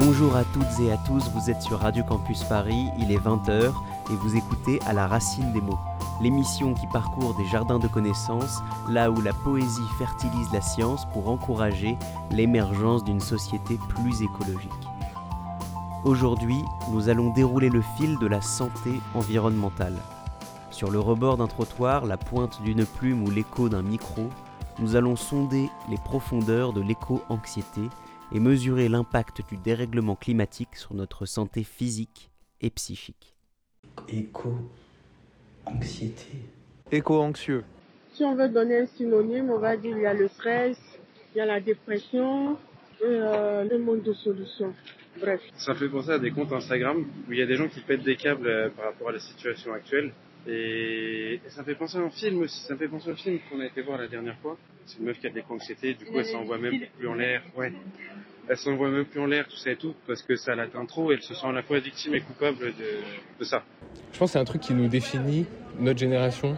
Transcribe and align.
Bonjour 0.00 0.36
à 0.36 0.44
toutes 0.44 0.78
et 0.80 0.92
à 0.92 0.96
tous, 0.96 1.28
vous 1.34 1.50
êtes 1.50 1.60
sur 1.60 1.80
Radio 1.80 2.04
Campus 2.04 2.44
Paris, 2.44 2.86
il 3.00 3.10
est 3.10 3.18
20h 3.18 3.72
et 4.12 4.14
vous 4.14 4.36
écoutez 4.36 4.78
À 4.86 4.92
la 4.92 5.08
racine 5.08 5.52
des 5.52 5.60
mots, 5.60 5.80
l'émission 6.22 6.72
qui 6.72 6.86
parcourt 6.86 7.34
des 7.36 7.44
jardins 7.46 7.80
de 7.80 7.88
connaissances, 7.88 8.60
là 8.88 9.10
où 9.10 9.20
la 9.20 9.32
poésie 9.32 9.88
fertilise 9.98 10.52
la 10.52 10.60
science 10.60 11.04
pour 11.12 11.28
encourager 11.28 11.98
l'émergence 12.30 13.02
d'une 13.02 13.18
société 13.18 13.76
plus 13.88 14.22
écologique. 14.22 14.70
Aujourd'hui, 16.04 16.62
nous 16.92 17.08
allons 17.08 17.32
dérouler 17.32 17.68
le 17.68 17.82
fil 17.96 18.18
de 18.20 18.26
la 18.28 18.40
santé 18.40 19.00
environnementale. 19.16 19.96
Sur 20.70 20.92
le 20.92 21.00
rebord 21.00 21.38
d'un 21.38 21.48
trottoir, 21.48 22.06
la 22.06 22.16
pointe 22.16 22.62
d'une 22.62 22.86
plume 22.86 23.24
ou 23.24 23.30
l'écho 23.32 23.68
d'un 23.68 23.82
micro, 23.82 24.30
nous 24.78 24.94
allons 24.94 25.16
sonder 25.16 25.68
les 25.88 25.98
profondeurs 25.98 26.72
de 26.72 26.82
l'éco-anxiété 26.82 27.90
et 28.32 28.40
mesurer 28.40 28.88
l'impact 28.88 29.42
du 29.48 29.56
dérèglement 29.56 30.16
climatique 30.16 30.76
sur 30.76 30.94
notre 30.94 31.26
santé 31.26 31.64
physique 31.64 32.30
et 32.60 32.70
psychique. 32.70 33.34
Éco-anxiété. 34.08 36.26
Éco-anxieux. 36.90 37.64
Si 38.14 38.24
on 38.24 38.34
veut 38.34 38.48
donner 38.48 38.80
un 38.80 38.86
synonyme, 38.86 39.50
on 39.50 39.58
va 39.58 39.76
dire 39.76 39.96
il 39.96 40.02
y 40.02 40.06
a 40.06 40.14
le 40.14 40.28
stress, 40.28 40.76
il 41.34 41.38
y 41.38 41.40
a 41.40 41.46
la 41.46 41.60
dépression 41.60 42.56
et 43.00 43.04
euh, 43.04 43.64
le 43.64 43.78
manque 43.78 44.02
de 44.02 44.12
solutions. 44.12 44.74
Bref. 45.20 45.40
Ça 45.56 45.74
fait 45.74 45.88
penser 45.88 46.10
à 46.10 46.18
des 46.18 46.30
comptes 46.30 46.52
Instagram 46.52 47.04
où 47.28 47.32
il 47.32 47.38
y 47.38 47.42
a 47.42 47.46
des 47.46 47.56
gens 47.56 47.68
qui 47.68 47.80
pètent 47.80 48.02
des 48.02 48.16
câbles 48.16 48.46
euh, 48.46 48.68
par 48.70 48.86
rapport 48.86 49.08
à 49.08 49.12
la 49.12 49.18
situation 49.18 49.72
actuelle. 49.72 50.12
Et, 50.48 51.40
ça 51.48 51.60
me 51.60 51.66
fait 51.66 51.74
penser 51.74 51.98
à 51.98 52.00
un 52.00 52.10
film 52.10 52.42
aussi. 52.42 52.60
Ça 52.60 52.74
me 52.74 52.78
fait 52.78 52.88
penser 52.88 53.10
au 53.10 53.14
film 53.14 53.38
qu'on 53.50 53.60
a 53.60 53.66
été 53.66 53.82
voir 53.82 53.98
la 53.98 54.08
dernière 54.08 54.36
fois. 54.38 54.56
C'est 54.86 54.98
une 54.98 55.04
meuf 55.04 55.18
qui 55.18 55.26
a 55.26 55.30
de 55.30 55.34
l'éco-anxiété. 55.34 55.94
Du 55.94 56.06
coup, 56.06 56.18
elle 56.18 56.24
s'envoie 56.24 56.58
même 56.58 56.80
plus 56.98 57.08
en 57.08 57.14
l'air. 57.14 57.42
Ouais. 57.56 57.72
Elle 58.48 58.56
s'envoie 58.56 58.88
même 58.88 59.04
plus 59.04 59.20
en 59.20 59.26
l'air, 59.26 59.46
tout 59.46 59.56
ça 59.56 59.70
et 59.72 59.76
tout, 59.76 59.94
parce 60.06 60.22
que 60.22 60.36
ça 60.36 60.54
l'atteint 60.54 60.86
trop. 60.86 61.10
Et 61.12 61.16
elle 61.16 61.22
se 61.22 61.34
sent 61.34 61.46
à 61.46 61.52
la 61.52 61.62
fois 61.62 61.78
victime 61.80 62.14
et 62.14 62.20
coupable 62.20 62.58
de, 62.58 62.72
de 63.38 63.44
ça. 63.44 63.62
Je 64.12 64.18
pense 64.18 64.30
que 64.30 64.32
c'est 64.32 64.38
un 64.38 64.44
truc 64.44 64.62
qui 64.62 64.72
nous 64.72 64.88
définit, 64.88 65.44
notre 65.78 65.98
génération, 65.98 66.56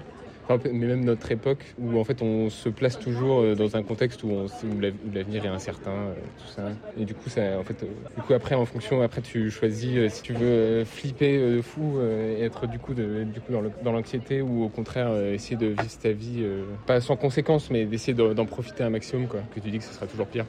mais 0.64 0.86
même 0.86 1.04
notre 1.04 1.30
époque, 1.32 1.64
où 1.78 1.98
en 1.98 2.04
fait 2.04 2.22
on 2.22 2.50
se 2.50 2.68
place 2.68 2.98
toujours 2.98 3.40
euh, 3.40 3.54
dans 3.54 3.76
un 3.76 3.82
contexte 3.82 4.22
où, 4.22 4.28
où 4.28 4.80
l'av- 4.80 4.94
où 5.06 5.10
l'avenir 5.12 5.44
est 5.44 5.48
incertain, 5.48 5.90
euh, 5.90 6.14
tout 6.38 6.52
ça. 6.54 6.72
Et 6.98 7.04
du 7.04 7.14
coup, 7.14 7.28
ça, 7.28 7.58
en 7.58 7.64
fait, 7.64 7.82
euh, 7.82 7.86
du 8.16 8.22
coup 8.22 8.34
après, 8.34 8.54
en 8.54 8.64
fonction, 8.64 9.00
après 9.02 9.22
tu 9.22 9.50
choisis 9.50 10.12
si 10.12 10.22
tu 10.22 10.32
veux 10.32 10.84
flipper 10.84 11.38
de 11.38 11.60
fou 11.62 12.00
et 12.00 12.42
être 12.42 12.66
du 12.66 12.78
coup, 12.78 12.94
de, 12.94 13.24
du 13.24 13.40
coup 13.40 13.52
dans, 13.52 13.92
l'anxiété 13.92 14.42
ou 14.42 14.64
au 14.64 14.68
contraire 14.68 15.14
essayer 15.32 15.56
de 15.56 15.66
vivre 15.66 15.98
ta 16.00 16.12
vie, 16.12 16.44
pas 16.86 17.00
sans 17.00 17.16
conséquences, 17.16 17.70
mais 17.70 17.84
d'essayer 17.84 18.14
de- 18.14 18.32
d'en 18.32 18.46
profiter 18.46 18.82
un 18.82 18.90
maximum, 18.90 19.26
quoi. 19.28 19.40
Que 19.54 19.60
tu 19.60 19.70
dis 19.70 19.78
que 19.78 19.84
ce 19.84 19.94
sera 19.94 20.06
toujours 20.06 20.26
pire. 20.26 20.46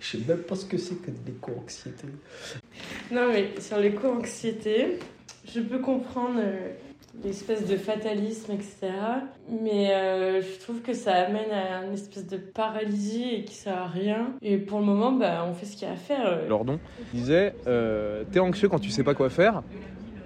Je 0.00 0.16
sais 0.16 0.24
même 0.26 0.38
pas 0.38 0.54
ce 0.54 0.64
que 0.64 0.78
c'est 0.78 0.96
que 0.96 1.10
de 1.10 1.16
l'éco-anxiété. 1.26 2.06
Non, 3.10 3.28
mais 3.32 3.60
sur 3.60 3.78
l'éco-anxiété, 3.78 4.98
je 5.46 5.60
peux 5.60 5.78
comprendre 5.78 6.38
euh, 6.38 6.72
l'espèce 7.24 7.66
de 7.66 7.76
fatalisme, 7.76 8.52
etc. 8.52 8.92
Mais 9.62 9.92
euh, 9.92 10.42
je 10.42 10.60
trouve 10.60 10.80
que 10.80 10.92
ça 10.92 11.14
amène 11.14 11.50
à 11.50 11.84
une 11.84 11.94
espèce 11.94 12.26
de 12.26 12.36
paralysie 12.36 13.28
et 13.32 13.44
qui 13.44 13.54
sert 13.54 13.76
à 13.76 13.86
rien. 13.86 14.34
Et 14.42 14.58
pour 14.58 14.80
le 14.80 14.84
moment, 14.84 15.12
bah, 15.12 15.44
on 15.48 15.54
fait 15.54 15.66
ce 15.66 15.76
qu'il 15.76 15.88
y 15.88 15.90
a 15.90 15.94
à 15.94 15.96
faire. 15.96 16.46
Lordon 16.48 16.78
disait 17.12 17.54
euh, 17.66 18.24
T'es 18.30 18.40
anxieux 18.40 18.68
quand 18.68 18.78
tu 18.78 18.90
sais 18.90 19.04
pas 19.04 19.14
quoi 19.14 19.30
faire. 19.30 19.62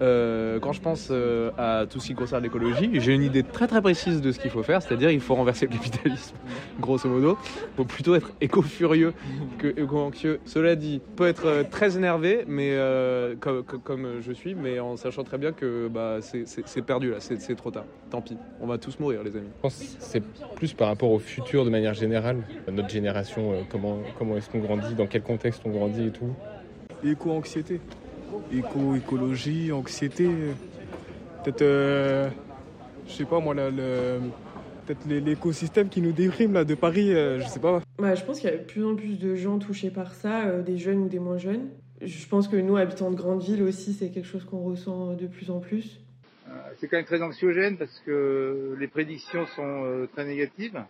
Euh, 0.03 0.59
quand 0.59 0.73
je 0.73 0.81
pense 0.81 1.09
euh, 1.13 1.51
à 1.57 1.87
tout 1.89 2.01
ce 2.01 2.09
qui 2.09 2.15
concerne 2.15 2.43
l'écologie, 2.43 2.91
j'ai 2.95 3.15
une 3.15 3.23
idée 3.23 3.45
très 3.45 3.69
très 3.69 3.81
précise 3.81 4.21
de 4.21 4.33
ce 4.33 4.41
qu'il 4.41 4.51
faut 4.51 4.65
faire, 4.65 4.83
c'est-à-dire 4.83 5.11
il 5.13 5.21
faut 5.21 5.37
renverser 5.37 5.67
le 5.67 5.73
capitalisme, 5.73 6.35
grosso 6.81 7.09
modo. 7.09 7.39
Il 7.45 7.77
faut 7.77 7.85
plutôt 7.85 8.17
être 8.17 8.33
éco-furieux 8.41 9.15
que 9.59 9.69
éco-anxieux. 9.69 10.41
Cela 10.45 10.75
dit, 10.75 11.01
peut 11.15 11.29
être 11.29 11.47
euh, 11.47 11.63
très 11.63 11.97
énervé, 11.97 12.45
mais 12.49 12.71
euh, 12.73 13.37
comme, 13.37 14.07
je 14.21 14.33
suis, 14.33 14.57
mais 14.57 14.81
en 14.81 14.97
sachant 14.97 15.23
très 15.23 15.39
bien 15.39 15.53
que 15.53 15.87
bah, 15.89 16.19
c'est- 16.21 16.83
perdu 16.83 17.13
là, 17.13 17.19
c'est 17.21 17.55
trop 17.55 17.71
tard. 17.71 17.85
Tant 18.11 18.21
pis, 18.21 18.37
on 18.61 18.67
va 18.67 18.79
tous 18.79 18.99
mourir 18.99 19.23
les 19.23 19.37
amis. 19.37 19.49
Je 19.59 19.63
pense 19.63 19.79
que 19.79 19.85
c'est 20.01 20.23
plus 20.57 20.73
par 20.73 20.89
rapport 20.89 21.13
au 21.13 21.21
futur 21.21 21.65
de 21.65 21.71
manière 21.71 21.95
générale, 21.95 22.39
notre 22.71 22.89
génération, 22.89 23.53
euh, 23.53 23.57
comment, 23.71 23.99
comment 24.19 24.37
est-ce 24.37 24.51
qu'on 24.51 24.59
grandit, 24.59 24.95
dans 24.95 25.07
quel 25.07 25.23
contexte 25.23 25.63
on 25.65 25.71
grandit 25.71 26.07
et 26.09 26.11
tout. 26.11 26.35
Éco-anxiété. 27.05 27.81
Éco-écologie, 28.53 29.73
anxiété. 29.73 30.29
Peut-être, 31.45 31.63
euh, 31.63 32.31
je 33.07 33.13
sais 33.13 33.25
pas 33.25 33.41
moi, 33.41 33.55
là, 33.55 33.71
le- 33.71 34.21
peut-être 34.87 35.05
les- 35.07 35.21
l'écosystème 35.21 35.89
qui 35.89 36.01
nous 36.01 36.13
déprime 36.13 36.53
là, 36.53 36.65
de 36.65 36.75
Paris, 36.75 37.13
euh, 37.13 37.41
je 37.41 37.47
sais 37.49 37.61
pas. 37.61 37.83
Bah, 37.99 38.15
je 38.15 38.25
pense 38.25 38.41
qu'il 38.41 38.51
y 38.51 38.53
a 38.53 38.57
de 38.57 38.65
plus 38.65 38.85
en 38.85 38.95
plus 38.95 39.19
de 39.19 39.35
gens 39.35 39.59
touchés 39.59 39.91
par 39.91 40.15
ça, 40.15 40.47
euh, 40.47 40.63
des 40.63 40.79
jeunes 40.79 40.99
ou 41.01 41.09
des 41.09 41.19
moins 41.19 41.39
jeunes. 41.39 41.69
Je 42.01 42.27
pense 42.27 42.49
que 42.49 42.57
nous, 42.57 42.77
habitants 42.77 43.11
de 43.11 43.17
grandes 43.17 43.43
villes 43.43 43.63
aussi, 43.63 43.93
c'est 43.95 44.11
quelque 44.11 44.27
chose 44.27 44.45
qu'on 44.45 44.63
ressent 44.63 45.15
de 45.15 45.27
plus 45.27 45.51
en 45.51 45.61
plus. 45.61 46.01
Euh, 46.49 46.51
C'est 46.81 46.89
quand 46.89 46.97
même 46.97 47.07
très 47.07 47.23
anxiogène 47.23 47.77
parce 47.79 47.97
que 48.05 48.77
les 48.79 48.89
prédictions 48.89 49.47
sont 49.55 49.85
euh, 49.85 50.07
très 50.13 50.25
négatives 50.25 50.83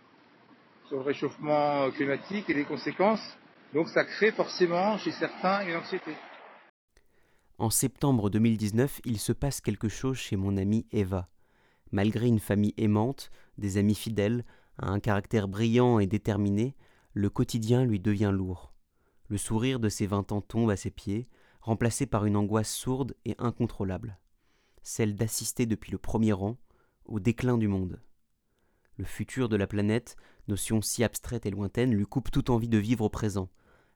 sur 0.87 0.97
le 0.97 1.03
réchauffement 1.03 1.89
climatique 1.91 2.49
et 2.49 2.53
les 2.53 2.63
conséquences. 2.63 3.37
Donc 3.73 3.89
ça 3.89 4.03
crée 4.05 4.31
forcément 4.31 4.97
chez 4.97 5.11
certains 5.11 5.67
une 5.67 5.75
anxiété. 5.75 6.11
En 7.63 7.69
septembre 7.69 8.29
2019, 8.29 8.99
il 9.05 9.17
se 9.17 9.31
passe 9.31 9.61
quelque 9.61 9.87
chose 9.87 10.17
chez 10.17 10.35
mon 10.35 10.57
amie 10.57 10.85
Eva. 10.91 11.29
Malgré 11.93 12.27
une 12.27 12.41
famille 12.41 12.73
aimante, 12.75 13.31
des 13.57 13.77
amis 13.77 13.95
fidèles, 13.95 14.43
un 14.77 14.99
caractère 14.99 15.47
brillant 15.47 15.99
et 15.99 16.05
déterminé, 16.05 16.75
le 17.13 17.29
quotidien 17.29 17.85
lui 17.85 18.01
devient 18.01 18.31
lourd. 18.33 18.73
Le 19.29 19.37
sourire 19.37 19.79
de 19.79 19.87
ses 19.87 20.07
vingt 20.07 20.29
ans 20.33 20.41
tombe 20.41 20.71
à 20.71 20.75
ses 20.75 20.91
pieds, 20.91 21.29
remplacé 21.61 22.05
par 22.05 22.25
une 22.25 22.35
angoisse 22.35 22.69
sourde 22.69 23.15
et 23.23 23.35
incontrôlable, 23.37 24.19
celle 24.81 25.15
d'assister 25.15 25.65
depuis 25.65 25.93
le 25.93 25.97
premier 25.97 26.33
rang 26.33 26.57
au 27.05 27.21
déclin 27.21 27.57
du 27.57 27.69
monde. 27.69 28.01
Le 28.97 29.05
futur 29.05 29.47
de 29.47 29.55
la 29.55 29.67
planète, 29.67 30.17
notion 30.49 30.81
si 30.81 31.01
abstraite 31.01 31.45
et 31.45 31.51
lointaine, 31.51 31.93
lui 31.93 32.07
coupe 32.07 32.29
toute 32.29 32.49
envie 32.49 32.67
de 32.67 32.77
vivre 32.77 33.05
au 33.05 33.09
présent. 33.09 33.47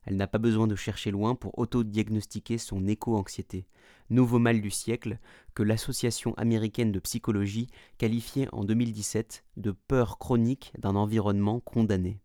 Elle 0.07 0.16
n'a 0.16 0.25
pas 0.25 0.38
besoin 0.38 0.68
de 0.68 0.75
chercher 0.78 1.12
loin 1.12 1.35
pour 1.35 1.59
auto-diagnostiquer 1.59 2.57
son 2.57 2.88
éco-anxiété, 2.88 3.68
nouveau 4.09 4.40
mal 4.40 4.62
du 4.62 4.72
siècle 4.72 5.19
que 5.53 5.63
l'Association 5.63 6.34
américaine 6.35 6.94
de 6.94 7.00
psychologie 7.00 7.68
qualifiait 7.97 8.47
en 8.53 8.63
2017 8.63 9.44
de 9.57 9.72
peur 9.72 10.18
chronique 10.18 10.72
d'un 10.79 10.95
environnement 10.95 11.59
condamné. 11.59 12.22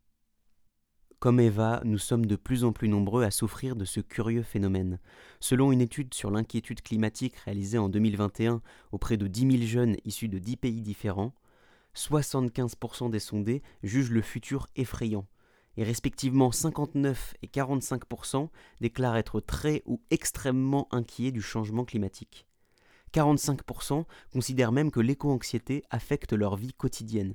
Comme 1.19 1.41
Eva, 1.41 1.81
nous 1.85 1.99
sommes 1.99 2.27
de 2.27 2.37
plus 2.37 2.63
en 2.63 2.71
plus 2.71 2.89
nombreux 2.89 3.25
à 3.25 3.33
souffrir 3.33 3.75
de 3.75 3.85
ce 3.85 3.99
curieux 3.99 4.45
phénomène. 4.45 5.01
Selon 5.41 5.73
une 5.73 5.81
étude 5.81 6.15
sur 6.15 6.31
l'inquiétude 6.31 6.83
climatique 6.83 7.35
réalisée 7.35 7.79
en 7.79 7.89
2021 7.89 8.63
auprès 8.93 9.17
de 9.17 9.27
10 9.27 9.59
000 9.59 9.63
jeunes 9.65 9.97
issus 10.05 10.29
de 10.29 10.39
10 10.39 10.57
pays 10.57 10.83
différents, 10.83 11.35
75% 11.97 13.11
des 13.11 13.19
sondés 13.19 13.61
jugent 13.83 14.13
le 14.13 14.23
futur 14.23 14.69
effrayant, 14.77 15.27
et 15.77 15.85
respectivement 15.85 16.53
59 16.53 17.35
et 17.43 17.47
45% 17.47 18.49
déclarent 18.81 19.17
être 19.17 19.41
très 19.41 19.83
ou 19.87 20.01
extrêmement 20.11 20.89
inquiets 20.91 21.33
du 21.33 21.43
changement 21.43 21.85
climatique. 21.85 22.47
45% 23.13 24.05
considèrent 24.33 24.73
même 24.73 24.91
que 24.91 25.01
l'éco-anxiété 25.01 25.83
affecte 25.91 26.33
leur 26.33 26.57
vie 26.57 26.73
quotidienne. 26.73 27.35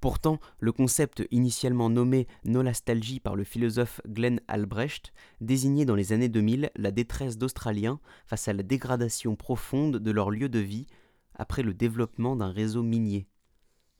Pourtant, 0.00 0.40
le 0.58 0.72
concept 0.72 1.22
initialement 1.30 1.88
nommé 1.88 2.26
nolastalgie 2.44 3.20
par 3.20 3.36
le 3.36 3.44
philosophe 3.44 4.00
Glenn 4.08 4.40
Albrecht 4.48 5.12
désignait 5.40 5.84
dans 5.84 5.94
les 5.94 6.12
années 6.12 6.28
2000 6.28 6.72
la 6.74 6.90
détresse 6.90 7.38
d'Australiens 7.38 8.00
face 8.26 8.48
à 8.48 8.52
la 8.52 8.64
dégradation 8.64 9.36
profonde 9.36 9.98
de 9.98 10.10
leur 10.10 10.30
lieu 10.30 10.48
de 10.48 10.58
vie 10.58 10.88
après 11.34 11.62
le 11.62 11.72
développement 11.72 12.34
d'un 12.34 12.50
réseau 12.50 12.82
minier. 12.82 13.28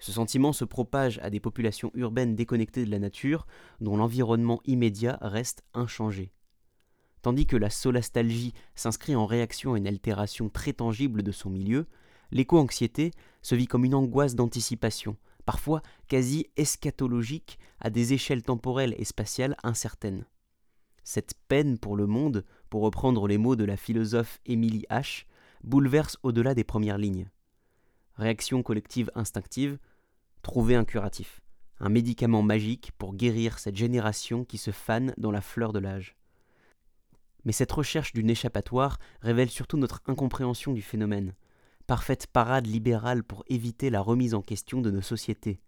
Ce 0.02 0.10
sentiment 0.10 0.52
se 0.52 0.64
propage 0.64 1.20
à 1.22 1.30
des 1.30 1.38
populations 1.38 1.92
urbaines 1.94 2.34
déconnectées 2.34 2.84
de 2.84 2.90
la 2.90 2.98
nature, 2.98 3.46
dont 3.80 3.96
l'environnement 3.96 4.60
immédiat 4.64 5.16
reste 5.20 5.62
inchangé. 5.74 6.32
Tandis 7.22 7.46
que 7.46 7.56
la 7.56 7.70
solastalgie 7.70 8.52
s'inscrit 8.74 9.14
en 9.14 9.26
réaction 9.26 9.74
à 9.74 9.78
une 9.78 9.86
altération 9.86 10.48
très 10.48 10.72
tangible 10.72 11.22
de 11.22 11.30
son 11.30 11.50
milieu, 11.50 11.86
l'éco-anxiété 12.32 13.12
se 13.42 13.54
vit 13.54 13.68
comme 13.68 13.84
une 13.84 13.94
angoisse 13.94 14.34
d'anticipation, 14.34 15.16
parfois 15.44 15.82
quasi 16.08 16.48
eschatologique 16.56 17.60
à 17.78 17.88
des 17.88 18.12
échelles 18.12 18.42
temporelles 18.42 18.96
et 18.98 19.04
spatiales 19.04 19.56
incertaines. 19.62 20.26
Cette 21.04 21.34
peine 21.46 21.78
pour 21.78 21.94
le 21.94 22.08
monde, 22.08 22.44
pour 22.70 22.82
reprendre 22.82 23.28
les 23.28 23.38
mots 23.38 23.54
de 23.54 23.64
la 23.64 23.76
philosophe 23.76 24.40
Emily 24.46 24.84
H., 24.90 25.26
bouleverse 25.62 26.18
au-delà 26.24 26.56
des 26.56 26.64
premières 26.64 26.98
lignes. 26.98 27.30
Réaction 28.16 28.64
collective 28.64 29.12
instinctive, 29.14 29.78
trouver 30.42 30.74
un 30.74 30.84
curatif, 30.84 31.40
un 31.80 31.88
médicament 31.88 32.42
magique 32.42 32.92
pour 32.98 33.14
guérir 33.14 33.58
cette 33.58 33.76
génération 33.76 34.44
qui 34.44 34.58
se 34.58 34.70
fane 34.70 35.14
dans 35.16 35.30
la 35.30 35.40
fleur 35.40 35.72
de 35.72 35.78
l'âge. 35.78 36.16
Mais 37.44 37.52
cette 37.52 37.72
recherche 37.72 38.12
d'une 38.12 38.30
échappatoire 38.30 38.98
révèle 39.20 39.50
surtout 39.50 39.76
notre 39.76 40.02
incompréhension 40.06 40.72
du 40.72 40.82
phénomène, 40.82 41.34
parfaite 41.86 42.26
parade 42.26 42.66
libérale 42.66 43.24
pour 43.24 43.44
éviter 43.48 43.90
la 43.90 44.00
remise 44.00 44.34
en 44.34 44.42
question 44.42 44.80
de 44.80 44.90
nos 44.90 45.02
sociétés, 45.02 45.60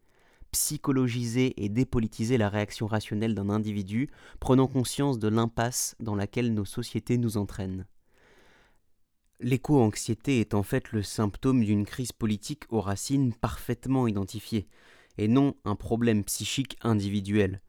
psychologiser 0.52 1.64
et 1.64 1.68
dépolitiser 1.68 2.38
la 2.38 2.48
réaction 2.48 2.86
rationnelle 2.86 3.34
d'un 3.34 3.50
individu, 3.50 4.08
prenant 4.38 4.68
conscience 4.68 5.18
de 5.18 5.28
l'impasse 5.28 5.96
dans 5.98 6.14
laquelle 6.14 6.54
nos 6.54 6.64
sociétés 6.64 7.18
nous 7.18 7.36
entraînent. 7.36 7.86
L'éco-anxiété 9.44 10.40
est 10.40 10.54
en 10.54 10.62
fait 10.62 10.92
le 10.92 11.02
symptôme 11.02 11.64
d'une 11.64 11.84
crise 11.84 12.12
politique 12.12 12.64
aux 12.70 12.80
racines 12.80 13.34
parfaitement 13.34 14.06
identifiées, 14.06 14.66
et 15.18 15.28
non 15.28 15.54
un 15.66 15.76
problème 15.76 16.24
psychique 16.24 16.78
individuel. 16.80 17.60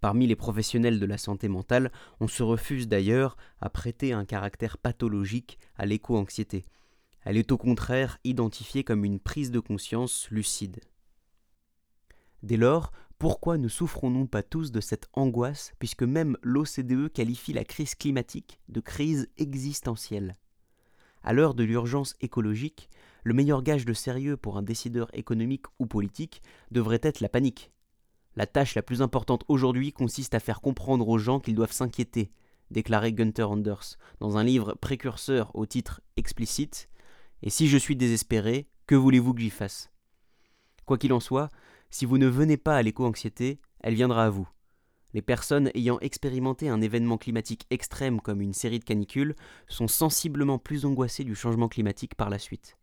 Parmi 0.00 0.26
les 0.26 0.34
professionnels 0.34 0.98
de 0.98 1.04
la 1.04 1.18
santé 1.18 1.48
mentale, 1.48 1.92
on 2.20 2.26
se 2.26 2.42
refuse 2.42 2.88
d'ailleurs 2.88 3.36
à 3.60 3.68
prêter 3.68 4.14
un 4.14 4.24
caractère 4.24 4.78
pathologique 4.78 5.58
à 5.76 5.84
l'éco-anxiété. 5.84 6.64
Elle 7.26 7.36
est 7.36 7.52
au 7.52 7.58
contraire 7.58 8.16
identifiée 8.24 8.82
comme 8.82 9.04
une 9.04 9.20
prise 9.20 9.50
de 9.50 9.60
conscience 9.60 10.26
lucide. 10.30 10.80
Dès 12.42 12.56
lors, 12.56 12.92
pourquoi 13.18 13.58
ne 13.58 13.68
souffrons-nous 13.68 14.26
pas 14.26 14.42
tous 14.42 14.72
de 14.72 14.80
cette 14.80 15.10
angoisse 15.12 15.74
puisque 15.78 16.02
même 16.02 16.38
l'OCDE 16.40 17.12
qualifie 17.12 17.52
la 17.52 17.64
crise 17.64 17.94
climatique 17.94 18.58
de 18.70 18.80
crise 18.80 19.28
existentielle? 19.36 20.38
À 21.22 21.32
l'heure 21.32 21.54
de 21.54 21.64
l'urgence 21.64 22.14
écologique, 22.20 22.88
le 23.24 23.34
meilleur 23.34 23.62
gage 23.62 23.84
de 23.84 23.92
sérieux 23.92 24.36
pour 24.36 24.56
un 24.56 24.62
décideur 24.62 25.08
économique 25.12 25.66
ou 25.78 25.86
politique 25.86 26.42
devrait 26.70 27.00
être 27.02 27.20
la 27.20 27.28
panique. 27.28 27.70
La 28.36 28.46
tâche 28.46 28.74
la 28.74 28.82
plus 28.82 29.02
importante 29.02 29.44
aujourd'hui 29.48 29.92
consiste 29.92 30.34
à 30.34 30.40
faire 30.40 30.60
comprendre 30.60 31.08
aux 31.08 31.18
gens 31.18 31.40
qu'ils 31.40 31.54
doivent 31.54 31.72
s'inquiéter, 31.72 32.32
déclarait 32.70 33.12
Gunther 33.12 33.50
Anders 33.50 33.96
dans 34.20 34.36
un 34.36 34.44
livre 34.44 34.74
précurseur 34.74 35.50
au 35.54 35.66
titre 35.66 36.00
explicite 36.16 36.88
Et 37.42 37.50
si 37.50 37.68
je 37.68 37.76
suis 37.76 37.96
désespéré, 37.96 38.68
que 38.86 38.94
voulez-vous 38.94 39.34
que 39.34 39.40
j'y 39.40 39.50
fasse? 39.50 39.90
Quoi 40.86 40.96
qu'il 40.96 41.12
en 41.12 41.20
soit, 41.20 41.50
si 41.90 42.06
vous 42.06 42.18
ne 42.18 42.28
venez 42.28 42.56
pas 42.56 42.76
à 42.76 42.82
l'éco-anxiété, 42.82 43.60
elle 43.80 43.94
viendra 43.94 44.24
à 44.24 44.30
vous. 44.30 44.48
Les 45.12 45.22
personnes 45.22 45.70
ayant 45.74 45.98
expérimenté 46.00 46.68
un 46.68 46.80
événement 46.80 47.18
climatique 47.18 47.66
extrême 47.70 48.20
comme 48.20 48.40
une 48.40 48.52
série 48.52 48.78
de 48.78 48.84
canicules 48.84 49.34
sont 49.68 49.88
sensiblement 49.88 50.58
plus 50.58 50.84
angoissées 50.84 51.24
du 51.24 51.34
changement 51.34 51.68
climatique 51.68 52.14
par 52.14 52.30
la 52.30 52.38
suite. 52.38 52.76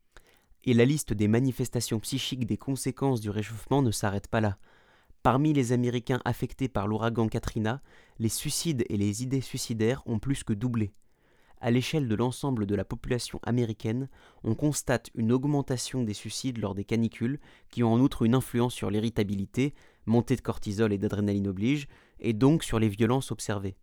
Et 0.66 0.74
la 0.74 0.84
liste 0.84 1.14
des 1.14 1.30
manifestations 1.30 2.00
psychiques 2.00 2.46
des 2.46 2.58
conséquences 2.58 3.22
du 3.22 3.30
réchauffement 3.30 3.82
ne 3.82 3.92
s'arrête 3.92 4.28
pas 4.28 4.42
là. 4.42 4.58
Parmi 5.24 5.54
les 5.54 5.72
Américains 5.72 6.22
affectés 6.26 6.68
par 6.68 6.88
l'ouragan 6.88 7.28
Katrina, 7.28 7.82
les 8.20 8.30
suicides 8.30 8.86
et 8.90 8.98
les 8.98 9.24
idées 9.24 9.42
suicidaires 9.42 10.04
ont 10.06 10.20
plus 10.20 10.44
que 10.44 10.54
doublé. 10.54 10.92
À 11.60 11.72
l'échelle 11.72 12.08
de 12.08 12.16
l'ensemble 12.16 12.66
de 12.68 12.76
la 12.76 12.86
population 12.86 13.40
américaine, 13.44 14.10
on 14.44 14.54
constate 14.54 15.10
une 15.16 15.32
augmentation 15.32 16.04
des 16.04 16.14
suicides 16.14 16.60
lors 16.60 16.76
des 16.76 16.84
canicules, 16.84 17.40
qui 17.72 17.84
ont 17.84 17.94
en 17.94 18.00
outre 18.00 18.24
une 18.24 18.36
influence 18.36 18.76
sur 18.76 18.92
l'irritabilité, 18.92 19.74
montée 20.06 20.36
de 20.36 20.42
cortisol 20.42 20.94
et 20.94 21.00
d'adrénaline 21.00 21.48
oblige, 21.48 21.88
et 22.19 22.34
donc 22.34 22.64
sur 22.64 22.80
les 22.80 22.90
violences 22.90 23.31
observées. 23.31 23.78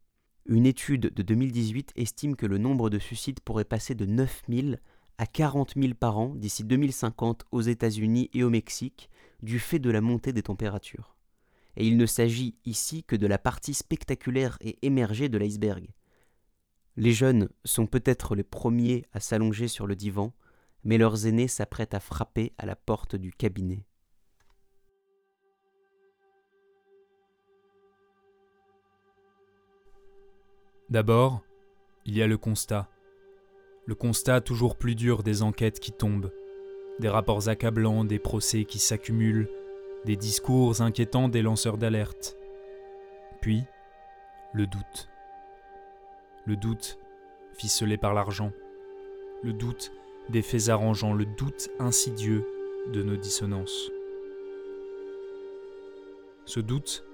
Une 0.47 0.67
étude 0.67 1.13
de 1.15 1.23
2018 1.23 1.93
estime 1.97 2.37
que 2.37 2.47
le 2.47 2.59
nombre 2.59 2.91
de 2.91 2.99
suicides 2.99 3.41
pourrait 3.41 3.65
passer 3.65 3.95
de 3.95 4.05
9 4.05 4.43
000 4.49 4.77
à 5.19 5.27
40 5.27 5.75
000 5.77 5.95
par 5.95 6.19
an 6.19 6.35
d'ici 6.35 6.65
2050 6.65 7.45
aux 7.51 7.63
États-Unis 7.63 8.31
et 8.35 8.43
au 8.43 8.51
Mexique, 8.51 9.09
du 9.43 9.59
fait 9.59 9.79
de 9.79 9.91
la 9.91 10.01
montée 10.01 10.33
des 10.33 10.43
températures. 10.43 11.17
Et 11.77 11.87
il 11.87 11.97
ne 11.97 12.07
s'agit 12.07 12.57
ici 12.65 13.05
que 13.05 13.17
de 13.17 13.27
la 13.27 13.39
partie 13.39 13.75
spectaculaire 13.75 14.59
et 14.61 14.79
émergée 14.83 15.29
de 15.29 15.39
l'iceberg. 15.39 15.89
Les 16.97 17.13
jeunes 17.13 17.49
sont 17.65 17.87
peut-être 17.87 18.37
les 18.37 18.45
premiers 18.45 19.05
à 19.13 19.21
s'allonger 19.21 19.69
sur 19.69 19.87
le 19.87 19.97
divan, 19.97 20.33
mais 20.85 20.99
leurs 20.99 21.27
aînés 21.27 21.49
s'apprêtent 21.49 21.95
à 21.95 22.01
frapper 22.01 22.53
à 22.59 22.67
la 22.67 22.77
porte 22.77 23.17
du 23.17 23.33
cabinet. 23.33 23.85
D'abord, 30.91 31.41
il 32.05 32.17
y 32.17 32.23
a 32.23 32.27
le 32.27 32.37
constat. 32.37 32.89
Le 33.87 33.95
constat 33.95 34.41
toujours 34.41 34.77
plus 34.77 34.95
dur 34.95 35.23
des 35.23 35.43
enquêtes 35.43 35.81
qui 35.81 35.93
tombent, 35.93 36.31
des 36.99 37.09
rapports 37.09 37.49
accablants, 37.49 38.05
des 38.05 38.19
procès 38.19 38.65
qui 38.65 38.79
s'accumulent, 38.79 39.49
des 40.05 40.17
discours 40.17 40.83
inquiétants 40.83 41.29
des 41.29 41.41
lanceurs 41.41 41.79
d'alerte. 41.79 42.37
Puis, 43.41 43.63
le 44.53 44.67
doute. 44.67 45.09
Le 46.47 46.57
doute 46.57 46.99
ficelé 47.55 47.97
par 47.97 48.13
l'argent. 48.13 48.53
Le 49.43 49.55
doute 49.55 49.91
des 50.29 50.43
faits 50.43 50.69
arrangeants, 50.69 51.15
le 51.15 51.25
doute 51.25 51.71
insidieux 51.79 52.47
de 52.93 53.03
nos 53.03 53.17
dissonances. 53.17 53.91
Ce 56.45 56.61
doute 56.61 57.05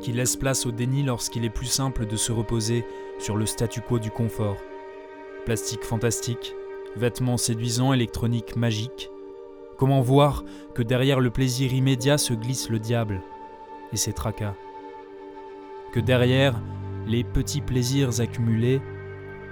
qui 0.00 0.12
laisse 0.12 0.36
place 0.36 0.66
au 0.66 0.70
déni 0.70 1.02
lorsqu'il 1.02 1.44
est 1.44 1.50
plus 1.50 1.66
simple 1.66 2.06
de 2.06 2.16
se 2.16 2.32
reposer 2.32 2.84
sur 3.18 3.36
le 3.36 3.46
statu 3.46 3.80
quo 3.80 3.98
du 3.98 4.10
confort. 4.10 4.56
Plastique 5.44 5.84
fantastique, 5.84 6.54
vêtements 6.96 7.36
séduisants, 7.36 7.92
électronique 7.92 8.56
magique. 8.56 9.10
Comment 9.76 10.00
voir 10.00 10.44
que 10.74 10.82
derrière 10.82 11.20
le 11.20 11.30
plaisir 11.30 11.72
immédiat 11.72 12.18
se 12.18 12.34
glisse 12.34 12.68
le 12.68 12.78
diable 12.78 13.22
et 13.92 13.96
ses 13.96 14.12
tracas? 14.12 14.54
Que 15.92 16.00
derrière 16.00 16.60
les 17.06 17.24
petits 17.24 17.60
plaisirs 17.62 18.20
accumulés, 18.20 18.80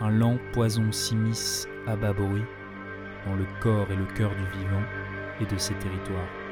un 0.00 0.10
lent 0.10 0.36
poison 0.52 0.92
s'immisce 0.92 1.66
à 1.86 1.96
bas 1.96 2.12
dans 2.12 3.34
le 3.34 3.46
corps 3.60 3.90
et 3.90 3.96
le 3.96 4.04
cœur 4.16 4.30
du 4.30 4.58
vivant 4.58 4.82
et 5.40 5.46
de 5.46 5.58
ses 5.58 5.74
territoires. 5.74 6.45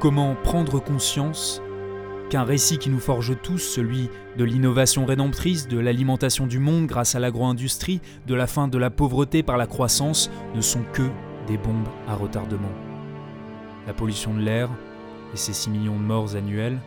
Comment 0.00 0.34
prendre 0.34 0.82
conscience 0.82 1.60
qu'un 2.30 2.44
récit 2.44 2.78
qui 2.78 2.88
nous 2.88 3.00
forge 3.00 3.36
tous, 3.42 3.58
celui 3.58 4.08
de 4.38 4.44
l'innovation 4.44 5.04
rédemptrice, 5.04 5.68
de 5.68 5.78
l'alimentation 5.78 6.46
du 6.46 6.58
monde 6.58 6.86
grâce 6.86 7.16
à 7.16 7.20
l'agro-industrie, 7.20 8.00
de 8.26 8.34
la 8.34 8.46
fin 8.46 8.66
de 8.66 8.78
la 8.78 8.88
pauvreté 8.88 9.42
par 9.42 9.58
la 9.58 9.66
croissance, 9.66 10.30
ne 10.54 10.62
sont 10.62 10.84
que 10.94 11.10
des 11.46 11.58
bombes 11.58 11.86
à 12.08 12.14
retardement. 12.14 12.72
La 13.86 13.92
pollution 13.92 14.32
de 14.32 14.40
l'air 14.40 14.70
et 15.34 15.36
ses 15.36 15.52
6 15.52 15.68
millions 15.68 15.98
de 15.98 16.04
morts 16.04 16.34
annuels, 16.34 16.78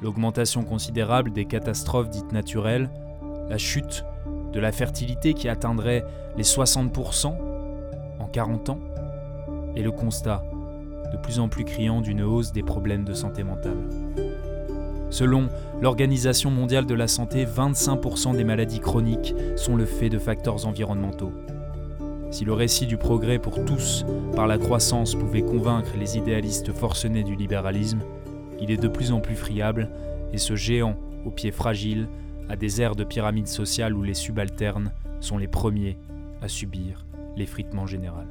l'augmentation 0.00 0.64
considérable 0.64 1.32
des 1.32 1.44
catastrophes 1.44 2.08
dites 2.08 2.32
naturelles, 2.32 2.88
la 3.50 3.58
chute 3.58 4.06
de 4.50 4.60
la 4.60 4.72
fertilité 4.72 5.34
qui 5.34 5.50
atteindrait 5.50 6.06
les 6.38 6.44
60% 6.44 7.36
en 8.18 8.26
40 8.28 8.70
ans, 8.70 8.80
et 9.76 9.82
le 9.82 9.92
constat 9.92 10.42
de 11.12 11.16
plus 11.16 11.40
en 11.40 11.48
plus 11.48 11.64
criant 11.64 12.00
d'une 12.00 12.22
hausse 12.22 12.52
des 12.52 12.62
problèmes 12.62 13.04
de 13.04 13.14
santé 13.14 13.42
mentale. 13.42 13.78
Selon 15.10 15.48
l'Organisation 15.80 16.50
mondiale 16.50 16.86
de 16.86 16.94
la 16.94 17.08
santé, 17.08 17.44
25% 17.44 18.36
des 18.36 18.44
maladies 18.44 18.78
chroniques 18.78 19.34
sont 19.56 19.74
le 19.74 19.84
fait 19.84 20.08
de 20.08 20.18
facteurs 20.18 20.66
environnementaux. 20.66 21.32
Si 22.30 22.44
le 22.44 22.52
récit 22.52 22.86
du 22.86 22.96
progrès 22.96 23.40
pour 23.40 23.64
tous 23.64 24.04
par 24.36 24.46
la 24.46 24.56
croissance 24.56 25.16
pouvait 25.16 25.42
convaincre 25.42 25.96
les 25.98 26.16
idéalistes 26.16 26.72
forcenés 26.72 27.24
du 27.24 27.34
libéralisme, 27.34 28.00
il 28.60 28.70
est 28.70 28.76
de 28.76 28.88
plus 28.88 29.10
en 29.10 29.20
plus 29.20 29.34
friable 29.34 29.90
et 30.32 30.38
ce 30.38 30.54
géant 30.54 30.96
aux 31.26 31.30
pieds 31.30 31.50
fragiles 31.50 32.08
a 32.48 32.54
des 32.54 32.80
airs 32.80 32.94
de 32.94 33.04
pyramide 33.04 33.48
sociale 33.48 33.94
où 33.94 34.02
les 34.02 34.14
subalternes 34.14 34.92
sont 35.20 35.38
les 35.38 35.48
premiers 35.48 35.98
à 36.40 36.46
subir 36.46 37.04
l'effritement 37.36 37.86
général. 37.86 38.26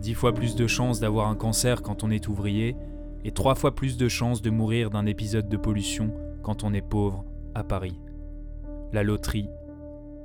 Dix 0.00 0.14
fois 0.14 0.32
plus 0.32 0.54
de 0.54 0.66
chances 0.66 1.00
d'avoir 1.00 1.28
un 1.28 1.34
cancer 1.34 1.82
quand 1.82 2.04
on 2.04 2.10
est 2.10 2.28
ouvrier, 2.28 2.76
et 3.24 3.32
trois 3.32 3.54
fois 3.54 3.74
plus 3.74 3.96
de 3.96 4.08
chances 4.08 4.42
de 4.42 4.50
mourir 4.50 4.90
d'un 4.90 5.06
épisode 5.06 5.48
de 5.48 5.56
pollution 5.56 6.14
quand 6.42 6.62
on 6.62 6.72
est 6.72 6.82
pauvre 6.82 7.24
à 7.54 7.64
Paris. 7.64 8.00
La 8.92 9.02
loterie 9.02 9.48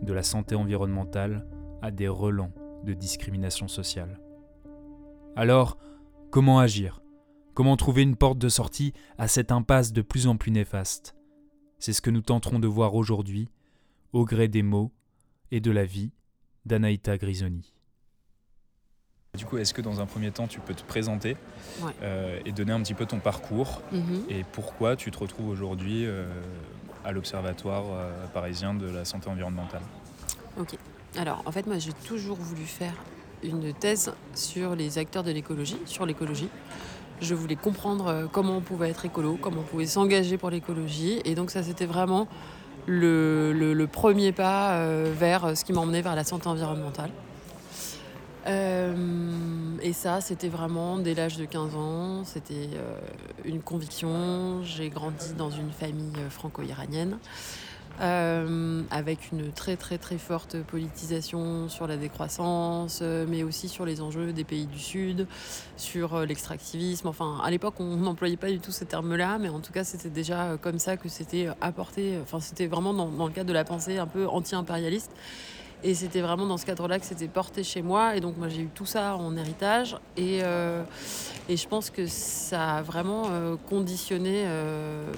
de 0.01 0.13
la 0.13 0.24
santé 0.24 0.56
environnementale 0.56 1.48
a 1.82 1.92
des 1.92 2.08
relents 2.08 2.53
de 2.84 2.94
discrimination 2.94 3.68
sociale. 3.68 4.20
Alors, 5.36 5.77
comment 6.30 6.60
agir? 6.60 7.01
Comment 7.53 7.77
trouver 7.77 8.03
une 8.03 8.15
porte 8.15 8.38
de 8.38 8.50
sortie 8.50 8.94
à 9.18 9.27
cette 9.27 9.51
impasse 9.51 9.92
de 9.92 10.01
plus 10.01 10.27
en 10.27 10.38
plus 10.38 10.51
néfaste? 10.51 11.15
C'est 11.80 11.94
ce 11.94 12.01
que 12.01 12.10
nous 12.10 12.22
tenterons 12.22 12.60
de 12.60 12.68
voir 12.68 12.96
aujourd'hui, 12.96 13.50
au 14.12 14.25
gré 14.25 14.48
des 14.48 14.63
mots 14.63 14.92
et 15.51 15.60
de 15.60 15.72
la 15.72 15.86
vie 15.86 16.12
d'Anaïta 16.65 17.18
Grisoni. 17.18 17.74
Du 19.36 19.46
coup, 19.48 19.58
est-ce 19.58 19.74
que 19.74 19.82
dans 19.82 20.00
un 20.00 20.06
premier 20.06 20.30
temps, 20.30 20.46
tu 20.46 20.60
peux 20.60 20.75
te 20.75 20.84
présenter 20.84 21.36
euh, 22.04 22.38
et 22.46 22.52
donner 22.52 22.72
un 22.72 22.80
petit 22.84 22.94
peu 22.94 23.08
ton 23.08 23.18
parcours 23.18 23.82
Mhm. 23.92 24.25
et 24.30 24.44
pourquoi 24.52 24.96
tu 24.96 25.10
te 25.10 25.18
retrouves 25.18 25.50
aujourd'hui 25.50 26.06
euh, 26.06 26.28
à 27.04 27.12
l'Observatoire 27.12 27.84
euh, 27.96 28.28
parisien 28.32 28.75
de 28.75 28.86
la 28.88 29.06
santé 29.06 29.30
environnementale? 29.32 29.82
Ok. 30.60 30.75
Alors, 31.18 31.42
en 31.48 31.52
fait, 31.52 31.66
moi, 31.66 31.80
j'ai 31.80 31.94
toujours 31.94 32.38
voulu 32.38 32.62
faire 32.66 32.94
une 33.44 33.74
thèse 33.74 34.13
sur 34.36 34.75
les 34.75 35.00
acteurs 35.00 35.24
de 35.24 35.32
l'écologie, 35.32 35.80
sur 35.88 36.06
l'écologie. 36.06 36.50
Je 37.20 37.34
voulais 37.34 37.56
comprendre 37.56 38.30
comment 38.32 38.58
on 38.58 38.62
pouvait 38.62 38.92
être 38.92 39.04
écolo, 39.06 39.40
comment 39.42 39.62
on 39.62 39.63
pouvait 39.72 39.88
s'engager 39.88 40.38
pour 40.38 40.52
l'écologie. 40.52 41.22
Et 41.25 41.34
donc, 41.34 41.50
ça, 41.50 41.63
c'était 41.63 41.88
vraiment 41.88 42.28
le, 42.86 43.52
le- 43.52 43.74
le 43.74 43.88
premier 43.88 44.32
pas 44.32 44.78
vers 45.20 45.58
ce 45.58 45.66
qui 45.66 45.74
m'emmenait 45.74 46.04
vers 46.04 46.16
la 46.16 46.24
santé 46.24 46.48
environnementale. 46.50 47.10
Euh, 48.46 49.78
et 49.82 49.94
ça, 49.94 50.22
c'était 50.22 50.50
vraiment 50.50 50.98
dès 50.98 51.14
l'âge 51.14 51.38
de 51.38 51.46
15 51.46 51.76
ans, 51.76 52.24
c'était 52.26 52.70
euh, 52.76 52.98
une 53.46 53.62
conviction. 53.62 54.62
J'ai 54.64 54.90
grandi 54.90 55.34
dans 55.38 55.50
une 55.50 55.72
famille 55.72 56.14
euh, 56.18 56.30
franco-iranienne. 56.30 57.18
Avec 58.00 59.32
une 59.32 59.52
très 59.52 59.78
très 59.78 60.00
très 60.00 60.18
forte 60.18 60.58
politisation 60.64 61.70
sur 61.70 61.86
la 61.86 61.96
décroissance, 61.96 63.02
mais 63.02 63.44
aussi 63.44 63.70
sur 63.70 63.86
les 63.86 64.02
enjeux 64.02 64.34
des 64.34 64.44
pays 64.44 64.66
du 64.66 64.80
Sud, 64.80 65.28
sur 65.78 66.20
l'extractivisme. 66.26 67.08
Enfin, 67.08 67.40
à 67.44 67.52
l'époque, 67.52 67.76
on 67.80 67.96
n'employait 67.98 68.36
pas 68.36 68.50
du 68.50 68.60
tout 68.60 68.72
ces 68.72 68.88
termes-là, 68.88 69.38
mais 69.38 69.48
en 69.50 69.60
tout 69.60 69.72
cas, 69.72 69.84
c'était 69.84 70.10
déjà 70.10 70.58
comme 70.60 70.80
ça 70.80 70.98
que 70.98 71.08
c'était 71.08 71.48
apporté. 71.62 72.18
Enfin, 72.24 72.40
c'était 72.40 72.66
vraiment 72.66 72.96
dans, 72.96 73.10
dans 73.10 73.28
le 73.28 73.32
cadre 73.32 73.48
de 73.48 73.54
la 73.54 73.64
pensée 73.64 74.00
un 74.00 74.08
peu 74.08 74.28
anti-impérialiste. 74.28 75.12
Et 75.86 75.96
c'était 75.96 76.22
vraiment 76.22 76.46
dans 76.46 76.58
ce 76.58 76.66
cadre-là 76.66 76.98
que 76.98 77.06
c'était 77.06 77.28
porté 77.28 77.63
chez 77.63 77.82
moi. 77.82 78.16
Et 78.16 78.22
donc, 78.22 78.38
moi, 78.38 78.48
j'ai 78.48 78.62
eu 78.62 78.70
tout 78.74 78.86
ça 78.86 79.18
en 79.18 79.36
héritage. 79.36 79.98
Et, 80.16 80.40
euh, 80.42 80.84
et 81.50 81.58
je 81.58 81.68
pense 81.68 81.90
que 81.90 82.08
ça 82.08 82.78
a 82.78 82.82
vraiment 82.82 83.24
euh, 83.30 83.58
conditionné 83.70 84.46
euh, 84.46 85.12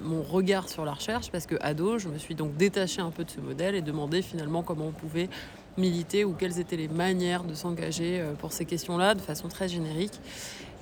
mon 0.00 0.22
regard 0.22 0.70
sur 0.70 0.86
la 0.86 0.94
recherche. 0.94 1.30
Parce 1.30 1.44
que, 1.44 1.56
ado, 1.60 1.98
je 1.98 2.08
me 2.08 2.16
suis 2.16 2.34
donc 2.34 2.56
détachée 2.56 3.02
un 3.02 3.10
peu 3.10 3.24
de 3.24 3.30
ce 3.30 3.40
modèle 3.40 3.74
et 3.74 3.82
demandé 3.82 4.22
finalement 4.22 4.62
comment 4.62 4.86
on 4.86 4.92
pouvait 4.92 5.28
militer 5.76 6.24
ou 6.24 6.32
quelles 6.32 6.58
étaient 6.58 6.76
les 6.76 6.88
manières 6.88 7.44
de 7.44 7.54
s'engager 7.54 8.22
pour 8.38 8.52
ces 8.52 8.64
questions-là 8.64 9.14
de 9.14 9.20
façon 9.20 9.48
très 9.48 9.68
générique. 9.68 10.18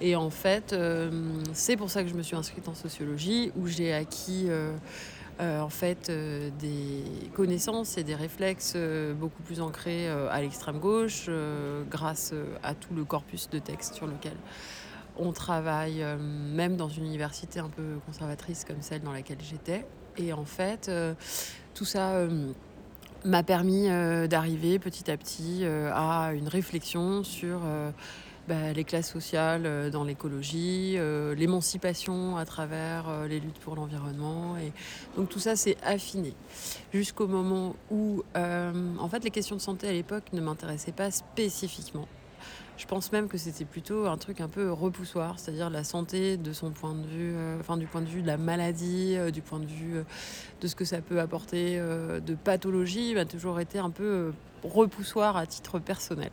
Et 0.00 0.16
en 0.16 0.30
fait, 0.30 0.74
c'est 1.52 1.76
pour 1.76 1.90
ça 1.90 2.02
que 2.02 2.08
je 2.08 2.14
me 2.14 2.22
suis 2.22 2.34
inscrite 2.34 2.66
en 2.68 2.74
sociologie, 2.74 3.52
où 3.56 3.66
j'ai 3.66 3.92
acquis 3.92 4.48
euh, 5.40 5.60
en 5.60 5.68
fait 5.68 6.10
euh, 6.10 6.50
des 6.58 7.04
connaissances 7.32 7.96
et 7.96 8.02
des 8.02 8.16
réflexes 8.16 8.72
euh, 8.74 9.14
beaucoup 9.14 9.40
plus 9.44 9.60
ancrés 9.60 10.08
à 10.08 10.40
l'extrême 10.40 10.80
gauche, 10.80 11.30
grâce 11.90 12.34
à 12.62 12.74
tout 12.74 12.94
le 12.94 13.04
corpus 13.04 13.48
de 13.50 13.58
textes 13.58 13.94
sur 13.94 14.06
lequel 14.06 14.34
on 15.16 15.32
travaille, 15.32 16.04
même 16.18 16.76
dans 16.76 16.88
une 16.88 17.04
université 17.04 17.58
un 17.60 17.68
peu 17.68 17.98
conservatrice 18.06 18.64
comme 18.64 18.82
celle 18.82 19.02
dans 19.02 19.12
laquelle 19.12 19.38
j'étais. 19.40 19.84
Et 20.16 20.32
en 20.32 20.44
fait, 20.44 20.90
tout 21.74 21.84
ça 21.84 22.26
m'a 23.24 23.42
permis 23.42 23.88
d'arriver 24.28 24.78
petit 24.78 25.10
à 25.10 25.16
petit 25.16 25.64
à 25.64 26.32
une 26.34 26.48
réflexion 26.48 27.24
sur 27.24 27.60
bah, 28.48 28.72
les 28.72 28.84
classes 28.84 29.12
sociales 29.12 29.66
euh, 29.66 29.90
dans 29.90 30.04
l'écologie, 30.04 30.94
euh, 30.96 31.34
l'émancipation 31.34 32.38
à 32.38 32.46
travers 32.46 33.06
euh, 33.10 33.28
les 33.28 33.40
luttes 33.40 33.58
pour 33.58 33.76
l'environnement. 33.76 34.56
Et 34.56 34.72
donc 35.18 35.28
tout 35.28 35.38
ça 35.38 35.54
s'est 35.54 35.76
affiné 35.82 36.32
jusqu'au 36.94 37.26
moment 37.26 37.76
où, 37.90 38.22
en 38.34 39.08
fait, 39.10 39.22
les 39.22 39.30
questions 39.30 39.54
de 39.54 39.60
santé 39.60 39.86
à 39.86 39.92
l'époque 39.92 40.32
ne 40.32 40.40
m'intéressaient 40.40 40.92
pas 40.92 41.10
spécifiquement. 41.10 42.08
Je 42.78 42.86
pense 42.86 43.12
même 43.12 43.28
que 43.28 43.36
c'était 43.36 43.66
plutôt 43.66 44.06
un 44.06 44.16
truc 44.16 44.40
un 44.40 44.48
peu 44.48 44.72
repoussoir, 44.72 45.38
c'est-à-dire 45.38 45.68
la 45.68 45.84
santé 45.84 46.36
de 46.36 46.52
son 46.52 46.70
point 46.70 46.94
de 46.94 47.06
vue, 47.06 47.34
enfin 47.60 47.76
du 47.76 47.86
point 47.86 48.00
de 48.00 48.06
vue 48.06 48.22
de 48.22 48.26
la 48.26 48.38
maladie, 48.38 49.16
du 49.32 49.42
point 49.42 49.58
de 49.58 49.66
vue 49.66 50.04
de 50.60 50.66
ce 50.66 50.76
que 50.76 50.84
ça 50.84 51.00
peut 51.00 51.20
apporter 51.20 51.78
de 51.78 52.34
pathologie, 52.34 53.14
m'a 53.14 53.24
toujours 53.24 53.60
été 53.60 53.78
un 53.78 53.90
peu 53.90 54.32
repoussoir 54.62 55.36
à 55.36 55.46
titre 55.46 55.80
personnel. 55.80 56.30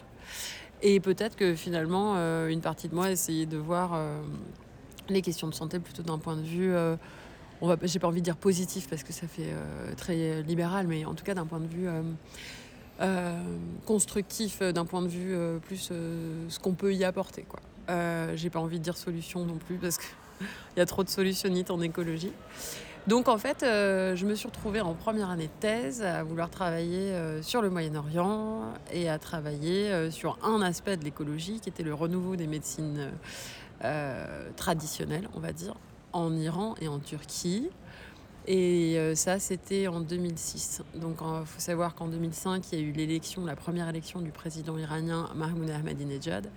Et 0.82 1.00
peut-être 1.00 1.36
que 1.36 1.56
finalement, 1.56 2.16
euh, 2.18 2.48
une 2.48 2.62
partie 2.62 2.88
de 2.88 2.96
moi 2.96 3.12
essayait 3.12 3.46
de 3.46 3.58
voir 3.58 3.92
euh, 3.94 4.22
les 5.10 5.22
questions 5.22 5.48
de 5.48 5.54
santé 5.54 5.80
plutôt 5.80 6.04
d'un 6.04 6.18
point 6.18 6.36
de 6.36 6.44
vue, 6.44 6.74
euh, 6.74 6.96
on 7.62 7.68
va, 7.68 7.78
j'ai 7.84 8.00
pas 8.00 8.08
envie 8.08 8.22
de 8.22 8.26
dire 8.26 8.38
positif 8.38 8.90
parce 8.90 9.04
que 9.04 9.14
ça 9.14 9.28
fait 9.28 9.54
très 9.96 10.42
libéral, 10.44 10.88
mais 10.88 11.06
en 11.06 11.14
tout 11.14 11.24
cas 11.24 11.34
d'un 11.34 11.46
point 11.46 11.62
de 11.62 11.68
vue 11.68 11.88
constructif, 13.86 14.62
d'un 14.62 14.86
point 14.86 15.02
de 15.02 15.08
vue 15.08 15.38
plus 15.62 15.90
ce 16.50 16.60
qu'on 16.60 16.74
peut 16.74 16.94
y 16.94 17.06
apporter. 17.06 17.46
Quoi. 17.48 17.62
J'ai 18.36 18.50
pas 18.50 18.60
envie 18.60 18.78
de 18.78 18.84
dire 18.84 18.98
solution 18.98 19.46
non 19.46 19.56
plus 19.56 19.78
parce 19.78 19.98
qu'il 19.98 20.48
y 20.78 20.82
a 20.82 20.86
trop 20.86 21.06
de 21.06 21.10
solutionnites 21.10 21.72
en 21.72 21.80
écologie. 21.80 22.34
Donc 23.08 23.28
en 23.28 23.38
fait, 23.38 23.62
euh, 23.62 24.16
je 24.16 24.26
me 24.26 24.34
suis 24.34 24.48
retrouvée 24.48 24.82
en 24.82 24.96
première 24.96 25.30
année 25.30 25.46
de 25.46 25.60
thèse 25.60 26.02
à 26.02 26.24
vouloir 26.24 26.50
travailler 26.50 27.12
euh, 27.12 27.44
sur 27.44 27.62
le 27.62 27.70
Moyen-Orient 27.70 28.74
et 28.92 29.10
à 29.10 29.20
travailler 29.20 29.92
euh, 29.92 30.10
sur 30.10 30.40
un 30.42 30.64
aspect 30.64 30.98
de 30.98 31.04
l'écologie 31.04 31.60
qui 31.60 31.70
était 31.70 31.84
le 31.84 31.94
renouveau 31.94 32.36
des 32.36 32.48
médecines 32.48 33.12
traditionnelles, 34.56 35.30
on 35.36 35.40
va 35.40 35.52
dire, 35.52 35.76
en 36.12 36.36
Iran 36.36 36.74
et 36.82 36.88
en 36.88 36.98
Turquie. 36.98 37.70
Et 38.48 38.98
ça, 39.16 39.38
c'était 39.38 39.88
en 39.88 40.00
2006. 40.00 40.82
Donc 40.96 41.18
il 41.22 41.46
faut 41.46 41.60
savoir 41.60 41.94
qu'en 41.94 42.08
2005, 42.08 42.64
il 42.72 42.80
y 42.80 42.82
a 42.82 42.86
eu 42.86 42.92
l'élection, 42.92 43.46
la 43.46 43.56
première 43.56 43.88
élection 43.90 44.22
du 44.22 44.32
président 44.32 44.76
iranien 44.78 45.30
Mahmoud 45.36 45.70
Ahmadinejad 45.70 46.50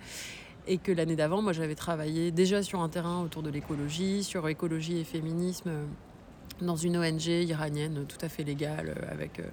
et 0.65 0.77
que 0.77 0.91
l'année 0.91 1.15
d'avant, 1.15 1.43
moi 1.43 1.53
j'avais 1.53 1.75
travaillé 1.75 2.31
déjà 2.31 2.63
sur 2.63 2.81
un 2.81 2.89
terrain 2.89 3.21
autour 3.21 3.43
de 3.43 3.51
l'écologie, 3.51 4.23
sur 4.23 4.47
écologie 4.47 4.97
et 4.97 5.03
féminisme 5.03 5.69
dans 6.61 6.75
une 6.75 6.97
ONG 6.97 7.27
iranienne 7.27 8.05
tout 8.07 8.17
à 8.21 8.29
fait 8.29 8.43
légale 8.43 8.95
euh, 8.97 9.11
avec 9.11 9.39
euh, 9.39 9.43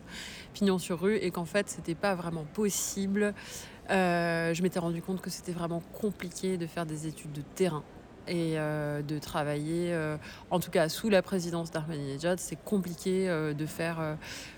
pignon 0.55 0.79
sur 0.79 1.01
rue 1.01 1.17
et 1.17 1.31
qu'en 1.31 1.45
fait 1.45 1.69
c'était 1.69 1.95
pas 1.95 2.15
vraiment 2.15 2.45
possible. 2.55 3.35
Euh, 3.91 4.55
je 4.55 4.63
m'étais 4.63 4.79
rendu 4.79 5.03
compte 5.03 5.21
que 5.21 5.31
c'était 5.31 5.53
vraiment 5.53 5.83
compliqué 5.93 6.57
de 6.57 6.67
faire 6.67 6.87
des 6.87 7.07
études 7.07 7.33
de 7.33 7.43
terrain 7.55 7.85
et 8.29 8.57
de 8.57 9.19
travailler, 9.21 9.97
en 10.51 10.59
tout 10.59 10.73
cas 10.73 10.89
sous 10.89 11.09
la 11.09 11.23
présidence 11.23 11.71
d'Ahmadinejad, 11.71 12.41
c'est 12.41 12.57
compliqué 12.57 13.29
de 13.29 13.67
faire 13.67 14.17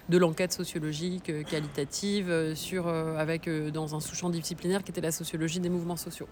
de 0.09 0.17
l'enquête 0.17 0.55
sociologique 0.55 1.45
qualitative 1.45 2.55
sur, 2.55 2.89
avec, 2.89 3.47
dans 3.47 3.95
un 3.95 4.01
sous-champ 4.01 4.31
disciplinaire 4.31 4.83
qui 4.83 4.91
était 4.91 5.03
la 5.03 5.13
sociologie 5.13 5.61
des 5.61 5.69
mouvements 5.69 5.99
sociaux. 5.99 6.29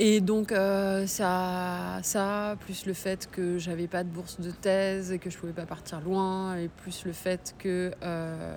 Et 0.00 0.20
donc 0.20 0.52
euh, 0.52 1.08
ça, 1.08 1.98
ça, 2.04 2.56
plus 2.60 2.86
le 2.86 2.92
fait 2.92 3.28
que 3.28 3.58
j'avais 3.58 3.88
pas 3.88 4.04
de 4.04 4.08
bourse 4.08 4.38
de 4.38 4.52
thèse 4.52 5.18
que 5.20 5.28
je 5.28 5.36
pouvais 5.36 5.52
pas 5.52 5.66
partir 5.66 6.00
loin, 6.00 6.56
et 6.56 6.68
plus 6.68 7.04
le 7.04 7.12
fait 7.12 7.56
que 7.58 7.90
euh, 8.04 8.56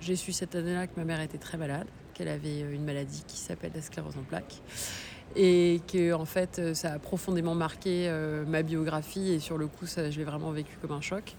j'ai 0.00 0.16
su 0.16 0.32
cette 0.32 0.54
année-là 0.54 0.86
que 0.86 0.92
ma 0.96 1.04
mère 1.04 1.20
était 1.20 1.36
très 1.36 1.58
malade, 1.58 1.86
qu'elle 2.14 2.28
avait 2.28 2.60
une 2.60 2.84
maladie 2.84 3.22
qui 3.26 3.36
s'appelle 3.36 3.72
la 3.74 3.82
sclérose 3.82 4.16
en 4.16 4.22
plaques, 4.22 4.62
et 5.36 5.82
que 5.86 6.14
en 6.14 6.24
fait 6.24 6.74
ça 6.74 6.94
a 6.94 6.98
profondément 6.98 7.54
marqué 7.54 8.08
euh, 8.08 8.46
ma 8.46 8.62
biographie 8.62 9.32
et 9.32 9.40
sur 9.40 9.58
le 9.58 9.66
coup 9.66 9.84
ça, 9.86 10.10
je 10.10 10.16
l'ai 10.16 10.24
vraiment 10.24 10.52
vécu 10.52 10.78
comme 10.80 10.92
un 10.92 11.02
choc. 11.02 11.36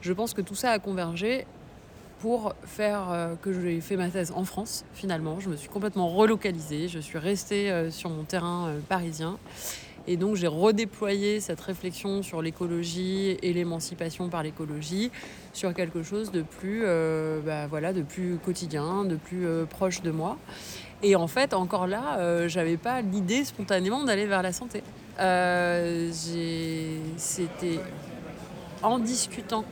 Je 0.00 0.12
pense 0.14 0.32
que 0.32 0.40
tout 0.40 0.54
ça 0.54 0.70
a 0.70 0.78
convergé 0.78 1.46
pour 2.24 2.54
faire 2.64 3.10
euh, 3.10 3.34
que 3.42 3.52
j'ai 3.52 3.82
fait 3.82 3.96
ma 3.98 4.08
thèse 4.08 4.32
en 4.34 4.44
France, 4.44 4.86
finalement. 4.94 5.40
Je 5.40 5.50
me 5.50 5.56
suis 5.56 5.68
complètement 5.68 6.08
relocalisée, 6.08 6.88
je 6.88 6.98
suis 6.98 7.18
restée 7.18 7.70
euh, 7.70 7.90
sur 7.90 8.08
mon 8.08 8.22
terrain 8.22 8.68
euh, 8.68 8.80
parisien. 8.88 9.36
Et 10.06 10.16
donc 10.16 10.34
j'ai 10.34 10.46
redéployé 10.46 11.40
cette 11.40 11.60
réflexion 11.60 12.22
sur 12.22 12.40
l'écologie 12.40 13.36
et 13.42 13.52
l'émancipation 13.52 14.30
par 14.30 14.42
l'écologie 14.42 15.10
sur 15.52 15.74
quelque 15.74 16.02
chose 16.02 16.32
de 16.32 16.40
plus, 16.40 16.84
euh, 16.86 17.42
bah, 17.44 17.66
voilà, 17.66 17.92
de 17.92 18.00
plus 18.00 18.38
quotidien, 18.42 19.04
de 19.04 19.16
plus 19.16 19.46
proche 19.68 20.00
de 20.00 20.10
moi. 20.10 20.38
Et 21.02 21.16
en 21.16 21.26
fait, 21.26 21.52
encore 21.52 21.86
là, 21.86 22.48
j'avais 22.48 22.78
pas 22.78 23.02
l'idée 23.02 23.44
spontanément 23.44 24.02
d'aller 24.04 24.24
vers 24.24 24.40
la 24.40 24.54
santé. 24.54 24.82
C'était 27.18 27.80
en 28.82 28.98
discutant 28.98 29.66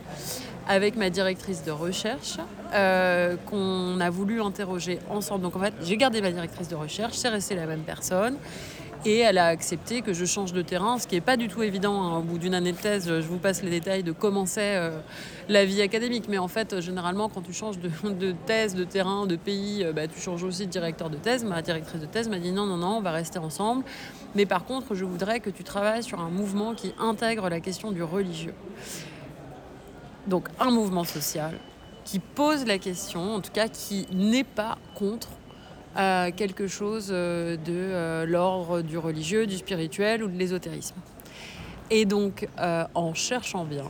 avec 0.69 0.97
ma 0.97 1.11
directrice 1.11 1.65
de 1.65 1.71
recherche 1.71 2.39
euh, 2.75 3.37
qu'on 3.47 4.01
a 4.01 4.11
voulu 4.11 4.41
interroger 4.41 4.99
ensemble. 5.11 5.43
Donc 5.43 5.57
en 5.57 5.61
fait, 5.61 5.75
j'ai 5.83 5.97
gardé 5.97 6.21
ma 6.21 6.31
directrice 6.31 6.69
de 6.69 6.77
recherche, 6.77 7.15
c'est 7.15 7.29
resté 7.29 7.55
la 7.55 7.67
même 7.67 7.83
personne. 7.83 8.37
Et 9.05 9.19
elle 9.19 9.39
a 9.39 9.47
accepté 9.47 10.01
que 10.01 10.13
je 10.13 10.25
change 10.25 10.53
de 10.53 10.63
terrain, 10.63 10.97
ce 10.97 11.09
qui 11.09 11.17
n'est 11.17 11.21
pas 11.21 11.37
du 11.37 11.49
tout 11.49 11.65
évident. 11.65 12.01
hein. 12.03 12.19
Au 12.19 12.23
bout 12.23 12.39
d'une 12.39 12.55
année 12.55 12.71
de 12.71 12.77
thèse, 12.77 13.09
je 13.09 13.27
vous 13.27 13.39
passe 13.39 13.65
les 13.65 13.71
détails 13.71 14.05
de 14.05 14.13
comment 14.13 14.47
c'est 14.47 14.77
euh, 14.77 15.01
la 15.49 15.65
vie 15.65 15.83
académique. 15.83 16.27
Mais 16.29 16.39
en 16.39 16.47
fait, 16.47 16.81
généralement, 16.81 17.29
quand 17.29 17.41
tu 17.41 17.53
changes 17.53 17.79
de, 18.05 18.33
thèse, 18.47 18.77
de 18.77 18.85
terrain, 18.85 19.27
de 19.27 19.35
pays, 19.35 19.83
euh, 19.83 19.93
bah, 19.93 20.07
tu 20.07 20.21
changes 20.21 20.45
aussi 20.45 20.67
de 20.67 20.71
directeur 20.71 21.11
de 21.11 21.17
thèse. 21.17 21.43
Ma 21.43 21.63
directrice 21.63 22.01
de 22.01 22.07
thèse 22.07 22.29
m'a 22.29 22.39
dit 22.39 22.53
non, 22.53 22.65
non, 22.65 22.77
non, 22.77 22.99
on 22.99 23.01
va 23.01 23.11
rester 23.11 23.41
ensemble. 23.41 23.83
Mais 24.37 24.47
par 24.47 24.65
contre, 24.65 24.95
je 24.95 25.05
voudrais 25.05 25.41
que 25.41 25.51
tu 25.51 25.65
travailles 25.65 26.05
sur 26.05 26.21
un 26.21 26.31
mouvement 26.31 26.73
qui 26.75 26.95
intègre 27.01 27.49
la 27.49 27.59
question 27.59 27.91
du 27.91 28.05
religieux. 28.05 28.55
Donc 30.27 30.49
un 30.61 30.71
mouvement 30.71 31.05
social 31.05 31.59
qui 32.05 32.19
pose 32.19 32.67
la 32.67 32.79
question, 32.79 33.35
en 33.35 33.41
tout 33.41 33.53
cas 33.53 33.69
qui 33.69 34.07
n'est 34.13 34.45
pas 34.45 34.79
contre 34.95 35.29
euh, 35.97 36.31
quelque 36.35 36.69
chose 36.69 37.11
euh, 37.11 37.57
de 37.57 37.65
euh, 37.69 38.25
l'ordre 38.25 38.81
du 38.81 38.97
religieux, 38.97 39.47
du 39.47 39.59
spirituel 39.59 40.23
ou 40.23 40.29
de 40.29 40.37
l'ésotérisme. 40.39 40.97
Et 41.91 42.07
donc 42.07 42.49
en 42.95 43.13
cherchant 43.13 43.67
bien, 43.67 43.85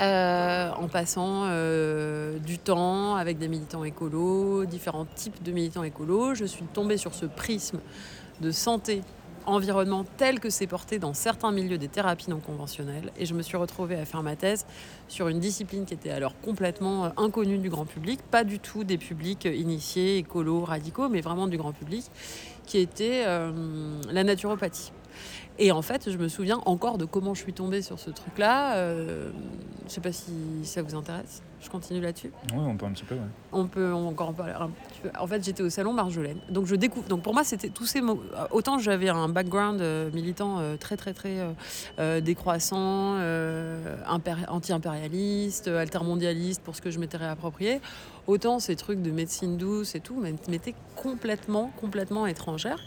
en 0.00 0.88
passant 0.88 1.46
du 2.44 2.58
temps 2.58 3.16
avec 3.16 3.38
des 3.38 3.48
militants 3.48 3.84
écolos, 3.84 4.66
différents 4.66 5.06
types 5.06 5.42
de 5.42 5.50
militants 5.50 5.82
écolos, 5.82 6.34
je 6.34 6.44
suis 6.44 6.66
tombée 6.66 6.98
sur 6.98 7.14
ce 7.14 7.24
prisme 7.24 7.80
de 8.42 8.50
santé 8.50 9.00
environnement 9.46 10.04
tel 10.16 10.40
que 10.40 10.50
c'est 10.50 10.66
porté 10.66 10.98
dans 10.98 11.14
certains 11.14 11.52
milieux 11.52 11.78
des 11.78 11.88
thérapies 11.88 12.30
non 12.30 12.40
conventionnelles. 12.40 13.12
Et 13.18 13.26
je 13.26 13.34
me 13.34 13.42
suis 13.42 13.56
retrouvée 13.56 13.96
à 13.96 14.04
faire 14.04 14.22
ma 14.22 14.36
thèse 14.36 14.66
sur 15.08 15.28
une 15.28 15.40
discipline 15.40 15.84
qui 15.84 15.94
était 15.94 16.10
alors 16.10 16.38
complètement 16.40 17.06
euh, 17.06 17.08
inconnue 17.16 17.58
du 17.58 17.70
grand 17.70 17.86
public, 17.86 18.20
pas 18.30 18.44
du 18.44 18.58
tout 18.58 18.84
des 18.84 18.98
publics 18.98 19.44
initiés, 19.44 20.18
écolos, 20.18 20.64
radicaux, 20.64 21.08
mais 21.08 21.20
vraiment 21.20 21.46
du 21.46 21.56
grand 21.56 21.72
public, 21.72 22.04
qui 22.66 22.78
était 22.78 23.24
euh, 23.26 23.50
la 24.10 24.24
naturopathie. 24.24 24.92
Et 25.62 25.72
en 25.72 25.82
fait, 25.82 26.10
je 26.10 26.16
me 26.16 26.28
souviens 26.28 26.60
encore 26.64 26.96
de 26.96 27.04
comment 27.04 27.34
je 27.34 27.42
suis 27.42 27.52
tombée 27.52 27.82
sur 27.82 27.98
ce 27.98 28.10
truc-là. 28.10 28.76
Euh, 28.76 29.30
je 29.80 29.84
ne 29.84 29.90
sais 29.90 30.00
pas 30.00 30.12
si 30.12 30.32
ça 30.64 30.80
vous 30.82 30.94
intéresse. 30.94 31.42
Je 31.60 31.68
continue 31.68 32.00
là-dessus. 32.00 32.32
Oui, 32.54 32.62
on 32.66 32.76
peut 32.76 32.86
un 32.86 32.92
petit 32.92 33.04
peu. 33.04 33.16
Ouais. 33.16 33.20
On 33.52 33.66
peut 33.66 33.92
encore 33.92 34.30
en 34.30 34.32
parler 34.32 34.54
un 34.58 34.68
petit 34.68 35.00
peu. 35.02 35.10
En 35.18 35.26
fait, 35.26 35.44
j'étais 35.44 35.62
au 35.62 35.68
salon 35.68 35.92
Marjolaine. 35.92 36.38
Donc, 36.48 36.64
je 36.64 36.74
découvre. 36.76 37.06
Donc, 37.08 37.22
pour 37.22 37.34
moi, 37.34 37.44
c'était 37.44 37.68
tous 37.68 37.84
ces 37.84 38.00
mots. 38.00 38.22
Autant 38.52 38.78
j'avais 38.78 39.10
un 39.10 39.28
background 39.28 39.82
euh, 39.82 40.10
militant 40.12 40.60
euh, 40.60 40.76
très, 40.78 40.96
très, 40.96 41.12
très 41.12 41.46
euh, 41.98 42.20
décroissant, 42.22 43.18
anti-impérialiste, 44.48 45.68
altermondialiste 45.68 46.62
pour 46.62 46.74
ce 46.74 46.80
que 46.80 46.90
je 46.90 46.98
m'étais 46.98 47.18
réapproprié. 47.18 47.82
Autant 48.26 48.60
ces 48.60 48.76
trucs 48.76 49.02
de 49.02 49.10
médecine 49.10 49.58
douce 49.58 49.94
et 49.94 50.00
tout 50.00 50.24
m'étaient 50.48 50.74
complètement, 50.96 51.70
complètement 51.78 52.26
étrangères. 52.26 52.80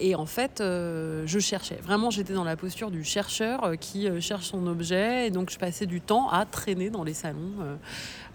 Et 0.00 0.14
en 0.14 0.26
fait, 0.26 0.60
euh, 0.60 1.22
je 1.26 1.38
cherchais. 1.38 1.78
Vraiment, 1.82 2.10
j'étais 2.10 2.32
dans 2.32 2.44
la 2.44 2.56
posture 2.56 2.90
du 2.90 3.04
chercheur 3.04 3.64
euh, 3.64 3.74
qui 3.76 4.08
euh, 4.08 4.20
cherche 4.20 4.46
son 4.46 4.66
objet. 4.66 5.26
Et 5.26 5.30
donc, 5.30 5.50
je 5.50 5.58
passais 5.58 5.86
du 5.86 6.00
temps 6.00 6.28
à 6.30 6.44
traîner 6.46 6.90
dans 6.90 7.04
les 7.04 7.14
salons. 7.14 7.78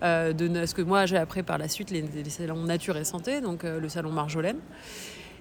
de 0.02 0.66
ce 0.66 0.74
que 0.74 0.82
moi, 0.82 1.06
j'ai 1.06 1.18
appris 1.18 1.44
par 1.44 1.58
la 1.58 1.68
suite, 1.68 1.92
les, 1.92 2.30
salons 2.30 2.64
Nature 2.64 2.98
et 2.98 3.06
Santé, 3.06 3.42
donc 3.42 3.64
le 3.64 3.90
salon 3.90 4.12
Marjolaine. 4.12 4.60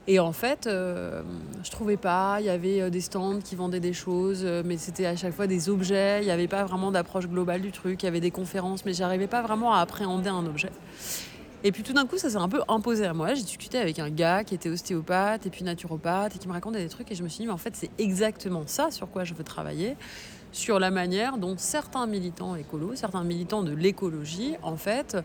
Et 0.09 0.19
en 0.19 0.33
fait, 0.33 0.69
je 0.69 1.71
trouvais 1.71 1.97
pas. 1.97 2.39
Il 2.41 2.47
y 2.47 2.51
avait 2.51 2.91
des 2.91 3.01
stands 3.01 3.41
qui 3.41 3.55
vendaient 3.57 3.81
des 3.81 3.93
choses, 3.93 4.45
mais 4.65 4.77
c'était 4.77 5.07
à 5.07 5.17
chaque 5.17 5.35
fois 5.35 5.47
des 5.47 5.69
objets. 5.69 6.21
Il 6.23 6.27
n'y 6.27 6.31
avait 6.31 6.49
pas 6.49 6.65
vraiment 6.65 6.91
d'approche 6.93 7.27
globale 7.29 7.61
du 7.61 7.73
truc. 7.73 8.03
Il 8.03 8.07
y 8.07 8.09
avait 8.09 8.21
des 8.21 8.31
conférences, 8.31 8.85
mais 8.85 8.93
j'arrivais 8.93 9.27
pas 9.27 9.43
vraiment 9.43 9.75
à 9.75 9.81
appréhender 9.81 10.29
un 10.29 10.47
objet. 10.47 10.71
Et 11.65 11.71
puis 11.71 11.85
tout 11.85 11.93
d'un 11.93 12.07
coup, 12.07 12.19
ça 12.19 12.29
s'est 12.29 12.37
un 12.37 12.49
peu 12.49 12.61
imposé 12.67 13.07
à 13.07 13.15
moi. 13.15 13.35
J'ai 13.35 13.43
discuté 13.43 13.79
avec 13.79 14.01
un 14.01 14.11
gars 14.11 14.43
qui 14.43 14.55
était 14.55 14.69
ostéopathe 14.69 15.47
et 15.47 15.51
puis 15.51 15.63
naturopathe 15.63 16.35
et 16.35 16.39
qui 16.39 16.49
me 16.49 16.53
racontait 16.53 16.83
des 16.83 16.89
trucs 16.89 17.11
et 17.13 17.15
je 17.15 17.23
me 17.23 17.29
suis 17.29 17.43
dit, 17.43 17.47
mais 17.47 17.53
en 17.53 17.59
fait, 17.59 17.77
c'est 17.77 17.91
exactement 17.99 18.65
ça 18.67 18.91
sur 18.91 19.09
quoi 19.09 19.23
je 19.23 19.35
veux 19.35 19.45
travailler, 19.45 19.97
sur 20.51 20.81
la 20.81 20.91
manière 20.91 21.39
dont 21.39 21.55
certains 21.57 22.07
militants 22.07 22.57
écolos, 22.57 22.97
certains 22.97 23.23
militants 23.23 23.63
de 23.63 23.73
l'écologie, 23.73 24.57
en 24.63 24.77
fait, 24.77 25.17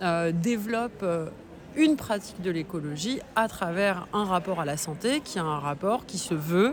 euh, 0.00 0.32
développent 0.32 1.02
euh, 1.02 1.26
une 1.76 1.96
pratique 1.96 2.40
de 2.40 2.50
l'écologie 2.50 3.20
à 3.36 3.46
travers 3.48 4.06
un 4.14 4.24
rapport 4.24 4.60
à 4.60 4.64
la 4.64 4.78
santé 4.78 5.20
qui 5.20 5.38
a 5.38 5.44
un 5.44 5.58
rapport 5.58 6.06
qui 6.06 6.16
se 6.16 6.34
veut, 6.34 6.72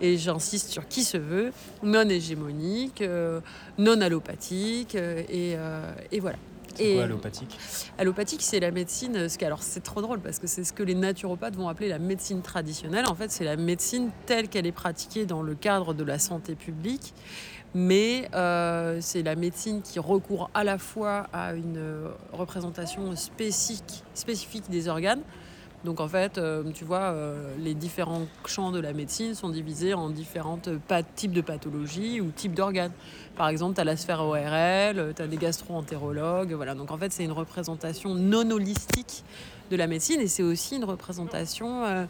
et 0.00 0.16
j'insiste 0.16 0.70
sur 0.70 0.88
qui 0.88 1.04
se 1.04 1.18
veut, 1.18 1.52
non 1.82 2.08
hégémonique, 2.08 3.02
euh, 3.02 3.40
non 3.76 4.00
allopathique, 4.00 4.94
et, 4.94 5.56
et 6.12 6.20
voilà. 6.20 6.36
C'est 6.76 6.94
quoi 6.94 7.04
allopathique 7.04 7.58
Allopathique, 7.98 8.42
c'est 8.42 8.60
la 8.60 8.70
médecine. 8.70 9.28
Ce 9.28 9.44
alors 9.44 9.62
c'est 9.62 9.82
trop 9.82 10.02
drôle 10.02 10.20
parce 10.20 10.38
que 10.38 10.46
c'est 10.46 10.64
ce 10.64 10.72
que 10.72 10.82
les 10.82 10.94
naturopathes 10.94 11.56
vont 11.56 11.68
appeler 11.68 11.88
la 11.88 11.98
médecine 11.98 12.42
traditionnelle. 12.42 13.06
En 13.06 13.14
fait, 13.14 13.30
c'est 13.30 13.44
la 13.44 13.56
médecine 13.56 14.10
telle 14.26 14.48
qu'elle 14.48 14.66
est 14.66 14.72
pratiquée 14.72 15.26
dans 15.26 15.42
le 15.42 15.54
cadre 15.54 15.94
de 15.94 16.04
la 16.04 16.18
santé 16.18 16.54
publique, 16.54 17.14
mais 17.74 18.28
euh, 18.34 18.98
c'est 19.00 19.22
la 19.22 19.36
médecine 19.36 19.82
qui 19.82 19.98
recourt 19.98 20.50
à 20.54 20.64
la 20.64 20.78
fois 20.78 21.26
à 21.32 21.54
une 21.54 22.08
représentation 22.32 23.14
spécifique, 23.16 24.04
spécifique 24.14 24.70
des 24.70 24.88
organes. 24.88 25.22
Donc 25.84 26.00
en 26.00 26.08
fait, 26.08 26.38
euh, 26.38 26.62
tu 26.72 26.84
vois, 26.84 27.12
euh, 27.12 27.54
les 27.58 27.74
différents 27.74 28.26
champs 28.46 28.72
de 28.72 28.80
la 28.80 28.94
médecine 28.94 29.34
sont 29.34 29.50
divisés 29.50 29.92
en 29.92 30.08
différents 30.08 30.58
types 31.14 31.32
de 31.32 31.42
pathologies 31.42 32.22
ou 32.22 32.30
types 32.30 32.54
d'organes. 32.54 32.92
Par 33.36 33.48
exemple, 33.48 33.74
tu 33.74 33.82
as 33.82 33.84
la 33.84 33.96
sphère 33.96 34.22
ORL, 34.22 35.12
tu 35.14 35.22
as 35.22 35.26
des 35.26 35.36
gastro-entérologues. 35.36 36.54
Voilà. 36.54 36.74
Donc 36.74 36.90
en 36.90 36.96
fait, 36.96 37.12
c'est 37.12 37.24
une 37.24 37.32
représentation 37.32 38.14
non 38.14 38.50
holistique 38.50 39.24
de 39.70 39.76
la 39.76 39.86
médecine 39.86 40.20
et 40.20 40.28
c'est 40.28 40.42
aussi 40.42 40.76
une 40.76 40.84
représentation 40.84 42.06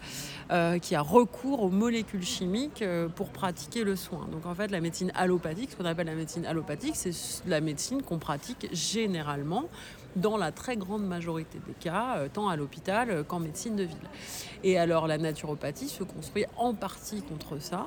euh, 0.51 0.79
qui 0.79 0.95
a 0.95 1.01
recours 1.01 1.63
aux 1.63 1.71
molécules 1.71 2.25
chimiques 2.25 2.85
pour 3.17 3.29
pratiquer 3.31 3.83
le 3.83 3.97
soin. 3.97 4.29
Donc 4.31 4.47
en 4.47 4.55
fait, 4.55 4.71
la 4.71 4.81
médecine 4.81 5.11
allopathique, 5.17 5.71
ce 5.73 5.77
qu'on 5.77 5.85
appelle 5.85 6.07
la 6.07 6.15
médecine 6.15 6.47
allopathique, 6.47 6.95
c'est 6.95 7.13
la 7.47 7.61
médecine 7.61 8.03
qu'on 8.03 8.19
pratique 8.19 8.69
généralement 8.73 9.65
dans 10.17 10.37
la 10.37 10.53
très 10.53 10.77
grande 10.77 11.07
majorité 11.07 11.59
des 11.67 11.75
cas, 11.75 12.29
tant 12.33 12.49
à 12.49 12.57
l'hôpital 12.57 13.25
qu'en 13.25 13.41
médecine 13.41 13.77
de 13.77 13.85
ville. 13.85 13.97
Et 14.63 14.79
alors 14.79 15.07
la 15.07 15.19
naturopathie 15.19 15.89
se 15.89 16.05
construit 16.05 16.45
en 16.57 16.75
partie 16.75 17.23
contre 17.23 17.59
ça, 17.59 17.87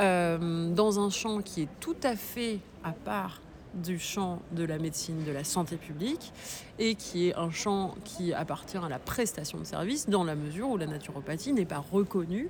euh, 0.00 0.72
dans 0.72 1.00
un 1.00 1.10
champ 1.10 1.42
qui 1.42 1.62
est 1.62 1.68
tout 1.80 1.96
à 2.02 2.16
fait 2.16 2.60
à 2.82 2.92
part 2.92 3.40
du 3.74 3.98
champ 3.98 4.40
de 4.52 4.64
la 4.64 4.78
médecine 4.78 5.24
de 5.24 5.32
la 5.32 5.44
santé 5.44 5.76
publique 5.76 6.32
et 6.78 6.94
qui 6.94 7.28
est 7.28 7.34
un 7.34 7.50
champ 7.50 7.94
qui 8.04 8.32
appartient 8.32 8.78
à 8.78 8.88
la 8.88 8.98
prestation 8.98 9.58
de 9.58 9.64
services 9.64 10.08
dans 10.08 10.24
la 10.24 10.34
mesure 10.34 10.70
où 10.70 10.76
la 10.76 10.86
naturopathie 10.86 11.52
n'est 11.52 11.66
pas 11.66 11.78
reconnue 11.78 12.48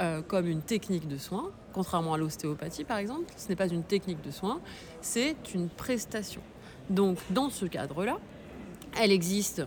euh, 0.00 0.22
comme 0.22 0.46
une 0.46 0.62
technique 0.62 1.06
de 1.06 1.18
soins, 1.18 1.50
contrairement 1.72 2.14
à 2.14 2.18
l'ostéopathie 2.18 2.84
par 2.84 2.98
exemple, 2.98 3.32
ce 3.36 3.48
n'est 3.48 3.56
pas 3.56 3.68
une 3.68 3.84
technique 3.84 4.22
de 4.22 4.30
soins, 4.30 4.60
c'est 5.00 5.36
une 5.54 5.68
prestation. 5.68 6.42
Donc 6.90 7.18
dans 7.30 7.50
ce 7.50 7.66
cadre-là, 7.66 8.18
elle 9.00 9.12
existe 9.12 9.62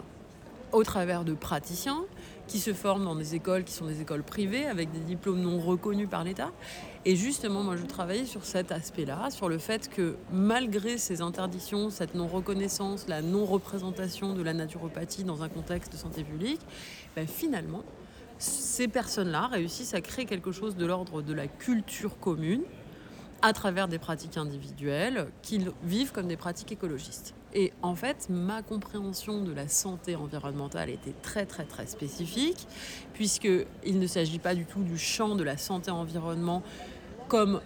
au 0.72 0.84
travers 0.84 1.24
de 1.24 1.34
praticiens 1.34 2.04
qui 2.48 2.60
se 2.60 2.74
forment 2.74 3.06
dans 3.06 3.16
des 3.16 3.34
écoles 3.34 3.64
qui 3.64 3.74
sont 3.74 3.86
des 3.86 4.02
écoles 4.02 4.24
privées 4.24 4.66
avec 4.66 4.92
des 4.92 5.00
diplômes 5.00 5.42
non 5.42 5.60
reconnus 5.60 6.08
par 6.10 6.24
l'État. 6.24 6.52
Et 7.06 7.16
justement, 7.16 7.64
moi, 7.64 7.76
je 7.76 7.86
travaillais 7.86 8.26
sur 8.26 8.46
cet 8.46 8.72
aspect-là, 8.72 9.30
sur 9.30 9.50
le 9.50 9.58
fait 9.58 9.90
que 9.90 10.16
malgré 10.32 10.98
ces 10.98 11.22
interdictions, 11.22 11.90
cette 11.90 12.14
non-reconnaissance, 12.14 13.08
la 13.08 13.22
non-représentation 13.22 14.34
de 14.34 14.44
la 14.44 14.54
naturopathie 14.54 15.24
dans 15.24 15.44
un 15.44 15.50
contexte 15.50 15.92
de 15.94 15.98
santé 15.98 16.24
publique, 16.24 16.62
ben, 17.16 17.28
finalement, 17.28 17.84
ces 18.38 18.88
personnes-là 18.88 19.48
réussissent 19.48 19.94
à 19.94 20.02
créer 20.02 20.26
quelque 20.26 20.52
chose 20.52 20.76
de 20.76 20.86
l'ordre 20.86 21.22
de 21.22 21.34
la 21.34 21.48
culture 21.48 22.20
commune 22.20 22.62
à 23.42 23.54
travers 23.54 23.88
des 23.88 24.00
pratiques 24.00 24.38
individuelles 24.38 25.28
qu'ils 25.42 25.72
vivent 25.84 26.12
comme 26.12 26.28
des 26.28 26.38
pratiques 26.38 26.72
écologistes. 26.72 27.34
Et 27.54 27.72
en 27.82 27.96
fait, 27.96 28.28
ma 28.30 28.62
compréhension 28.62 29.42
de 29.42 29.54
la 29.54 29.68
santé 29.68 30.16
environnementale 30.16 30.90
était 30.90 31.14
très 31.22 31.46
très 31.46 31.64
très 31.64 31.88
spécifique, 31.88 32.68
puisqu'il 33.14 34.00
ne 34.00 34.08
s'agit 34.08 34.40
pas 34.40 34.56
du 34.56 34.66
tout 34.66 34.84
du 34.84 34.98
champ 34.98 35.36
de 35.36 35.44
la 35.44 35.58
santé-environnement 35.58 36.64
comme 37.28 37.62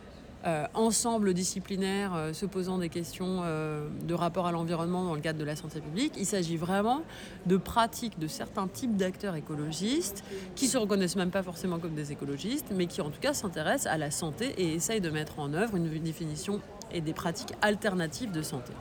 euh, 0.46 0.66
ensemble 0.74 1.34
disciplinaire 1.34 2.14
euh, 2.16 2.32
se 2.32 2.46
posant 2.46 2.78
des 2.78 2.88
questions 2.88 3.42
euh, 3.44 3.90
de 4.04 4.14
rapport 4.14 4.48
à 4.48 4.54
l'environnement 4.54 5.04
dans 5.04 5.14
le 5.14 5.20
cadre 5.20 5.38
de 5.38 5.44
la 5.44 5.58
santé 5.58 5.82
publique. 5.82 6.14
Il 6.18 6.26
s'agit 6.26 6.56
vraiment 6.56 7.02
de 7.46 7.58
pratiques 7.58 8.18
de 8.20 8.28
certains 8.28 8.68
types 8.68 8.96
d'acteurs 8.96 9.36
écologistes 9.36 10.24
qui 10.56 10.68
se 10.68 10.78
reconnaissent 10.78 11.18
même 11.18 11.32
pas 11.32 11.44
forcément 11.44 11.78
comme 11.78 11.94
des 11.94 12.14
écologistes, 12.14 12.68
mais 12.74 12.86
qui 12.86 13.02
en 13.02 13.10
tout 13.10 13.20
cas 13.20 13.34
s'intéressent 13.34 13.92
à 13.92 13.98
la 13.98 14.12
santé 14.12 14.54
et 14.58 14.74
essayent 14.74 15.02
de 15.02 15.10
mettre 15.10 15.40
en 15.40 15.54
œuvre 15.54 15.76
une 15.76 15.90
définition 15.90 16.62
et 16.94 17.02
des 17.02 17.14
pratiques 17.14 17.54
alternatives 17.62 18.32
de 18.32 18.42
santé. 18.42 18.72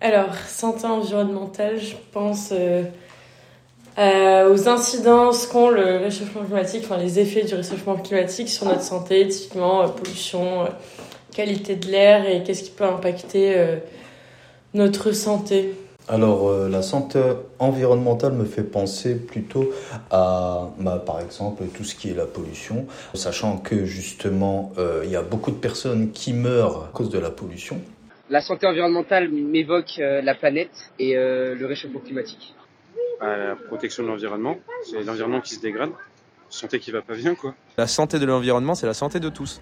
Alors, 0.00 0.34
santé 0.34 0.86
environnementale, 0.86 1.78
je 1.78 1.94
pense 2.10 2.52
euh, 3.98 4.00
euh, 4.00 4.52
aux 4.52 4.68
incidences 4.68 5.46
qu'ont 5.46 5.70
le 5.70 5.98
réchauffement 5.98 6.42
climatique, 6.42 6.82
enfin 6.84 6.96
les 6.96 7.18
effets 7.18 7.44
du 7.44 7.54
réchauffement 7.54 7.96
climatique 7.96 8.48
sur 8.48 8.66
notre 8.66 8.82
santé, 8.82 9.26
typiquement 9.28 9.82
euh, 9.82 9.88
pollution, 9.88 10.68
qualité 11.34 11.76
de 11.76 11.86
l'air 11.86 12.28
et 12.28 12.42
qu'est-ce 12.42 12.64
qui 12.64 12.70
peut 12.70 12.84
impacter 12.84 13.54
notre 14.74 15.12
santé. 15.12 15.74
Alors, 16.08 16.52
la 16.68 16.82
santé 16.82 17.22
environnementale 17.60 18.32
me 18.32 18.44
fait 18.44 18.64
penser 18.64 19.14
plutôt 19.14 19.70
à, 20.10 20.70
bah, 20.80 21.00
par 21.04 21.20
exemple, 21.20 21.62
tout 21.72 21.84
ce 21.84 21.94
qui 21.94 22.10
est 22.10 22.14
la 22.14 22.26
pollution, 22.26 22.86
sachant 23.14 23.58
que 23.58 23.84
justement, 23.84 24.72
il 25.04 25.10
y 25.10 25.16
a 25.16 25.22
beaucoup 25.22 25.52
de 25.52 25.56
personnes 25.56 26.10
qui 26.10 26.32
meurent 26.32 26.88
à 26.88 26.90
cause 26.92 27.10
de 27.10 27.18
la 27.20 27.30
pollution. 27.30 27.80
La 28.30 28.40
santé 28.40 28.64
environnementale 28.64 29.28
m'évoque 29.28 29.98
euh, 29.98 30.22
la 30.22 30.36
planète 30.36 30.92
et 31.00 31.16
euh, 31.16 31.56
le 31.56 31.66
réchauffement 31.66 31.98
climatique. 31.98 32.54
Bah, 33.20 33.36
la 33.36 33.56
protection 33.56 34.02
de 34.02 34.08
l'environnement, 34.08 34.56
c'est 34.84 35.02
l'environnement 35.02 35.40
qui 35.40 35.54
se 35.54 35.60
dégrade, 35.60 35.90
santé 36.48 36.78
qui 36.78 36.90
va 36.90 37.02
pas 37.02 37.14
bien 37.14 37.34
quoi. 37.34 37.54
La 37.76 37.86
santé 37.86 38.18
de 38.18 38.26
l'environnement, 38.26 38.74
c'est 38.74 38.86
la 38.86 38.94
santé 38.94 39.20
de 39.20 39.28
tous. 39.28 39.60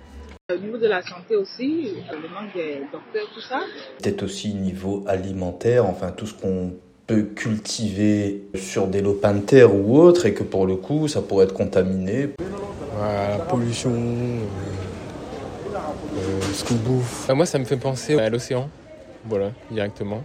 Au 0.50 0.56
niveau 0.56 0.78
de 0.78 0.86
la 0.86 1.02
santé 1.02 1.36
aussi, 1.36 1.94
le 2.10 2.28
manque 2.28 2.54
des 2.54 2.80
docteurs, 2.92 3.28
tout 3.34 3.40
ça. 3.40 3.60
Peut-être 3.98 4.22
aussi 4.22 4.54
niveau 4.54 5.04
alimentaire, 5.06 5.84
enfin 5.86 6.10
tout 6.10 6.26
ce 6.26 6.34
qu'on 6.34 6.74
peut 7.06 7.22
cultiver 7.34 8.44
sur 8.54 8.86
des 8.86 9.00
lopins 9.02 9.34
de 9.34 9.40
terre 9.40 9.74
ou 9.74 9.98
autre 9.98 10.26
et 10.26 10.34
que 10.34 10.42
pour 10.42 10.66
le 10.66 10.76
coup 10.76 11.08
ça 11.08 11.20
pourrait 11.22 11.46
être 11.46 11.54
contaminé. 11.54 12.30
la 13.00 13.38
pollution, 13.44 13.92
euh, 16.18 16.40
ce 16.52 16.64
qu'on 16.64 16.74
bouffe. 16.74 17.28
Euh, 17.30 17.34
moi, 17.34 17.46
ça 17.46 17.58
me 17.58 17.64
fait 17.64 17.76
penser 17.76 18.18
à 18.18 18.28
l'océan. 18.28 18.68
Voilà, 19.24 19.50
directement. 19.70 20.22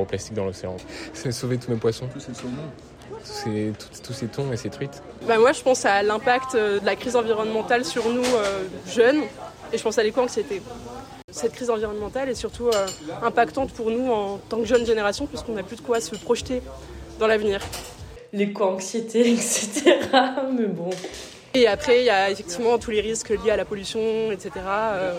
Le 0.00 0.04
plastique 0.06 0.34
dans 0.34 0.44
l'océan. 0.44 0.76
C'est 1.12 1.32
sauver 1.32 1.58
tous 1.58 1.70
mes 1.70 1.76
poissons. 1.76 2.08
Tous 2.12 2.20
ces 2.20 2.34
saumons. 2.34 2.52
tous 3.10 3.16
ces, 3.24 3.72
tous, 3.78 4.02
tous 4.02 4.12
ces 4.12 4.26
thons 4.26 4.52
et 4.52 4.56
ces 4.56 4.70
truites 4.70 5.02
Bah 5.26 5.38
moi, 5.38 5.52
je 5.52 5.62
pense 5.62 5.84
à 5.84 6.02
l'impact 6.02 6.54
euh, 6.54 6.80
de 6.80 6.84
la 6.86 6.96
crise 6.96 7.16
environnementale 7.16 7.84
sur 7.84 8.08
nous 8.08 8.24
euh, 8.24 8.62
jeunes, 8.88 9.22
et 9.72 9.78
je 9.78 9.82
pense 9.82 9.98
à 9.98 10.02
l'éco-anxiété. 10.02 10.60
Cette 11.30 11.52
crise 11.52 11.70
environnementale 11.70 12.28
est 12.28 12.34
surtout 12.34 12.68
euh, 12.68 12.86
impactante 13.22 13.72
pour 13.72 13.90
nous 13.90 14.10
en 14.12 14.38
tant 14.48 14.58
que 14.58 14.64
jeune 14.66 14.86
génération, 14.86 15.26
puisqu'on 15.26 15.52
n'a 15.54 15.62
plus 15.62 15.76
de 15.76 15.80
quoi 15.82 16.00
se 16.00 16.14
projeter 16.16 16.62
dans 17.18 17.26
l'avenir. 17.26 17.60
L'éco-anxiété, 18.32 19.32
etc. 19.32 19.96
Mais 20.56 20.66
bon. 20.66 20.90
Et 21.54 21.68
après, 21.68 22.00
il 22.00 22.04
y 22.06 22.10
a 22.10 22.30
effectivement 22.30 22.78
tous 22.78 22.90
les 22.90 23.00
risques 23.00 23.30
liés 23.30 23.52
à 23.52 23.56
la 23.56 23.64
pollution, 23.64 24.00
etc. 24.32 24.50
euh, 24.66 25.14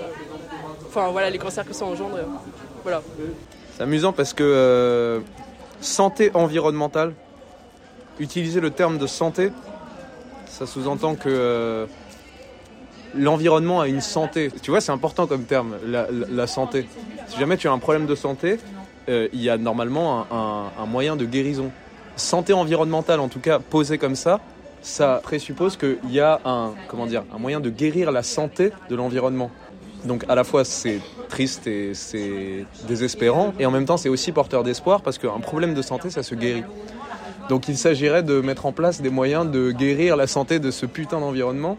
Enfin 0.87 1.09
voilà, 1.09 1.29
les 1.29 1.37
cancers 1.37 1.65
que 1.65 1.73
ça 1.73 1.85
engendre. 1.85 2.15
euh, 2.17 2.23
Voilà. 2.83 3.01
C'est 3.75 3.83
amusant 3.83 4.13
parce 4.13 4.33
que 4.33 4.43
euh, 4.43 5.19
santé 5.81 6.31
environnementale, 6.33 7.13
utiliser 8.21 8.61
le 8.61 8.71
terme 8.71 8.97
de 8.97 9.05
santé, 9.05 9.51
ça 10.45 10.65
sous-entend 10.65 11.15
que 11.15 11.27
euh, 11.27 11.85
l'environnement 13.13 13.81
a 13.81 13.89
une 13.89 13.99
santé. 13.99 14.49
Tu 14.61 14.71
vois, 14.71 14.79
c'est 14.79 14.93
important 14.93 15.27
comme 15.27 15.43
terme, 15.43 15.75
la, 15.85 16.47
santé. 16.47 16.87
Si 17.27 17.37
jamais 17.37 17.57
tu 17.57 17.67
as 17.67 17.73
un 17.73 17.77
problème 17.79 18.05
de 18.05 18.15
santé, 18.15 18.59
euh, 19.09 19.27
il 19.33 19.41
y 19.41 19.49
a 19.49 19.57
normalement 19.57 20.25
un, 20.31 20.85
moyen 20.85 21.17
de 21.17 21.25
guérison. 21.25 21.69
Santé 22.15 22.53
environnementale, 22.53 23.19
en 23.19 23.27
tout 23.27 23.41
cas, 23.41 23.59
posée 23.59 23.97
comme 23.97 24.15
ça, 24.15 24.39
ça 24.83 25.19
présuppose 25.21 25.75
qu'il 25.75 26.11
y 26.11 26.21
a 26.21 26.39
un 26.45 26.71
moyen 27.37 27.59
de 27.59 27.69
guérir 27.69 28.13
la 28.13 28.23
santé 28.23 28.71
de 28.89 28.95
l'environnement. 28.95 29.51
Donc 30.05 30.23
à 30.27 30.35
la 30.35 30.43
fois 30.43 30.63
c'est 30.63 30.99
triste 31.29 31.67
et 31.67 31.93
c'est 31.93 32.65
désespérant, 32.87 33.53
et 33.59 33.65
en 33.65 33.71
même 33.71 33.85
temps 33.85 33.97
c'est 33.97 34.09
aussi 34.09 34.31
porteur 34.31 34.63
d'espoir 34.63 35.01
parce 35.01 35.17
qu'un 35.17 35.39
problème 35.39 35.73
de 35.73 35.81
santé 35.81 36.09
ça 36.09 36.23
se 36.23 36.35
guérit. 36.35 36.63
Donc 37.49 37.67
il 37.67 37.77
s'agirait 37.77 38.23
de 38.23 38.41
mettre 38.41 38.65
en 38.65 38.71
place 38.71 39.01
des 39.01 39.09
moyens 39.09 39.49
de 39.49 39.71
guérir 39.71 40.15
la 40.15 40.27
santé 40.27 40.59
de 40.59 40.71
ce 40.71 40.85
putain 40.85 41.19
d'environnement. 41.19 41.77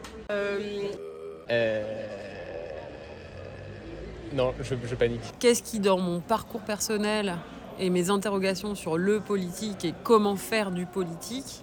Non, 4.35 4.53
je, 4.61 4.75
je 4.87 4.95
panique. 4.95 5.23
Qu'est-ce 5.39 5.63
qui, 5.63 5.79
dans 5.81 5.99
mon 5.99 6.21
parcours 6.21 6.61
personnel 6.61 7.37
et 7.79 7.89
mes 7.89 8.11
interrogations 8.11 8.75
sur 8.75 8.99
le 8.99 9.21
politique 9.21 9.85
et 9.85 9.95
comment 10.03 10.37
faire 10.37 10.71
du 10.71 10.85
politique, 10.85 11.63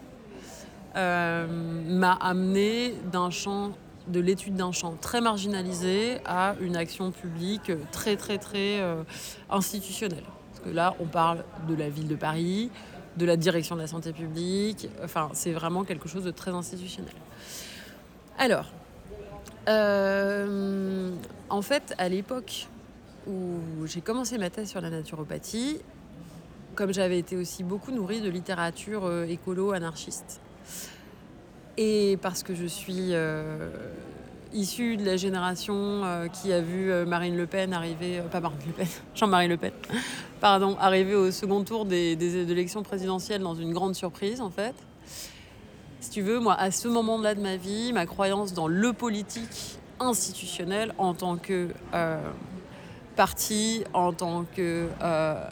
euh, 0.95 1.45
m'a 1.88 2.13
amené 2.13 2.95
d'un 3.12 3.30
champ, 3.30 3.71
de 4.08 4.20
l'étude 4.20 4.56
d'un 4.56 4.72
champ 4.72 4.96
très 5.00 5.22
marginalisé 5.22 6.18
à 6.26 6.56
une 6.60 6.76
action 6.76 7.12
publique 7.12 7.72
très, 7.92 8.18
très, 8.18 8.38
très 8.38 8.80
euh, 8.82 9.04
institutionnelle. 9.50 10.24
Parce 10.52 10.66
que 10.66 10.70
là, 10.70 10.96
on 11.00 11.06
parle 11.06 11.44
de 11.68 11.76
la 11.76 11.89
ville 11.89 12.08
de 12.08 12.16
Paris, 12.16 12.70
de 13.18 13.26
la 13.26 13.38
direction 13.38 13.76
de 13.76 13.82
la 13.82 13.88
santé 13.88 14.12
publique, 14.12 14.89
enfin, 15.04 15.30
c'est 15.34 15.52
vraiment 15.52 15.84
quelque 15.84 16.10
chose 16.10 16.24
de 16.24 16.32
très 16.32 16.52
institutionnel. 16.52 17.13
Alors, 18.38 18.66
euh, 19.70 21.12
en 21.50 21.62
fait, 21.62 21.94
à 21.98 22.10
l'époque 22.10 22.68
où 23.28 23.86
j'ai 23.86 24.02
commencé 24.02 24.38
ma 24.38 24.50
thèse 24.50 24.70
sur 24.70 24.82
la 24.82 24.89
naturopathie, 24.89 25.80
comme 26.76 26.94
j'avais 26.94 27.20
été 27.20 27.38
aussi 27.38 27.63
beaucoup 27.63 27.92
nourrie 27.92 28.22
de 28.22 28.30
littérature 28.30 29.06
euh, 29.06 29.26
écolo 29.26 29.72
anarchiste, 29.72 30.42
et 31.78 32.18
parce 32.22 32.44
que 32.44 32.56
je 32.56 32.66
suis 32.66 33.14
euh, 33.14 33.70
issue 34.54 34.98
de 34.98 35.06
la 35.06 35.18
génération 35.18 35.74
euh, 35.76 36.28
qui 36.28 36.54
a 36.54 36.62
vu 36.62 36.92
euh, 36.92 37.06
Marine 37.06 37.36
Le 37.36 37.48
Pen 37.48 37.74
arriver, 37.74 38.22
pas 38.32 38.40
Marine 38.40 38.60
Le 38.68 38.74
Pen, 38.74 38.88
Jean-Marie 39.16 39.48
Le 39.48 39.58
Pen, 39.58 39.72
pardon, 40.42 40.78
arriver 40.80 41.16
au 41.16 41.32
second 41.32 41.64
tour 41.64 41.86
des, 41.86 42.16
des 42.16 42.52
élections 42.52 42.84
présidentielles 42.84 43.42
dans 43.42 43.56
une 43.56 43.74
grande 43.74 43.96
surprise 43.96 44.42
en 44.42 44.50
fait. 44.50 44.76
Si 46.00 46.10
tu 46.10 46.22
veux, 46.22 46.40
moi, 46.40 46.54
à 46.56 46.70
ce 46.70 46.90
moment-là 46.90 47.34
de 47.34 47.40
ma 47.40 47.56
vie, 47.56 47.94
ma 47.94 48.06
croyance 48.06 48.54
dans 48.54 48.68
le 48.68 48.92
politique 48.92 49.78
institutionnel 50.02 50.94
en 50.98 51.14
tant 51.14 51.38
que 51.38 51.70
parti, 53.15 53.84
en 53.93 54.13
tant 54.13 54.45
que 54.56 54.88
euh, 55.02 55.49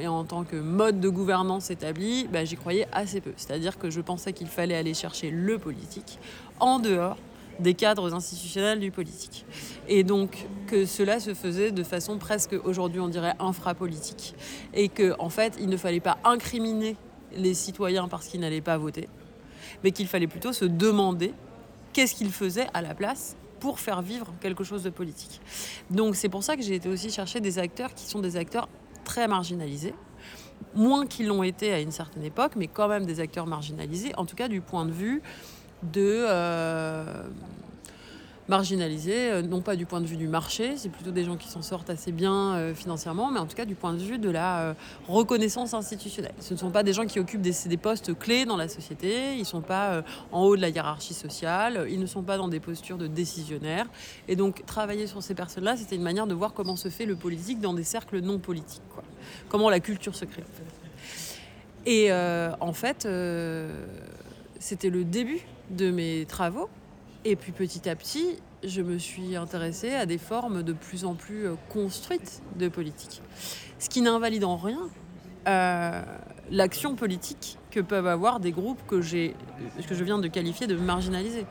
et 0.00 0.08
en 0.08 0.24
tant 0.24 0.44
que 0.44 0.56
mode 0.56 1.00
de 1.00 1.08
gouvernance 1.08 1.70
établi, 1.70 2.28
bah, 2.32 2.44
j'y 2.44 2.56
croyais 2.56 2.88
assez 2.92 3.20
peu. 3.20 3.32
C'est-à-dire 3.36 3.78
que 3.78 3.90
je 3.90 4.00
pensais 4.00 4.32
qu'il 4.32 4.48
fallait 4.48 4.76
aller 4.76 4.94
chercher 4.94 5.30
le 5.30 5.58
politique 5.58 6.18
en 6.58 6.78
dehors 6.78 7.16
des 7.60 7.74
cadres 7.74 8.14
institutionnels 8.14 8.80
du 8.80 8.90
politique. 8.90 9.44
Et 9.88 10.02
donc 10.02 10.46
que 10.66 10.86
cela 10.86 11.20
se 11.20 11.34
faisait 11.34 11.72
de 11.72 11.82
façon 11.82 12.18
presque, 12.18 12.54
aujourd'hui 12.64 13.00
on 13.00 13.08
dirait, 13.08 13.34
infrapolitique. 13.38 14.34
Et 14.74 14.88
qu'en 14.88 15.14
en 15.18 15.28
fait, 15.28 15.56
il 15.60 15.68
ne 15.68 15.76
fallait 15.76 16.00
pas 16.00 16.18
incriminer 16.24 16.96
les 17.36 17.54
citoyens 17.54 18.08
parce 18.08 18.26
qu'ils 18.26 18.40
n'allaient 18.40 18.60
pas 18.60 18.78
voter, 18.78 19.08
mais 19.84 19.92
qu'il 19.92 20.08
fallait 20.08 20.26
plutôt 20.26 20.52
se 20.52 20.64
demander 20.64 21.32
qu'est-ce 21.92 22.14
qu'ils 22.14 22.32
faisaient 22.32 22.66
à 22.74 22.82
la 22.82 22.94
place 22.94 23.36
pour 23.60 23.78
faire 23.78 24.02
vivre 24.02 24.26
quelque 24.40 24.64
chose 24.64 24.82
de 24.82 24.90
politique. 24.90 25.40
Donc 25.90 26.16
c'est 26.16 26.28
pour 26.28 26.42
ça 26.42 26.56
que 26.56 26.62
j'ai 26.62 26.74
été 26.74 26.88
aussi 26.88 27.10
chercher 27.10 27.40
des 27.40 27.58
acteurs 27.58 27.94
qui 27.94 28.04
sont 28.06 28.20
des 28.20 28.36
acteurs 28.36 28.68
très 29.04 29.28
marginalisés, 29.28 29.94
moins 30.74 31.06
qu'ils 31.06 31.26
l'ont 31.28 31.42
été 31.42 31.72
à 31.72 31.80
une 31.80 31.92
certaine 31.92 32.24
époque, 32.24 32.52
mais 32.56 32.66
quand 32.66 32.88
même 32.88 33.06
des 33.06 33.20
acteurs 33.20 33.46
marginalisés, 33.46 34.14
en 34.16 34.26
tout 34.26 34.36
cas 34.36 34.48
du 34.48 34.60
point 34.60 34.84
de 34.84 34.92
vue 34.92 35.22
de... 35.82 36.24
euh, 36.28 37.28
marginalisés, 38.50 39.30
euh, 39.30 39.42
non 39.42 39.62
pas 39.62 39.76
du 39.76 39.86
point 39.86 40.00
de 40.00 40.06
vue 40.06 40.16
du 40.16 40.28
marché, 40.28 40.76
c'est 40.76 40.88
plutôt 40.90 41.12
des 41.12 41.24
gens 41.24 41.36
qui 41.36 41.48
s'en 41.48 41.62
sortent 41.62 41.88
assez 41.88 42.10
bien 42.10 42.54
euh, 42.56 42.74
financièrement, 42.74 43.30
mais 43.30 43.38
en 43.38 43.46
tout 43.46 43.56
cas 43.56 43.64
du 43.64 43.76
point 43.76 43.94
de 43.94 44.00
vue 44.00 44.18
de 44.18 44.28
la 44.28 44.60
euh, 44.60 44.74
reconnaissance 45.08 45.72
institutionnelle. 45.72 46.34
Ce 46.40 46.52
ne 46.52 46.58
sont 46.58 46.70
pas 46.70 46.82
des 46.82 46.92
gens 46.92 47.06
qui 47.06 47.20
occupent 47.20 47.40
des, 47.40 47.76
postes 47.76 48.18
clés 48.18 48.44
dans 48.44 48.56
la 48.56 48.68
société, 48.68 49.34
ils 49.34 49.40
ne 49.40 49.44
sont 49.44 49.62
pas 49.62 50.02
en 50.32 50.42
haut 50.42 50.56
de 50.56 50.60
la 50.60 50.68
hiérarchie 50.68 51.14
sociale, 51.14 51.86
ils 51.88 52.00
ne 52.00 52.06
sont 52.06 52.22
pas 52.22 52.36
dans 52.36 52.48
des 52.48 52.60
postures 52.60 52.98
de 52.98 53.06
décisionnaires. 53.06 53.86
Et 54.26 54.34
donc 54.34 54.66
travailler 54.66 55.06
sur 55.06 55.22
ces 55.22 55.34
personnes-là, 55.34 55.76
c'était 55.76 55.96
une 55.96 56.02
manière 56.02 56.26
de 56.26 56.34
voir 56.34 56.52
comment 56.52 56.76
se 56.76 56.88
fait 56.88 57.06
le 57.06 57.14
politique 57.14 57.60
dans 57.60 57.72
des 57.72 57.84
cercles 57.84 58.20
non 58.20 58.38
politiques, 58.38 58.82
quoi. 58.92 59.04
comment 59.48 59.70
la 59.70 59.80
culture 59.80 60.14
se 60.14 60.24
crée. 60.24 60.44
Et 61.86 62.12
en 62.12 62.72
fait, 62.72 63.08
c'était 64.58 64.90
le 64.90 65.04
début 65.04 65.40
de 65.70 65.90
mes 65.90 66.26
travaux. 66.26 66.68
Et 67.24 67.36
puis 67.36 67.52
petit 67.52 67.88
à 67.88 67.96
petit, 67.96 68.38
je 68.64 68.80
me 68.80 68.98
suis 68.98 69.36
intéressée 69.36 69.92
à 69.92 70.06
des 70.06 70.18
formes 70.18 70.62
de 70.62 70.72
plus 70.72 71.04
en 71.04 71.14
plus 71.14 71.46
euh, 71.46 71.54
construites 71.68 72.40
de 72.56 72.68
politique. 72.68 73.22
Ce 73.78 73.88
qui 73.88 74.00
n'invalide 74.00 74.44
en 74.44 74.56
rien 74.56 74.88
euh, 75.48 76.02
l'action 76.50 76.94
politique 76.94 77.58
que 77.70 77.80
peuvent 77.80 78.06
avoir 78.06 78.40
des 78.40 78.52
groupes 78.52 78.80
que, 78.86 78.96
que 78.96 79.94
je 79.94 80.04
viens 80.04 80.18
de 80.18 80.28
qualifier 80.28 80.66
de 80.66 80.76
marginalisés. 80.76 81.46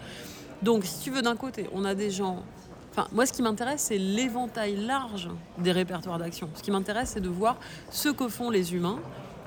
Donc 0.64 0.86
si 0.86 1.02
tu 1.02 1.12
veux 1.12 1.22
d'un 1.22 1.36
côté, 1.36 1.70
on 1.74 1.86
a 1.86 1.94
des 1.94 2.10
gens... 2.10 2.44
Enfin, 2.92 3.08
moi, 3.12 3.28
ce 3.28 3.34
qui 3.34 3.44
m'intéresse, 3.44 3.82
c'est 3.82 4.00
l'éventail 4.00 4.76
large 4.76 5.30
des 5.60 5.72
répertoires 5.72 6.18
d'action. 6.18 6.50
Ce 6.56 6.64
qui 6.64 6.72
m'intéresse, 6.72 7.12
c'est 7.14 7.22
de 7.22 7.30
voir 7.30 7.58
ce 7.92 8.10
que 8.10 8.28
font 8.28 8.50
les 8.50 8.74
humains 8.74 9.00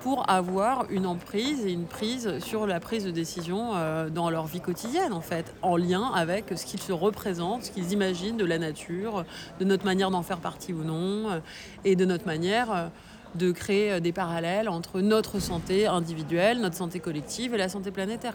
pour 0.03 0.29
avoir 0.29 0.91
une 0.91 1.07
emprise 1.07 1.65
et 1.65 1.71
une 1.71 1.85
prise 1.85 2.41
sur 2.41 2.67
la 2.67 2.81
prise 2.81 3.05
de 3.05 3.13
décision 3.13 3.77
euh, 3.77 4.11
dans 4.11 4.31
leur 4.31 4.47
vie 4.47 4.61
quotidienne, 4.61 5.13
en 5.13 5.21
fait, 5.21 5.55
en 5.63 5.77
lien 5.77 6.11
avec 6.13 6.47
ce 6.57 6.67
qu'ils 6.67 6.81
se 6.81 6.93
représentent, 6.93 7.65
ce 7.65 7.71
qu'ils 7.71 7.93
imaginent 7.93 8.37
de 8.37 8.45
la 8.45 8.59
nature, 8.59 9.25
de 9.61 9.65
notre 9.65 9.85
manière 9.85 10.11
d'en 10.11 10.25
faire 10.25 10.39
partie 10.39 10.73
ou 10.73 10.83
non, 10.83 11.31
euh, 11.31 11.39
et 11.85 11.95
de 11.95 12.05
notre 12.05 12.27
manière 12.27 12.73
euh, 12.73 12.89
de 13.37 13.53
créer 13.53 14.01
des 14.01 14.11
parallèles 14.11 14.69
entre 14.69 15.01
notre 15.01 15.39
santé 15.39 15.87
individuelle, 15.87 16.61
notre 16.61 16.77
santé 16.77 16.99
collective 16.99 17.55
et 17.55 17.59
la 17.59 17.69
santé 17.69 17.93
planétaire. 17.93 18.35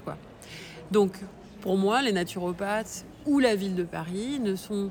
Donc, 0.92 1.20
pour 1.60 1.78
moi, 1.78 2.02
les 2.02 2.14
naturopathes 2.14 3.04
ou 3.26 3.40
la 3.40 3.56
ville 3.56 3.76
de 3.76 3.84
Paris 3.84 4.40
ne 4.40 4.56
sont 4.56 4.90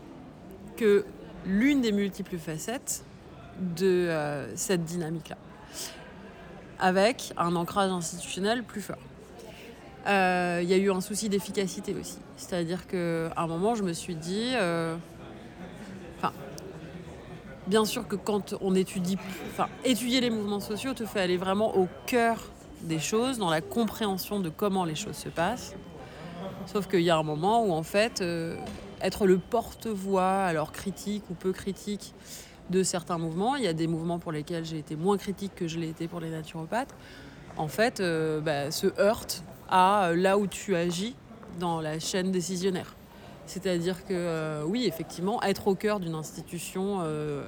que 0.77 1.07
l'une 1.47 1.81
des 1.81 1.91
multiples 1.91 2.37
facettes 2.37 3.03
de 3.59 4.11
cette 4.55 4.85
dynamique-là 4.85 5.39
avec 6.79 7.33
un 7.37 7.57
ancrage 7.57 7.91
institutionnel 7.91 8.63
plus 8.63 8.81
fort. 8.81 8.97
Euh, 10.07 10.61
Il 10.63 10.69
y 10.69 10.75
a 10.75 10.77
eu 10.77 10.91
un 10.91 11.01
souci 11.01 11.29
d'efficacité 11.29 11.95
aussi. 11.95 12.19
C'est-à-dire 12.37 12.87
qu'à 12.87 13.33
un 13.37 13.47
moment, 13.47 13.75
je 13.75 13.83
me 13.83 13.93
suis 13.93 14.15
dit... 14.15 14.53
euh, 14.55 14.97
bien 17.67 17.85
sûr 17.85 18.07
que 18.07 18.17
quand 18.17 18.55
on 18.61 18.75
étudie... 18.75 19.19
Enfin, 19.51 19.69
étudier 19.85 20.21
les 20.21 20.31
mouvements 20.31 20.61
sociaux 20.61 20.95
te 20.95 21.05
fait 21.05 21.21
aller 21.21 21.37
vraiment 21.37 21.77
au 21.77 21.89
cœur 22.07 22.39
des 22.83 23.01
choses, 23.01 23.39
dans 23.39 23.51
la 23.51 23.61
compréhension 23.61 24.39
de 24.39 24.49
comment 24.49 24.85
les 24.85 24.95
choses 24.95 25.17
se 25.17 25.29
passent. 25.29 25.75
Sauf 26.67 26.87
qu'il 26.87 27.01
y 27.01 27.11
a 27.11 27.17
un 27.17 27.23
moment 27.23 27.65
où, 27.65 27.73
en 27.73 27.83
fait, 27.83 28.21
euh, 28.21 28.57
être 29.01 29.27
le 29.27 29.39
porte-voix, 29.39 30.45
alors 30.45 30.71
critique 30.73 31.25
ou 31.31 31.35
peu 31.35 31.53
critique, 31.53 32.15
de 32.71 32.83
certains 32.83 33.19
mouvements. 33.19 33.57
Il 33.57 33.65
y 33.65 33.69
a 33.69 33.73
des 33.73 33.87
mouvements 33.87 34.19
pour 34.19 34.33
lesquels 34.33 34.65
j'ai 34.65 34.79
été 34.79 34.97
moins 34.97 35.17
critique 35.17 35.55
que 35.55 35.69
je 35.69 35.79
l'ai 35.79 35.89
été 35.89 36.09
pour 36.09 36.21
les 36.21 36.31
naturopathes. 36.31 36.95
En 37.57 37.69
fait, 37.69 38.01
euh, 38.01 38.41
bah, 38.41 38.71
se 38.71 38.87
heurte 39.01 39.43
à 39.69 40.09
euh, 40.09 40.17
là 40.17 40.39
où 40.39 40.47
tu 40.47 40.77
agis 40.77 41.15
dans 41.59 41.81
la 41.81 41.99
chaîne 41.99 42.31
décisionnaire. 42.31 42.95
C'est-à-dire 43.47 44.05
que 44.05 44.13
euh, 44.13 44.65
oui, 44.67 44.85
effectivement, 44.87 45.43
être 45.43 45.69
au 45.69 45.75
cœur 45.75 46.01
d'une 46.01 46.15
institution 46.15 47.03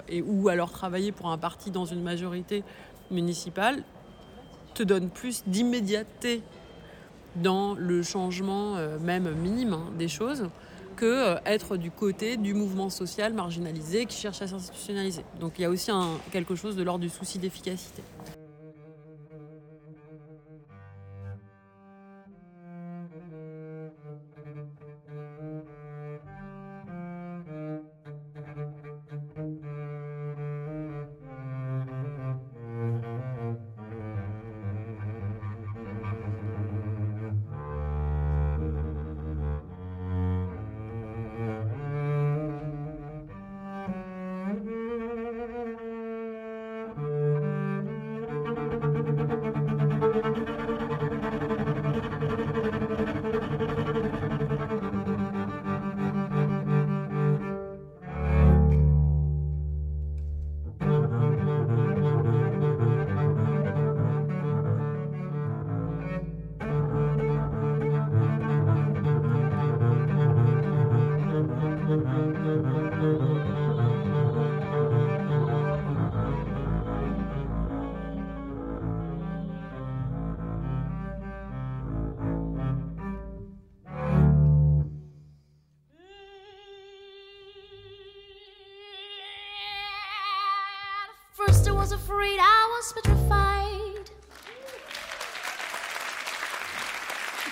et 0.08 0.22
ou 0.22 0.48
alors 0.48 0.70
travailler 0.70 1.12
pour 1.12 1.30
un 1.30 1.38
parti 1.38 1.70
dans 1.70 1.84
une 1.84 2.02
majorité 2.02 2.62
municipale 3.10 3.82
te 4.74 4.82
donne 4.82 5.10
plus 5.10 5.42
d'immédiateté 5.46 6.42
dans 7.36 7.74
le 7.74 8.02
changement, 8.02 8.76
même 9.00 9.30
minime, 9.34 9.72
hein, 9.72 9.86
des 9.98 10.08
choses, 10.08 10.48
que 10.98 11.06
euh, 11.06 11.36
être 11.46 11.76
du 11.76 11.90
côté 11.90 12.36
du 12.36 12.54
mouvement 12.54 12.90
social 12.90 13.32
marginalisé 13.32 14.06
qui 14.06 14.16
cherche 14.16 14.42
à 14.42 14.48
s'institutionnaliser. 14.48 15.24
Donc 15.40 15.52
il 15.58 15.62
y 15.62 15.64
a 15.64 15.70
aussi 15.70 15.90
quelque 16.32 16.56
chose 16.56 16.74
de 16.76 16.82
l'ordre 16.82 17.00
du 17.00 17.08
souci 17.08 17.38
d'efficacité. 17.38 18.02
Afraid, 91.98 92.38
I 92.40 92.60
was 92.72 92.92
petrified. 92.92 94.06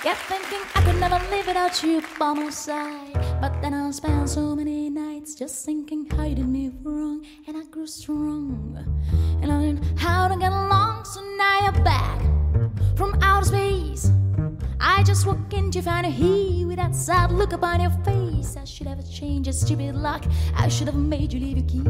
Kept 0.03 0.23
thinking 0.31 0.63
I 0.77 0.81
could 0.85 1.01
never 1.01 1.19
live 1.31 1.47
without 1.49 1.83
you 1.83 2.01
by 2.19 2.33
my 2.35 2.51
side. 2.51 3.15
But 3.41 3.61
then 3.61 3.75
I 3.75 3.91
spent 3.91 4.29
so 4.29 4.55
many 4.55 4.89
nights 4.89 5.35
just 5.35 5.65
thinking 5.67 6.07
how 6.11 6.25
you 6.25 6.37
did 6.37 6.49
me 6.49 6.71
wrong, 6.83 7.27
and 7.49 7.57
I 7.57 7.65
grew 7.65 7.89
strong. 7.89 8.79
And 9.43 9.51
I 9.51 9.57
learned 9.59 9.99
how 9.99 10.29
to 10.29 10.37
get 10.37 10.53
along, 10.53 11.05
so 11.05 11.21
now 11.37 11.57
you're 11.65 11.85
back 11.85 12.21
from 12.97 13.19
outer 13.21 13.47
space. 13.47 14.16
I 14.97 15.03
just 15.03 15.27
walk 15.27 15.53
in 15.53 15.71
to 15.73 15.83
find 15.83 16.07
a 16.07 16.09
he 16.09 16.65
with 16.65 16.77
that 16.79 16.97
sad 16.97 17.31
look 17.31 17.53
upon 17.53 17.83
your 17.83 17.91
face. 18.03 18.57
I 18.57 18.65
should 18.65 18.87
have 18.87 19.07
changed 19.11 19.47
your 19.47 19.53
stupid 19.53 19.95
luck. 19.95 20.25
I 20.57 20.69
should 20.69 20.87
have 20.87 20.97
made 20.97 21.35
you 21.35 21.39
leave 21.39 21.59
your 21.59 21.67
key. 21.67 21.85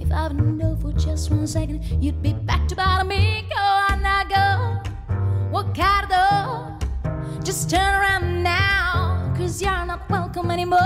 If 0.00 0.10
I 0.10 0.28
would 0.28 0.38
know 0.38 0.74
for 0.80 0.90
just 0.92 1.30
one 1.30 1.46
second, 1.46 1.84
you'd 2.02 2.22
be 2.22 2.32
back 2.32 2.66
to 2.68 2.74
bother 2.74 3.04
me. 3.04 3.44
Go 3.50 3.60
on 3.60 4.00
now, 4.00 4.24
go. 4.24 5.50
Walk 5.50 5.78
out 5.78 6.08
the 6.08 7.10
door. 7.10 7.42
Just 7.44 7.68
turn 7.68 7.94
around 7.94 8.42
now, 8.42 9.34
cause 9.36 9.60
you're 9.60 9.84
not 9.84 10.08
welcome 10.08 10.50
anymore. 10.50 10.80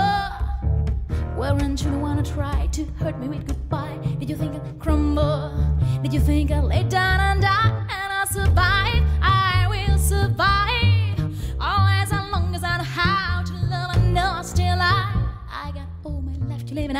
Weren't 1.37 1.81
you 1.81 1.89
the 1.89 1.97
one 1.99 2.17
who 2.17 2.23
tried 2.23 2.73
to 2.73 2.83
hurt 2.99 3.17
me 3.17 3.29
with 3.29 3.47
goodbye? 3.47 3.97
Did 4.19 4.29
you 4.29 4.35
think 4.35 4.55
I'd 4.55 4.77
crumble? 4.77 5.53
Did 6.03 6.11
you 6.13 6.19
think 6.19 6.51
I'd 6.51 6.65
lay 6.65 6.83
down 6.83 7.30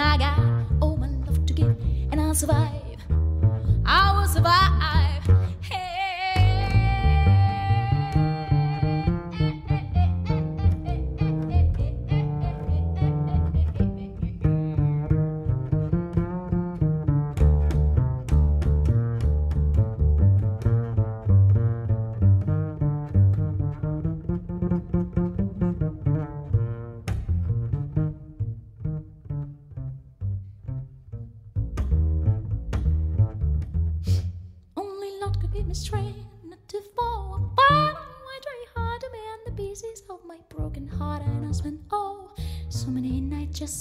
I 0.02 0.18
got 0.18 0.40
all 0.82 0.98
my 0.98 1.08
love 1.08 1.46
to 1.46 1.54
give, 1.54 1.76
and 2.12 2.20
I'll 2.20 2.34
survive. 2.34 2.98
I 3.86 4.14
will 4.18 4.28
survive. 4.28 5.01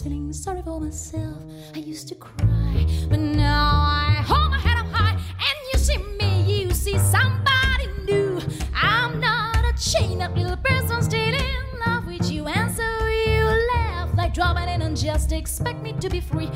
Feeling 0.03 0.33
sorry 0.33 0.63
for 0.63 0.81
myself. 0.81 1.43
I 1.75 1.79
used 1.79 2.09
to 2.09 2.15
cry, 2.15 2.87
but 3.09 3.19
now 3.19 3.81
I 3.83 4.23
hold 4.27 4.51
my 4.51 4.59
head 4.59 4.79
up 4.79 4.87
high, 4.87 5.13
and 5.13 5.59
you 5.73 5.79
see 5.79 5.99
me, 6.19 6.63
you 6.63 6.71
see 6.73 6.99
somebody 6.99 7.89
new. 8.05 8.41
I'm 8.75 9.21
not 9.21 9.65
a 9.65 9.75
chained 9.79 10.23
up 10.23 10.35
little 10.37 10.57
person 10.57 11.03
still 11.03 11.35
in 11.35 11.81
love 11.87 12.07
with 12.07 12.31
you, 12.31 12.47
and 12.47 12.75
so 12.75 13.07
you 13.07 13.45
laugh 13.75 14.11
like 14.17 14.33
dropping 14.33 14.69
in 14.69 14.83
and 14.83 14.97
just 14.97 15.33
expect 15.33 15.83
me 15.83 15.93
to 15.95 16.09
be 16.09 16.21
free. 16.21 16.51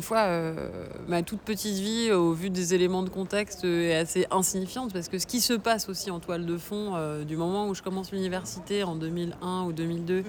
Une 0.00 0.04
fois, 0.04 0.20
euh, 0.20 0.54
ma 1.08 1.22
toute 1.22 1.40
petite 1.40 1.76
vie, 1.76 2.10
au 2.10 2.32
vu 2.32 2.48
des 2.48 2.72
éléments 2.72 3.02
de 3.02 3.10
contexte, 3.10 3.66
est 3.66 3.94
assez 3.94 4.26
insignifiante 4.30 4.94
parce 4.94 5.10
que 5.10 5.18
ce 5.18 5.26
qui 5.26 5.42
se 5.42 5.52
passe 5.52 5.90
aussi 5.90 6.10
en 6.10 6.20
toile 6.20 6.46
de 6.46 6.56
fond 6.56 6.92
euh, 6.94 7.22
du 7.22 7.36
moment 7.36 7.68
où 7.68 7.74
je 7.74 7.82
commence 7.82 8.10
l'université 8.10 8.82
en 8.82 8.96
2001 8.96 9.64
ou 9.64 9.74
2002 9.74 10.24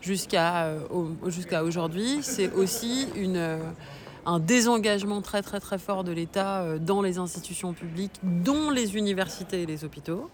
jusqu'à 0.00 0.64
euh, 0.64 0.78
jusqu'à 1.26 1.62
aujourd'hui, 1.62 2.20
c'est 2.22 2.50
aussi 2.54 3.06
euh, 3.18 3.58
un 4.24 4.40
désengagement 4.40 5.20
très 5.20 5.42
très 5.42 5.60
très 5.60 5.76
fort 5.76 6.04
de 6.04 6.12
l'État 6.12 6.62
euh, 6.62 6.78
dans 6.78 7.02
les 7.02 7.18
institutions 7.18 7.74
publiques, 7.74 8.18
dont 8.22 8.70
les 8.70 8.96
universités 8.96 9.60
et 9.60 9.66
les 9.66 9.84
hôpitaux. 9.84 10.30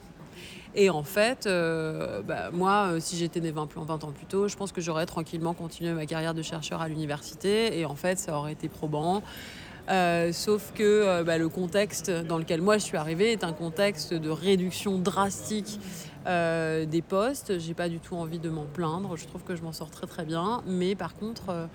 Et 0.75 0.91
en 0.91 1.03
fait, 1.03 1.47
euh, 1.47 2.23
bah, 2.23 2.51
moi, 2.53 2.91
euh, 2.93 3.01
si 3.01 3.17
j'étais 3.17 3.41
né 3.41 3.51
20, 3.51 3.69
20 3.75 4.05
ans 4.05 4.13
plus 4.13 4.27
tôt, 4.27 4.49
je 4.49 4.57
pense 4.57 4.73
que 4.73 4.81
j'aurais 4.81 5.07
tranquillement 5.07 5.55
continué 5.55 5.93
ma 5.93 6.07
carrière 6.07 6.35
de 6.35 6.43
chercheur 6.43 6.81
à 6.81 6.89
l'université. 6.89 7.79
Et 7.79 7.87
en 7.87 7.95
fait, 7.95 8.19
ça 8.19 8.37
aurait 8.37 8.53
été 8.53 8.69
probant. 8.69 9.23
Euh, 9.91 10.33
sauf 10.33 10.73
que 10.75 11.23
bah, 11.23 11.39
le 11.39 11.49
contexte 11.49 12.11
dans 12.11 12.37
lequel 12.37 12.61
moi 12.61 12.77
je 12.77 12.85
suis 12.85 12.99
arrivée 12.99 13.33
est 13.33 13.43
un 13.43 13.55
contexte 13.55 14.13
de 14.13 14.29
réduction 14.29 14.99
drastique 14.99 15.81
des 16.27 17.03
postes. 17.09 17.59
J'ai 17.59 17.73
pas 17.73 17.89
du 17.89 18.01
tout 18.01 18.15
envie 18.15 18.39
de 18.39 18.51
m'en 18.51 18.67
plaindre. 18.67 19.17
Je 19.17 19.27
trouve 19.27 19.45
que 19.45 19.57
je 19.57 19.63
m'en 19.63 19.73
sors 19.73 19.91
très 19.91 20.07
très 20.07 20.27
bien. 20.27 20.63
Mais 20.67 20.95
par 20.95 21.15
contre, 21.15 21.69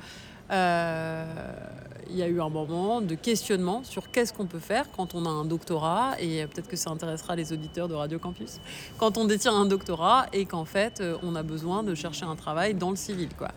il 0.50 2.18
y 2.18 2.22
a 2.22 2.28
eu 2.28 2.42
un 2.42 2.50
moment 2.50 3.02
de 3.02 3.16
questionnement 3.16 3.84
sur 3.84 4.12
qu'est-ce 4.12 4.34
qu'on 4.34 4.46
peut 4.46 4.60
faire 4.60 4.86
quand 4.96 5.16
on 5.16 5.26
a 5.26 5.30
un 5.30 5.46
doctorat, 5.46 6.16
et 6.20 6.46
peut-être 6.46 6.68
que 6.68 6.76
ça 6.76 6.90
intéressera 6.92 7.36
les 7.36 7.52
auditeurs 7.54 7.88
de 7.88 7.96
Radio 7.96 8.20
Campus, 8.20 8.60
quand 8.98 9.18
on 9.18 9.26
détient 9.26 9.54
un 9.54 9.66
doctorat 9.66 10.28
et 10.32 10.46
qu'en 10.46 10.66
fait 10.66 11.02
euh, 11.02 11.18
on 11.24 11.36
a 11.36 11.44
besoin 11.44 11.84
de 11.84 11.96
chercher 11.96 12.26
un 12.26 12.36
travail 12.36 12.74
dans 12.76 12.90
le 12.90 12.96
civil. 12.96 13.30
Quoi. 13.38 13.50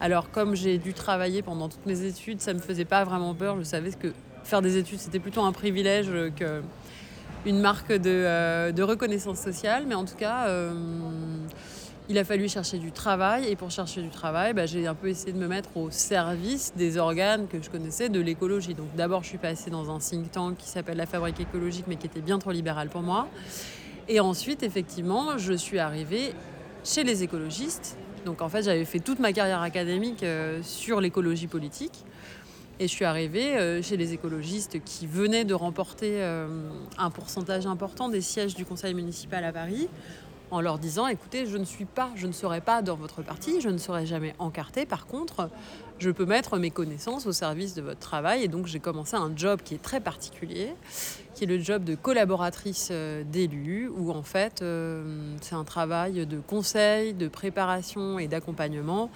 Alors 0.00 0.30
comme 0.30 0.54
j'ai 0.54 0.78
dû 0.78 0.92
travailler 0.94 1.42
pendant 1.42 1.68
toutes 1.68 1.86
mes 1.86 2.02
études, 2.02 2.40
ça 2.40 2.52
me 2.52 2.58
faisait 2.58 2.84
pas 2.84 3.04
vraiment 3.04 3.34
peur, 3.34 3.56
je 3.58 3.64
savais 3.64 3.92
que 3.92 4.12
faire 4.44 4.60
des 4.60 4.76
études 4.76 4.98
c'était 4.98 5.20
plutôt 5.20 5.42
un 5.42 5.52
privilège 5.52 6.10
que 6.36 6.62
une 7.44 7.60
marque 7.60 7.92
de, 7.92 8.10
euh, 8.10 8.72
de, 8.72 8.82
reconnaissance 8.82 9.40
sociale, 9.40 9.84
mais 9.86 9.94
en 9.94 10.04
tout 10.04 10.14
cas, 10.14 10.46
euh, 10.46 10.72
il 12.08 12.18
a 12.18 12.24
fallu 12.24 12.48
chercher 12.48 12.78
du 12.78 12.92
travail. 12.92 13.48
Et 13.48 13.56
pour 13.56 13.70
chercher 13.70 14.02
du 14.02 14.10
travail, 14.10 14.52
bah, 14.52 14.66
j'ai 14.66 14.86
un 14.86 14.94
peu 14.94 15.08
essayé 15.08 15.32
de 15.32 15.38
me 15.38 15.48
mettre 15.48 15.76
au 15.76 15.90
service 15.90 16.72
des 16.76 16.98
organes 16.98 17.46
que 17.48 17.62
je 17.62 17.70
connaissais 17.70 18.08
de 18.08 18.20
l'écologie. 18.20 18.74
Donc 18.74 18.94
d'abord, 18.94 19.22
je 19.22 19.28
suis 19.28 19.38
passée 19.38 19.70
dans 19.70 19.94
un 19.94 19.98
think 19.98 20.30
tank 20.30 20.56
qui 20.56 20.68
s'appelle 20.68 20.96
la 20.96 21.06
Fabrique 21.06 21.40
écologique, 21.40 21.84
mais 21.88 21.96
qui 21.96 22.06
était 22.06 22.20
bien 22.20 22.38
trop 22.38 22.52
libéral 22.52 22.88
pour 22.88 23.02
moi. 23.02 23.28
Et 24.08 24.20
ensuite, 24.20 24.62
effectivement, 24.62 25.38
je 25.38 25.52
suis 25.52 25.78
arrivée 25.78 26.34
chez 26.84 27.04
les 27.04 27.22
écologistes. 27.22 27.96
Donc 28.24 28.42
en 28.42 28.48
fait, 28.48 28.62
j'avais 28.62 28.84
fait 28.84 29.00
toute 29.00 29.18
ma 29.18 29.32
carrière 29.32 29.62
académique 29.62 30.22
euh, 30.22 30.60
sur 30.62 31.00
l'écologie 31.00 31.46
politique. 31.46 32.04
Et 32.80 32.88
je 32.88 32.92
suis 32.92 33.04
arrivée 33.04 33.56
euh, 33.56 33.82
chez 33.82 33.96
les 33.96 34.12
écologistes 34.12 34.82
qui 34.84 35.06
venaient 35.06 35.44
de 35.44 35.54
remporter 35.54 36.22
euh, 36.22 36.48
un 36.98 37.10
pourcentage 37.10 37.66
important 37.66 38.08
des 38.08 38.20
sièges 38.20 38.54
du 38.54 38.64
conseil 38.64 38.94
municipal 38.94 39.44
à 39.44 39.52
Paris 39.52 39.88
en 40.52 40.60
leur 40.60 40.78
disant 40.78 41.08
écoutez, 41.08 41.46
je 41.46 41.56
ne 41.56 41.64
suis 41.64 41.86
pas, 41.86 42.10
je 42.14 42.26
ne 42.26 42.32
serai 42.32 42.60
pas 42.60 42.82
dans 42.82 42.94
votre 42.94 43.22
parti, 43.22 43.60
je 43.60 43.70
ne 43.70 43.78
serai 43.78 44.06
jamais 44.06 44.34
encarté. 44.38 44.86
Par 44.86 45.06
contre, 45.06 45.48
je 45.98 46.10
peux 46.10 46.26
mettre 46.26 46.58
mes 46.58 46.70
connaissances 46.70 47.26
au 47.26 47.32
service 47.32 47.74
de 47.74 47.80
votre 47.80 47.98
travail. 47.98 48.44
Et 48.44 48.48
donc, 48.48 48.66
j'ai 48.66 48.78
commencé 48.78 49.16
un 49.16 49.32
job 49.34 49.60
qui 49.64 49.74
est 49.74 49.82
très 49.82 50.00
particulier, 50.00 50.74
qui 51.34 51.44
est 51.44 51.46
le 51.46 51.58
job 51.58 51.84
de 51.84 51.94
collaboratrice 51.94 52.88
euh, 52.90 53.24
d'élus, 53.24 53.88
où 53.88 54.10
en 54.10 54.22
fait, 54.22 54.62
c'est 55.40 55.54
un 55.54 55.64
travail 55.64 56.26
de 56.26 56.38
conseil, 56.38 57.14
de 57.14 57.28
préparation 57.28 58.18
et 58.18 58.28
d'accompagnement 58.28 59.10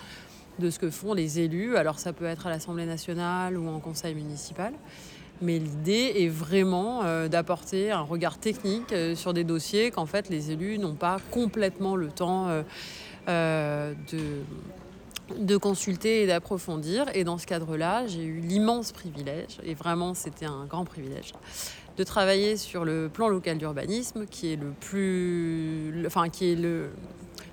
de 0.58 0.70
ce 0.70 0.78
que 0.78 0.90
font 0.90 1.12
les 1.12 1.40
élus. 1.40 1.76
Alors 1.76 1.98
ça 1.98 2.12
peut 2.12 2.24
être 2.24 2.46
à 2.46 2.50
l'Assemblée 2.50 2.86
nationale 2.86 3.58
ou 3.58 3.68
en 3.68 3.78
conseil 3.78 4.14
municipal. 4.14 4.72
Mais 5.42 5.58
l'idée 5.58 6.14
est 6.16 6.28
vraiment 6.28 7.02
euh, 7.04 7.28
d'apporter 7.28 7.90
un 7.90 8.00
regard 8.00 8.38
technique 8.38 8.92
euh, 8.92 9.14
sur 9.14 9.34
des 9.34 9.44
dossiers 9.44 9.90
qu'en 9.90 10.06
fait 10.06 10.30
les 10.30 10.50
élus 10.50 10.78
n'ont 10.78 10.94
pas 10.94 11.18
complètement 11.30 11.94
le 11.94 12.08
temps 12.08 12.48
euh, 13.28 13.94
de, 15.38 15.56
consulter 15.58 16.22
et 16.22 16.26
d'approfondir. 16.26 17.04
Et 17.14 17.24
dans 17.24 17.36
ce 17.36 17.46
cadre-là, 17.46 18.06
j'ai 18.06 18.24
eu 18.24 18.40
l'immense 18.40 18.92
privilège, 18.92 19.58
et 19.62 19.74
vraiment 19.74 20.14
c'était 20.14 20.46
un 20.46 20.64
grand 20.64 20.84
privilège, 20.84 21.32
de 21.98 22.04
travailler 22.04 22.56
sur 22.56 22.84
le 22.84 23.10
plan 23.12 23.28
local 23.28 23.58
d'urbanisme, 23.58 24.26
qui 24.26 24.52
est 24.52 24.56
le 24.56 24.70
plus, 24.70 26.04
enfin 26.06 26.30
qui 26.30 26.52
est 26.52 26.56
le, 26.56 26.90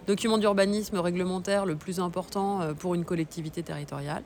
document 0.07 0.37
d'urbanisme 0.37 0.97
réglementaire 0.97 1.65
le 1.65 1.75
plus 1.75 1.99
important 1.99 2.73
pour 2.77 2.93
une 2.93 3.05
collectivité 3.05 3.63
territoriale 3.63 4.23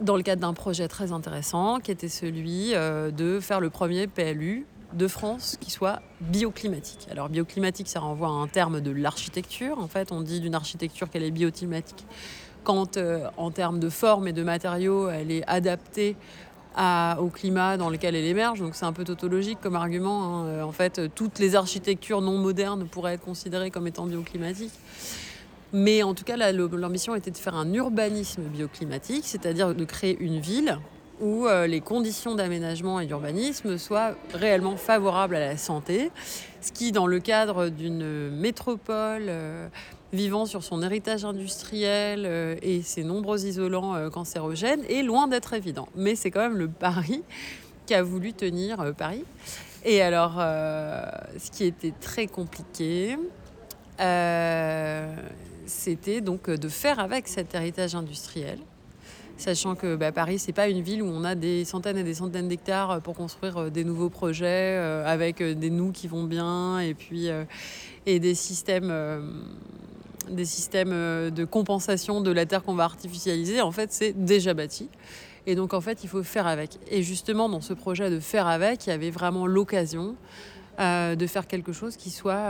dans 0.00 0.16
le 0.16 0.22
cadre 0.22 0.42
d'un 0.42 0.54
projet 0.54 0.88
très 0.88 1.12
intéressant 1.12 1.80
qui 1.80 1.90
était 1.90 2.08
celui 2.08 2.74
euh, 2.74 3.10
de 3.10 3.40
faire 3.40 3.60
le 3.60 3.70
premier 3.70 4.06
PLU 4.06 4.66
de 4.92 5.08
France 5.08 5.56
qui 5.60 5.70
soit 5.70 6.00
bioclimatique. 6.20 7.08
Alors 7.10 7.28
bioclimatique, 7.28 7.88
ça 7.88 8.00
renvoie 8.00 8.28
à 8.28 8.32
un 8.32 8.46
terme 8.46 8.80
de 8.80 8.90
l'architecture. 8.90 9.78
En 9.78 9.88
fait, 9.88 10.12
on 10.12 10.20
dit 10.20 10.40
d'une 10.40 10.54
architecture 10.54 11.10
qu'elle 11.10 11.24
est 11.24 11.30
bioclimatique 11.30 12.06
quand, 12.62 12.96
euh, 12.96 13.28
en 13.36 13.50
termes 13.50 13.78
de 13.78 13.88
forme 13.88 14.28
et 14.28 14.32
de 14.32 14.42
matériaux, 14.42 15.08
elle 15.08 15.30
est 15.30 15.46
adaptée 15.46 16.16
au 17.20 17.28
climat 17.28 17.76
dans 17.76 17.88
lequel 17.88 18.16
elle 18.16 18.24
émerge. 18.24 18.58
Donc 18.58 18.74
c'est 18.74 18.84
un 18.84 18.92
peu 18.92 19.04
tautologique 19.04 19.58
comme 19.60 19.76
argument. 19.76 20.42
Hein. 20.42 20.64
En 20.64 20.72
fait, 20.72 21.00
toutes 21.14 21.38
les 21.38 21.54
architectures 21.54 22.20
non 22.20 22.36
modernes 22.38 22.88
pourraient 22.88 23.14
être 23.14 23.24
considérées 23.24 23.70
comme 23.70 23.86
étant 23.86 24.06
bioclimatiques. 24.06 24.72
Mais 25.76 26.04
en 26.04 26.14
tout 26.14 26.22
cas, 26.22 26.36
l'ambition 26.52 27.16
était 27.16 27.32
de 27.32 27.36
faire 27.36 27.56
un 27.56 27.74
urbanisme 27.74 28.42
bioclimatique, 28.42 29.24
c'est-à-dire 29.26 29.74
de 29.74 29.84
créer 29.84 30.16
une 30.20 30.38
ville 30.38 30.78
où 31.20 31.48
euh, 31.48 31.66
les 31.66 31.80
conditions 31.80 32.36
d'aménagement 32.36 33.00
et 33.00 33.06
d'urbanisme 33.06 33.76
soient 33.76 34.14
réellement 34.32 34.76
favorables 34.76 35.34
à 35.34 35.40
la 35.40 35.56
santé, 35.56 36.12
ce 36.60 36.70
qui, 36.70 36.92
dans 36.92 37.08
le 37.08 37.18
cadre 37.18 37.70
d'une 37.70 38.30
métropole 38.30 39.24
euh, 39.26 39.66
vivant 40.12 40.46
sur 40.46 40.62
son 40.62 40.80
héritage 40.80 41.24
industriel 41.24 42.22
euh, 42.24 42.54
et 42.62 42.82
ses 42.82 43.02
nombreux 43.02 43.44
isolants 43.44 44.08
cancérogènes 44.10 44.84
est 44.88 45.02
loin 45.02 45.26
d'être 45.26 45.54
évident. 45.54 45.88
Mais 45.96 46.14
c'est 46.14 46.30
quand 46.30 46.42
même 46.42 46.56
le 46.56 46.68
pari 46.68 47.24
qu'a 47.88 48.04
voulu 48.04 48.32
tenir 48.32 48.94
Paris. 48.96 49.24
Et 49.84 50.02
alors, 50.02 50.36
ce 50.36 51.50
qui 51.50 51.64
était 51.64 51.92
très 52.00 52.26
compliqué, 52.28 53.18
c'était 55.66 56.20
donc 56.20 56.50
de 56.50 56.68
faire 56.68 57.00
avec 57.00 57.28
cet 57.28 57.54
héritage 57.54 57.94
industriel 57.94 58.58
sachant 59.36 59.74
que 59.74 59.96
bah, 59.96 60.12
Paris, 60.12 60.38
c'est 60.38 60.52
pas 60.52 60.68
une 60.68 60.80
ville 60.80 61.02
où 61.02 61.06
on 61.06 61.24
a 61.24 61.34
des 61.34 61.64
centaines 61.64 61.98
et 61.98 62.04
des 62.04 62.14
centaines 62.14 62.46
d'hectares 62.46 63.00
pour 63.00 63.16
construire 63.16 63.68
des 63.68 63.82
nouveaux 63.82 64.08
projets 64.08 64.76
avec 65.04 65.42
des 65.42 65.70
nous 65.70 65.90
qui 65.90 66.06
vont 66.06 66.22
bien 66.22 66.78
et 66.78 66.94
puis 66.94 67.28
et 68.06 68.20
des 68.20 68.34
systèmes 68.36 68.92
des 70.30 70.44
systèmes 70.44 70.92
euh, 70.92 71.30
de 71.30 71.44
compensation 71.44 72.20
de 72.20 72.30
la 72.30 72.46
terre 72.46 72.62
qu'on 72.62 72.74
va 72.74 72.84
artificialiser, 72.84 73.60
en 73.60 73.72
fait, 73.72 73.92
c'est 73.92 74.12
déjà 74.12 74.54
bâti. 74.54 74.88
Et 75.46 75.54
donc, 75.54 75.74
en 75.74 75.80
fait, 75.80 76.02
il 76.02 76.08
faut 76.08 76.22
faire 76.22 76.46
avec. 76.46 76.78
Et 76.90 77.02
justement, 77.02 77.48
dans 77.48 77.60
ce 77.60 77.74
projet 77.74 78.10
de 78.10 78.20
faire 78.20 78.46
avec, 78.46 78.86
il 78.86 78.90
y 78.90 78.92
avait 78.92 79.10
vraiment 79.10 79.46
l'occasion 79.46 80.16
euh, 80.80 81.16
de 81.16 81.26
faire 81.26 81.46
quelque 81.46 81.72
chose 81.72 81.96
qui 81.96 82.10
soit, 82.10 82.48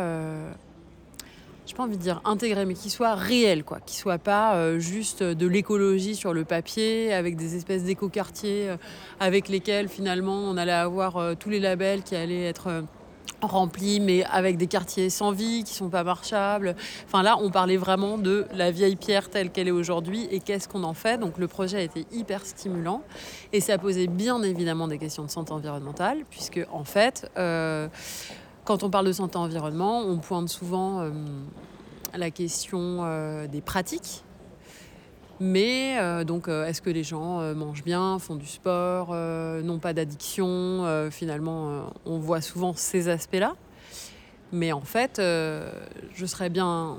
euh, 1.65 1.73
n'ai 1.73 1.77
pas 1.77 1.83
envie 1.85 1.97
de 1.97 2.03
dire 2.03 2.21
intégré, 2.25 2.67
mais 2.67 2.75
qui 2.75 2.91
soit 2.91 3.15
réel, 3.15 3.65
quoi. 3.65 3.81
Qui 3.85 3.97
soit 3.97 4.19
pas 4.19 4.79
juste 4.79 5.23
de 5.23 5.47
l'écologie 5.47 6.15
sur 6.15 6.33
le 6.33 6.45
papier, 6.45 7.13
avec 7.13 7.37
des 7.37 7.57
espèces 7.57 7.85
d'éco-quartiers 7.85 8.75
avec 9.21 9.49
lesquels, 9.49 9.89
finalement, 9.89 10.37
on 10.37 10.57
allait 10.57 10.73
avoir 10.73 11.37
tous 11.37 11.51
les 11.51 11.61
labels 11.61 12.03
qui 12.03 12.17
allaient 12.17 12.45
être 12.45 12.85
remplis, 13.45 14.01
mais 14.01 14.25
avec 14.25 14.57
des 14.57 14.67
quartiers 14.67 15.11
sans 15.11 15.33
vie, 15.33 15.65
qui 15.65 15.75
sont 15.75 15.89
pas 15.89 16.05
marchables. 16.05 16.75
Enfin 17.07 17.23
là, 17.23 17.37
on 17.41 17.51
parlait 17.51 17.77
vraiment 17.77 18.19
de 18.19 18.47
la 18.55 18.71
vieille 18.71 18.97
pierre 18.97 19.31
telle 19.31 19.51
qu'elle 19.51 19.69
est 19.69 19.73
aujourd'hui 19.73 20.27
et 20.31 20.41
qu'est-ce 20.41 20.69
qu'on 20.69 20.85
en 20.85 20.95
fait. 20.95 21.19
Donc 21.19 21.39
le 21.39 21.49
projet 21.49 21.79
a 21.79 21.83
été 21.83 22.07
hyper 22.13 22.45
stimulant 22.45 23.03
et 23.53 23.61
ça 23.61 23.79
posait 23.79 24.07
bien 24.07 24.43
évidemment 24.43 24.89
des 24.89 24.99
questions 24.99 25.25
de 25.25 25.31
santé 25.31 25.53
environnementale, 25.53 26.25
puisque 26.31 26.61
en 26.73 26.85
fait, 26.85 27.31
euh, 27.39 27.89
quand 28.65 28.83
on 28.83 28.91
parle 28.91 29.07
de 29.07 29.13
santé 29.13 29.37
environnement, 29.37 30.01
on 30.01 30.19
pointe 30.19 30.49
souvent 30.49 31.01
euh, 31.01 31.11
la 32.15 32.31
question 32.31 33.01
euh, 33.03 33.47
des 33.47 33.61
pratiques 33.61 34.25
mais 35.41 35.99
euh, 35.99 36.23
donc, 36.23 36.47
est-ce 36.47 36.81
que 36.81 36.91
les 36.91 37.03
gens 37.03 37.41
mangent 37.55 37.83
bien, 37.83 38.21
font 38.21 38.37
du 38.37 38.47
sport, 38.47 39.13
n'ont 39.13 39.81
pas 39.81 39.93
d'addiction 39.93 41.09
Finalement, 41.11 41.93
on 42.07 42.21
voit 42.21 42.41
souvent 42.41 42.73
ces 42.73 43.09
aspects-là. 43.09 43.57
Mais 44.53 44.73
en 44.73 44.81
fait, 44.83 45.17
je 45.19 46.25
serais 46.25 46.51
bien, 46.51 46.99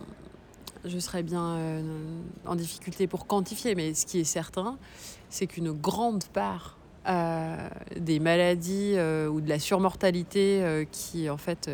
je 0.83 0.99
serais 0.99 1.23
bien 1.23 1.81
en 2.45 2.55
difficulté 2.55 3.07
pour 3.07 3.25
quantifier. 3.25 3.73
Mais 3.73 3.93
ce 3.93 4.05
qui 4.05 4.19
est 4.19 4.25
certain, 4.25 4.77
c'est 5.29 5.47
qu'une 5.47 5.71
grande 5.71 6.25
part 6.25 6.77
des 7.05 8.19
maladies 8.19 8.95
ou 9.29 9.41
de 9.41 9.49
la 9.49 9.59
surmortalité 9.59 10.87
qui, 10.91 11.29
en 11.29 11.37
fait, 11.37 11.69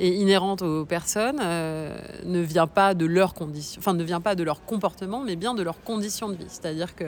et 0.00 0.14
inhérente 0.14 0.62
aux 0.62 0.84
personnes 0.84 1.40
euh, 1.42 1.96
ne 2.24 2.40
vient 2.40 2.66
pas 2.66 2.94
de 2.94 3.06
leurs 3.06 3.34
conditions, 3.34 3.80
enfin 3.80 3.94
ne 3.94 4.04
vient 4.04 4.20
pas 4.20 4.34
de 4.34 4.42
leur 4.42 4.64
comportement, 4.64 5.22
mais 5.22 5.36
bien 5.36 5.54
de 5.54 5.62
leurs 5.62 5.82
conditions 5.82 6.28
de 6.28 6.34
vie. 6.34 6.46
C'est-à-dire 6.48 6.94
que 6.94 7.04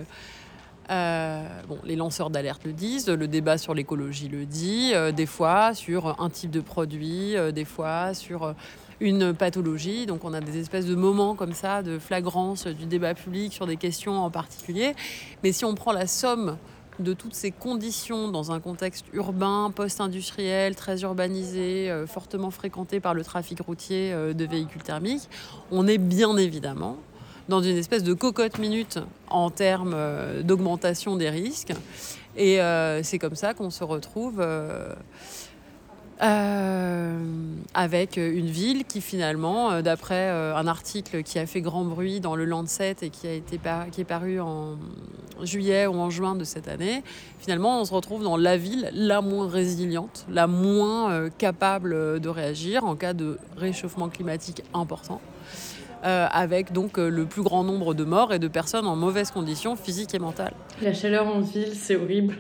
euh, 0.91 1.47
bon, 1.69 1.79
les 1.85 1.95
lanceurs 1.95 2.31
d'alerte 2.31 2.65
le 2.65 2.73
disent, 2.73 3.09
le 3.09 3.29
débat 3.29 3.59
sur 3.59 3.75
l'écologie 3.75 4.29
le 4.29 4.45
dit, 4.45 4.91
euh, 4.93 5.13
des 5.13 5.27
fois 5.27 5.73
sur 5.73 6.21
un 6.21 6.31
type 6.31 6.51
de 6.51 6.61
produit, 6.61 7.37
des 7.55 7.65
fois 7.65 8.13
sur 8.13 8.55
une 8.99 9.33
pathologie. 9.35 10.07
Donc 10.07 10.25
on 10.25 10.35
a 10.35 10.41
des 10.41 10.59
espèces 10.59 10.87
de 10.87 10.97
moments 10.97 11.37
comme 11.37 11.53
ça, 11.53 11.83
de 11.83 11.99
flagrance 11.99 12.67
du 12.67 12.87
débat 12.87 13.15
public 13.15 13.53
sur 13.53 13.67
des 13.67 13.77
questions 13.77 14.19
en 14.19 14.31
particulier. 14.31 14.95
Mais 15.45 15.53
si 15.53 15.65
on 15.65 15.77
prend 15.77 15.93
la 15.93 16.09
somme 16.09 16.57
de 16.99 17.13
toutes 17.13 17.35
ces 17.35 17.51
conditions 17.51 18.29
dans 18.29 18.53
un 18.53 18.61
contexte 18.61 19.07
urbain, 19.13 19.73
post-industriel, 19.75 20.75
très 20.75 21.03
urbanisé, 21.03 21.91
euh, 21.91 22.07
fortement 22.07 22.51
fréquenté 22.51 23.01
par 23.01 23.15
le 23.15 23.25
trafic 23.25 23.61
routier 23.61 24.13
euh, 24.13 24.33
de 24.33 24.45
véhicules 24.45 24.83
thermiques, 24.83 25.29
on 25.71 25.87
est 25.87 25.99
bien 25.99 26.37
évidemment 26.37 26.97
dans 27.49 27.63
une 27.63 27.77
espèce 27.77 28.05
de 28.05 28.15
cocotte 28.15 28.59
minute 28.59 28.99
en 29.29 29.51
termes 29.51 29.95
euh, 29.95 30.43
d'augmentation 30.43 31.17
des 31.17 31.31
risques. 31.31 31.73
Et 32.37 32.61
c'est 33.03 33.19
comme 33.19 33.35
ça 33.35 33.55
qu'on 33.55 33.71
se 33.71 33.83
retrouve 33.83 34.41
Euh, 36.23 37.19
avec 37.73 38.19
une 38.19 38.47
ville 38.47 38.85
qui 38.85 39.01
finalement, 39.01 39.71
euh, 39.71 39.83
d'après 39.83 40.29
euh, 40.29 40.55
un 40.55 40.67
article 40.67 41.23
qui 41.23 41.39
a 41.39 41.47
fait 41.47 41.63
grand 41.63 41.85
bruit 41.85 42.21
dans 42.21 42.37
le 42.37 42.45
Lancet 42.45 42.97
et 43.01 43.09
qui, 43.09 43.27
a 43.27 43.33
été 43.33 43.59
qui 43.91 44.01
est 44.03 44.05
paru 44.05 44.39
en 44.39 44.77
juillet 45.43 45.87
ou 45.87 45.95
en 45.95 46.11
juin 46.11 46.35
de 46.35 46.45
cette 46.45 46.69
année, 46.69 47.03
finalement 47.39 47.81
on 47.81 47.85
se 47.87 47.95
retrouve 47.95 48.23
dans 48.23 48.37
la 48.37 48.59
ville 48.59 48.91
la 48.93 49.23
moins 49.23 49.49
résiliente, 49.49 50.27
la 50.31 50.47
moins 50.47 51.31
capable 51.39 52.21
de 52.21 52.29
réagir 52.29 52.85
en 52.85 52.97
cas 52.97 53.15
de 53.15 53.39
réchauffement 53.57 54.11
climatique 54.11 54.63
important. 54.75 55.21
avec 56.03 56.73
donc 56.73 56.99
le 56.99 57.25
plus 57.25 57.43
grand 57.43 57.63
nombre 57.65 57.95
de 57.95 58.05
morts 58.05 58.33
et 58.35 58.39
de 58.39 58.49
personnes 58.49 58.87
en 58.87 58.97
mauvaise 58.97 59.31
condition 59.31 59.77
physique 59.77 60.15
et 60.15 60.19
mentale. 60.19 60.53
La 60.83 60.93
chaleur 60.93 61.27
en 61.27 61.41
ville, 61.41 61.75
c'est 61.75 61.97
horrible. 61.97 62.37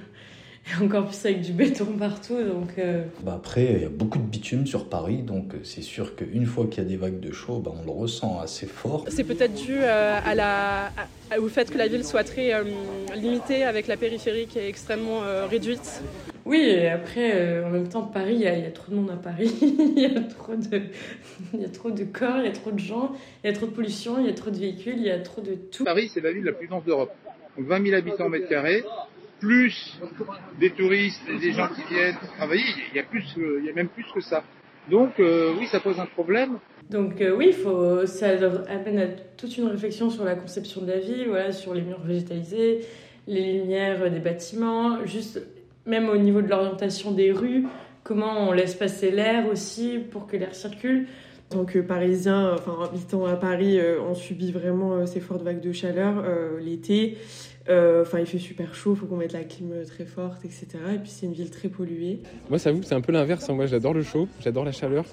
Et 0.71 0.85
encore 0.85 1.07
plus 1.07 1.25
avec 1.25 1.41
du 1.41 1.53
béton 1.53 1.87
partout. 1.99 2.43
Donc, 2.43 2.79
euh. 2.79 3.05
bah 3.23 3.35
après, 3.37 3.65
il 3.65 3.83
y 3.83 3.85
a 3.85 3.89
beaucoup 3.89 4.19
de 4.19 4.25
bitume 4.25 4.67
sur 4.67 4.89
Paris, 4.89 5.19
donc 5.19 5.55
euh, 5.55 5.59
c'est 5.65 5.83
sûr 5.83 6.17
qu'une 6.17 6.47
fois 6.47 6.67
qu'il 6.67 6.83
y 6.83 6.87
a 6.87 6.89
des 6.89 6.97
vagues 6.97 7.21
de 7.21 7.33
chaud, 7.33 7.59
bah 7.59 7.73
on 7.81 7.85
le 7.85 7.91
ressent 7.91 8.41
assez 8.41 8.67
fort. 8.67 9.05
C'est 9.09 9.25
peut-être 9.25 9.55
dû 9.55 9.77
euh, 9.81 10.19
à 10.25 10.35
la, 10.35 10.91
au 11.39 11.49
fait 11.49 11.71
que 11.71 11.79
la 11.79 11.89
ville 11.89 12.05
soit 12.05 12.25
très 12.25 12.53
limitée 13.15 13.65
avec 13.65 13.87
la 13.87 13.97
périphérie 13.97 14.47
qui 14.47 14.59
est 14.59 14.69
extrêmement 14.69 15.21
réduite. 15.49 16.03
Oui, 16.45 16.59
et 16.59 16.89
après, 16.89 17.63
en 17.63 17.71
même 17.71 17.89
temps, 17.89 18.03
Paris, 18.03 18.35
il 18.35 18.41
y, 18.41 18.47
a 18.47 18.71
trop 18.71 18.91
de 18.91 18.97
monde 18.97 19.11
à 19.11 19.17
Paris. 19.17 19.55
il, 19.63 19.99
y 19.99 20.07
a 20.07 20.21
trop 20.21 20.57
de, 20.57 20.83
il 21.55 21.61
y 21.61 21.65
a 21.65 21.69
trop 21.69 21.91
de 21.91 22.05
corps, 22.05 22.39
il 22.39 22.47
y 22.47 22.49
a 22.49 22.53
trop 22.53 22.73
de 22.73 22.79
gens, 22.79 23.13
il 23.45 23.47
y 23.47 23.51
a 23.51 23.53
trop 23.53 23.67
de 23.67 23.71
pollution, 23.73 24.19
il 24.19 24.27
y 24.27 24.31
a 24.31 24.35
trop 24.35 24.51
de 24.51 24.59
véhicules, 24.59 24.97
il 24.97 25.05
y 25.05 25.11
a 25.11 25.19
trop 25.21 25.43
de 25.43 25.55
tout. 25.55 25.85
Paris, 25.85 26.11
c'est 26.13 26.21
la 26.21 26.33
ville 26.33 26.45
la 26.45 26.53
plus 26.53 26.67
dense 26.67 26.85
d'Europe. 26.85 27.13
Donc 27.57 27.67
20 27.67 27.85
000 27.85 27.97
habitants 27.97 28.27
au 28.27 28.29
mètre 28.29 28.49
carré, 28.49 28.85
plus 29.41 29.99
des 30.59 30.71
touristes 30.71 31.23
et 31.29 31.39
des 31.39 31.53
gens 31.53 31.69
qui 31.69 31.83
viennent 31.93 32.17
travailler, 32.37 32.65
il 32.93 32.97
y 32.97 33.01
a, 33.01 33.05
plus, 33.05 33.25
il 33.37 33.65
y 33.65 33.71
a 33.71 33.73
même 33.73 33.89
plus 33.89 34.05
que 34.15 34.21
ça. 34.21 34.45
Donc 34.89 35.21
euh, 35.21 35.55
oui, 35.59 35.67
ça 35.67 35.81
pose 35.81 35.99
un 36.01 36.07
problème. 36.07 36.59
Donc 36.89 37.21
euh, 37.21 37.37
oui, 37.37 37.53
faut, 37.53 38.07
ça 38.07 38.31
amène 38.69 38.99
à 38.99 39.07
toute 39.37 39.57
une 39.57 39.69
réflexion 39.69 40.11
sur 40.11 40.25
la 40.25 40.35
conception 40.35 40.83
de 40.83 40.89
la 40.89 40.99
ville, 40.99 41.29
voilà, 41.29 41.53
sur 41.53 41.75
les 41.75 41.83
murs 41.83 42.01
végétalisés, 42.01 42.81
les 43.27 43.61
lumières 43.61 44.11
des 44.11 44.19
bâtiments, 44.19 45.05
juste 45.07 45.41
même 45.87 46.09
au 46.09 46.17
niveau 46.17 46.43
de 46.43 46.49
l'orientation 46.49 47.13
des 47.13 47.31
rues, 47.33 47.67
comment 48.03 48.49
on 48.49 48.53
laisse 48.53 48.75
passer 48.75 49.11
l'air 49.11 49.47
aussi 49.47 49.99
pour 50.11 50.27
que 50.27 50.37
l'air 50.37 50.55
circule. 50.55 51.07
En 51.53 51.57
tant 51.57 51.65
que 51.65 51.81
Parisien, 51.81 52.55
enfin 52.55 52.77
habitant 52.85 53.27
à 53.27 53.35
Paris, 53.35 53.79
euh, 53.79 54.01
on 54.01 54.15
subit 54.15 54.53
vraiment 54.53 55.05
ces 55.07 55.21
fortes 55.21 55.43
vagues 55.43 55.61
de 55.61 55.73
chaleur 55.73 56.23
l'été. 56.61 57.19
Euh, 57.71 58.03
enfin, 58.03 58.19
il 58.19 58.27
fait 58.27 58.39
super 58.39 58.75
chaud, 58.75 58.95
il 58.95 58.99
faut 58.99 59.07
qu'on 59.07 59.17
mette 59.17 59.33
la 59.33 59.45
clim 59.45 59.73
très 59.87 60.05
forte, 60.05 60.45
etc. 60.45 60.67
Et 60.95 60.99
puis 60.99 61.11
c'est 61.11 61.27
une 61.27 61.33
ville 61.33 61.51
très 61.51 61.69
polluée. 61.69 62.21
Moi, 62.49 62.59
ça 62.59 62.73
vous, 62.73 62.83
c'est 62.83 62.95
un 62.95 63.01
peu 63.01 63.13
l'inverse. 63.13 63.49
Hein. 63.49 63.55
Moi, 63.55 63.67
j'adore 63.67 63.95
le 63.95 64.03
chaud, 64.03 64.29
j'adore 64.41 64.65
la 64.65 64.73
chaleur. 64.73 65.05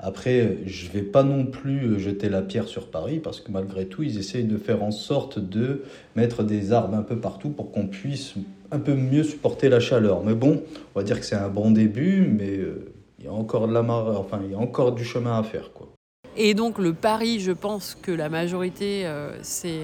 Après, 0.00 0.58
je 0.66 0.90
vais 0.90 1.02
pas 1.02 1.22
non 1.22 1.46
plus 1.46 1.98
jeter 1.98 2.28
la 2.28 2.42
pierre 2.42 2.68
sur 2.68 2.88
Paris 2.88 3.20
parce 3.20 3.40
que 3.40 3.50
malgré 3.50 3.86
tout, 3.86 4.02
ils 4.02 4.18
essayent 4.18 4.44
de 4.44 4.58
faire 4.58 4.82
en 4.82 4.90
sorte 4.90 5.38
de 5.38 5.82
mettre 6.14 6.42
des 6.42 6.72
arbres 6.72 6.94
un 6.94 7.02
peu 7.02 7.18
partout 7.18 7.50
pour 7.50 7.72
qu'on 7.72 7.86
puisse 7.86 8.34
un 8.70 8.78
peu 8.78 8.94
mieux 8.94 9.22
supporter 9.22 9.68
la 9.68 9.80
chaleur. 9.80 10.22
Mais 10.22 10.34
bon, 10.34 10.62
on 10.94 11.00
va 11.00 11.04
dire 11.04 11.18
que 11.18 11.26
c'est 11.26 11.36
un 11.36 11.48
bon 11.48 11.70
début, 11.70 12.26
mais 12.26 12.56
euh, 12.56 12.92
il 13.18 13.24
y 13.24 13.28
a 13.28 13.32
encore 13.32 13.66
de 13.66 13.72
la 13.72 13.82
mar... 13.82 14.08
enfin, 14.18 14.40
il 14.44 14.52
y 14.52 14.54
a 14.54 14.58
encore 14.58 14.92
du 14.92 15.04
chemin 15.04 15.38
à 15.38 15.42
faire, 15.42 15.72
quoi. 15.72 15.88
Et 16.36 16.54
donc 16.54 16.78
le 16.78 16.92
Paris, 16.92 17.40
je 17.40 17.52
pense 17.52 17.96
que 18.00 18.12
la 18.12 18.28
majorité, 18.28 19.06
euh, 19.06 19.36
c'est 19.42 19.80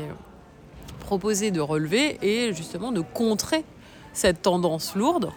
proposer 1.05 1.51
de 1.51 1.61
relever 1.61 2.19
et 2.23 2.53
justement 2.53 2.91
de 2.91 3.01
contrer 3.01 3.65
cette 4.13 4.43
tendance 4.43 4.97
lourde. 4.97 5.31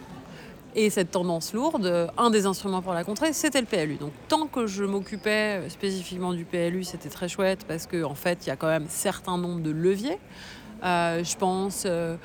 Et 0.75 0.91
cette 0.91 1.09
tendance 1.09 1.53
lourde, 1.53 2.11
un 2.17 2.29
des 2.29 2.45
instruments 2.45 2.83
pour 2.83 2.93
la 2.93 3.03
contrer, 3.03 3.33
c'était 3.33 3.61
le 3.61 3.65
PLU. 3.65 3.95
Donc 3.95 4.11
tant 4.27 4.45
que 4.45 4.67
je 4.67 4.83
m'occupais 4.83 5.67
spécifiquement 5.69 6.33
du 6.33 6.45
PLU, 6.45 6.83
c'était 6.83 7.09
très 7.09 7.27
chouette 7.27 7.65
parce 7.67 7.87
qu'en 7.87 8.11
en 8.11 8.15
fait, 8.15 8.45
il 8.45 8.49
y 8.49 8.51
a 8.51 8.55
quand 8.55 8.67
même 8.67 8.85
certain 8.87 9.37
nombre 9.37 9.61
de 9.61 9.71
leviers. 9.71 10.19
Euh, 10.83 11.23
je 11.23 11.35
pense 11.35 11.87
euh, 11.87 12.15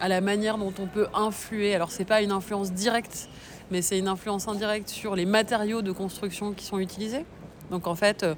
à 0.00 0.08
la 0.08 0.20
manière 0.20 0.58
dont 0.58 0.72
on 0.80 0.86
peut 0.86 1.06
influer. 1.14 1.74
Alors 1.74 1.92
c'est 1.92 2.04
pas 2.04 2.22
une 2.22 2.32
influence 2.32 2.72
directe, 2.72 3.28
mais 3.70 3.82
c'est 3.82 3.98
une 3.98 4.08
influence 4.08 4.48
indirecte 4.48 4.88
sur 4.88 5.14
les 5.14 5.26
matériaux 5.26 5.82
de 5.82 5.92
construction 5.92 6.52
qui 6.52 6.64
sont 6.64 6.78
utilisés. 6.78 7.24
Donc 7.70 7.86
en 7.86 7.94
fait, 7.94 8.22
euh, 8.22 8.34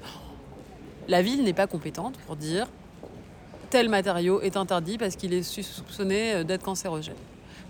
la 1.09 1.21
ville 1.21 1.43
n'est 1.43 1.53
pas 1.53 1.67
compétente 1.67 2.15
pour 2.25 2.37
dire 2.37 2.67
tel 3.69 3.89
matériau 3.89 4.41
est 4.41 4.55
interdit 4.55 4.97
parce 4.97 5.15
qu'il 5.15 5.33
est 5.33 5.43
soupçonné 5.43 6.33
euh, 6.33 6.43
d'être 6.43 6.63
cancérogène. 6.63 7.15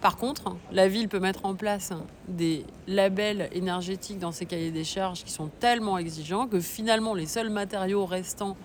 Par 0.01 0.15
contre, 0.15 0.55
la 0.71 0.87
ville 0.87 1.09
peut 1.09 1.19
mettre 1.19 1.45
en 1.45 1.55
place 1.55 1.91
des 2.29 2.65
labels 2.87 3.49
énergétiques 3.51 4.19
dans 4.19 4.31
ses 4.31 4.45
cahiers 4.45 4.71
des 4.71 4.85
charges 4.85 5.25
qui 5.25 5.31
sont 5.31 5.49
tellement 5.59 5.97
exigeants 5.97 6.47
que 6.47 6.61
finalement 6.61 7.13
les 7.13 7.25
seuls 7.25 7.49
matériaux 7.49 8.05
restants 8.05 8.55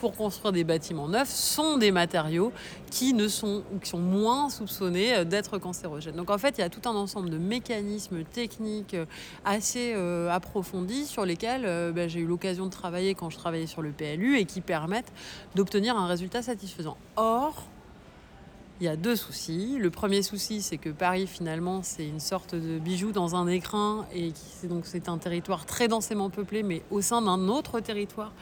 pour 0.00 0.16
construire 0.16 0.52
des 0.52 0.64
bâtiments 0.64 1.08
neufs 1.08 1.28
sont 1.28 1.76
des 1.76 1.90
matériaux 1.90 2.52
qui, 2.90 3.12
ne 3.12 3.28
sont, 3.28 3.62
qui 3.82 3.90
sont 3.90 3.98
moins 3.98 4.48
soupçonnés 4.48 5.14
euh, 5.14 5.24
d'être 5.24 5.58
cancérogènes. 5.58 6.16
Donc 6.16 6.30
en 6.30 6.38
fait, 6.38 6.56
il 6.56 6.62
y 6.62 6.64
a 6.64 6.70
tout 6.70 6.88
un 6.88 6.94
ensemble 6.94 7.28
de 7.28 7.36
mécanismes 7.36 8.24
techniques 8.24 8.94
euh, 8.94 9.04
assez 9.44 9.92
euh, 9.94 10.30
approfondis 10.30 11.04
sur 11.04 11.26
lesquels 11.26 11.92
ben, 11.92 12.08
j'ai 12.08 12.20
eu 12.20 12.26
l'occasion 12.26 12.64
de 12.64 12.70
travailler 12.70 13.14
quand 13.14 13.28
je 13.28 13.36
travaillais 13.36 13.66
sur 13.66 13.82
le 13.82 13.90
PLU 13.90 14.38
et 14.38 14.46
qui 14.46 14.62
permettent 14.62 15.12
d'obtenir 15.54 15.96
un 15.96 16.06
résultat 16.06 16.40
satisfaisant. 16.40 16.96
Or, 17.16 17.68
il 18.80 18.86
y 18.86 18.88
a 18.88 18.96
deux 18.96 19.16
soucis. 19.16 19.76
Le 19.78 19.90
premier 19.90 20.22
souci, 20.22 20.62
c'est 20.62 20.78
que 20.78 20.88
Paris, 20.88 21.26
finalement, 21.26 21.82
c'est 21.82 22.06
une 22.06 22.20
sorte 22.20 22.54
de 22.54 22.78
bijou 22.78 23.12
dans 23.12 23.36
un 23.36 23.46
écrin 23.46 24.06
et 24.14 24.32
c'est 24.34 24.68
donc 24.68 24.86
c'est 24.86 25.10
un 25.10 25.18
territoire 25.18 25.66
très 25.66 25.88
densément 25.88 26.30
peuplé, 26.30 26.62
mais 26.62 26.82
au 26.90 27.02
sein 27.02 27.20
d'un 27.20 27.48
autre 27.48 27.80
territoire 27.80 28.32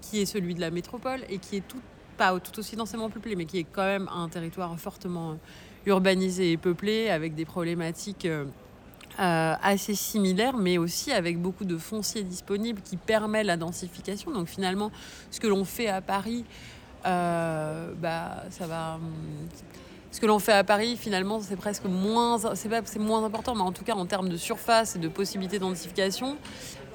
qui 0.00 0.20
est 0.20 0.26
celui 0.26 0.54
de 0.54 0.60
la 0.60 0.70
métropole 0.70 1.20
et 1.28 1.38
qui 1.38 1.56
est 1.56 1.66
tout, 1.66 1.80
pas 2.16 2.38
tout 2.40 2.58
aussi 2.58 2.76
densément 2.76 3.10
peuplé, 3.10 3.36
mais 3.36 3.44
qui 3.44 3.58
est 3.58 3.66
quand 3.70 3.84
même 3.84 4.08
un 4.14 4.28
territoire 4.28 4.78
fortement 4.78 5.36
urbanisé 5.86 6.52
et 6.52 6.56
peuplé 6.56 7.10
avec 7.10 7.34
des 7.34 7.44
problématiques 7.44 8.26
euh, 8.26 8.44
euh, 9.18 9.54
assez 9.62 9.94
similaires, 9.94 10.56
mais 10.56 10.78
aussi 10.78 11.12
avec 11.12 11.38
beaucoup 11.38 11.64
de 11.64 11.76
fonciers 11.76 12.22
disponibles 12.22 12.80
qui 12.82 12.96
permet 12.96 13.44
la 13.44 13.56
densification. 13.56 14.30
Donc 14.30 14.48
finalement, 14.48 14.90
ce 15.30 15.40
que 15.40 15.46
l'on 15.46 15.64
fait 15.64 15.88
à 15.88 16.00
Paris, 16.00 16.44
euh, 17.06 17.92
bah, 18.00 18.44
ça 18.50 18.66
va. 18.66 18.94
Hum, 18.94 19.12
ce 20.12 20.20
que 20.20 20.26
l'on 20.26 20.40
fait 20.40 20.52
à 20.52 20.64
Paris, 20.64 20.96
finalement, 20.96 21.40
c'est 21.40 21.54
presque 21.54 21.84
moins, 21.84 22.36
c'est 22.54 22.98
moins 22.98 23.24
important, 23.24 23.54
mais 23.54 23.62
en 23.62 23.70
tout 23.70 23.84
cas 23.84 23.94
en 23.94 24.06
termes 24.06 24.28
de 24.28 24.36
surface 24.36 24.96
et 24.96 24.98
de 24.98 25.06
possibilités 25.06 25.60
d'identification, 25.60 26.36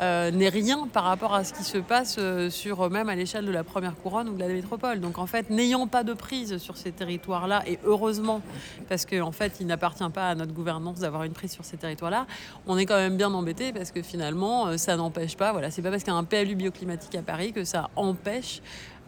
euh, 0.01 0.31
n'est 0.31 0.49
rien 0.49 0.87
par 0.91 1.03
rapport 1.03 1.33
à 1.33 1.43
ce 1.43 1.53
qui 1.53 1.63
se 1.63 1.77
passe 1.77 2.17
euh, 2.19 2.49
sur 2.49 2.89
même 2.89 3.09
à 3.09 3.15
l'échelle 3.15 3.45
de 3.45 3.51
la 3.51 3.63
première 3.63 3.95
couronne 3.95 4.29
ou 4.29 4.33
de 4.35 4.39
la 4.39 4.47
métropole. 4.47 4.99
Donc 4.99 5.17
en 5.17 5.25
fait, 5.25 5.49
n'ayant 5.49 5.87
pas 5.87 6.03
de 6.03 6.13
prise 6.13 6.57
sur 6.57 6.77
ces 6.77 6.91
territoires-là, 6.91 7.63
et 7.67 7.79
heureusement, 7.85 8.41
parce 8.89 9.05
qu'en 9.05 9.27
en 9.27 9.31
fait, 9.31 9.57
il 9.59 9.67
n'appartient 9.67 10.09
pas 10.13 10.29
à 10.29 10.35
notre 10.35 10.53
gouvernance 10.53 10.99
d'avoir 10.99 11.23
une 11.23 11.33
prise 11.33 11.51
sur 11.51 11.65
ces 11.65 11.77
territoires-là, 11.77 12.27
on 12.67 12.77
est 12.77 12.85
quand 12.85 12.97
même 12.97 13.17
bien 13.17 13.33
embêté 13.33 13.73
parce 13.73 13.91
que 13.91 14.01
finalement, 14.01 14.67
euh, 14.67 14.77
ça 14.77 14.97
n'empêche 14.97 15.37
pas. 15.37 15.51
Voilà, 15.51 15.71
c'est 15.71 15.81
pas 15.81 15.91
parce 15.91 16.03
qu'il 16.03 16.13
y 16.13 16.15
a 16.15 16.19
un 16.19 16.23
PLU 16.23 16.55
bioclimatique 16.55 17.15
à 17.15 17.21
Paris 17.21 17.53
que 17.53 17.63
ça 17.63 17.89
empêche 17.95 18.61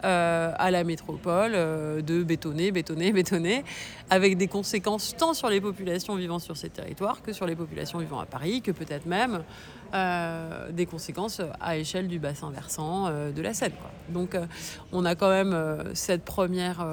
euh, 0.04 0.52
à 0.56 0.70
la 0.70 0.84
métropole 0.84 1.52
euh, 1.54 2.00
de 2.02 2.22
bétonner, 2.22 2.70
bétonner, 2.70 3.12
bétonner, 3.14 3.64
avec 4.10 4.36
des 4.36 4.46
conséquences 4.46 5.16
tant 5.16 5.34
sur 5.34 5.48
les 5.48 5.60
populations 5.60 6.14
vivant 6.14 6.38
sur 6.38 6.56
ces 6.56 6.70
territoires 6.70 7.20
que 7.20 7.32
sur 7.32 7.46
les 7.46 7.56
populations 7.56 7.98
vivant 7.98 8.20
à 8.20 8.26
Paris, 8.26 8.62
que 8.62 8.70
peut-être 8.70 9.06
même 9.06 9.42
euh, 9.94 10.70
des 10.70 10.86
conséquences 10.86 11.40
à 11.60 11.76
échelle 11.76 12.06
du 12.06 12.20
bassin 12.20 12.50
versant 12.50 13.10
de 13.10 13.42
la 13.42 13.54
Seine. 13.54 13.72
Donc 14.10 14.36
on 14.92 15.04
a 15.04 15.16
quand 15.16 15.30
même 15.30 15.84
cette 15.94 16.24
première 16.24 16.86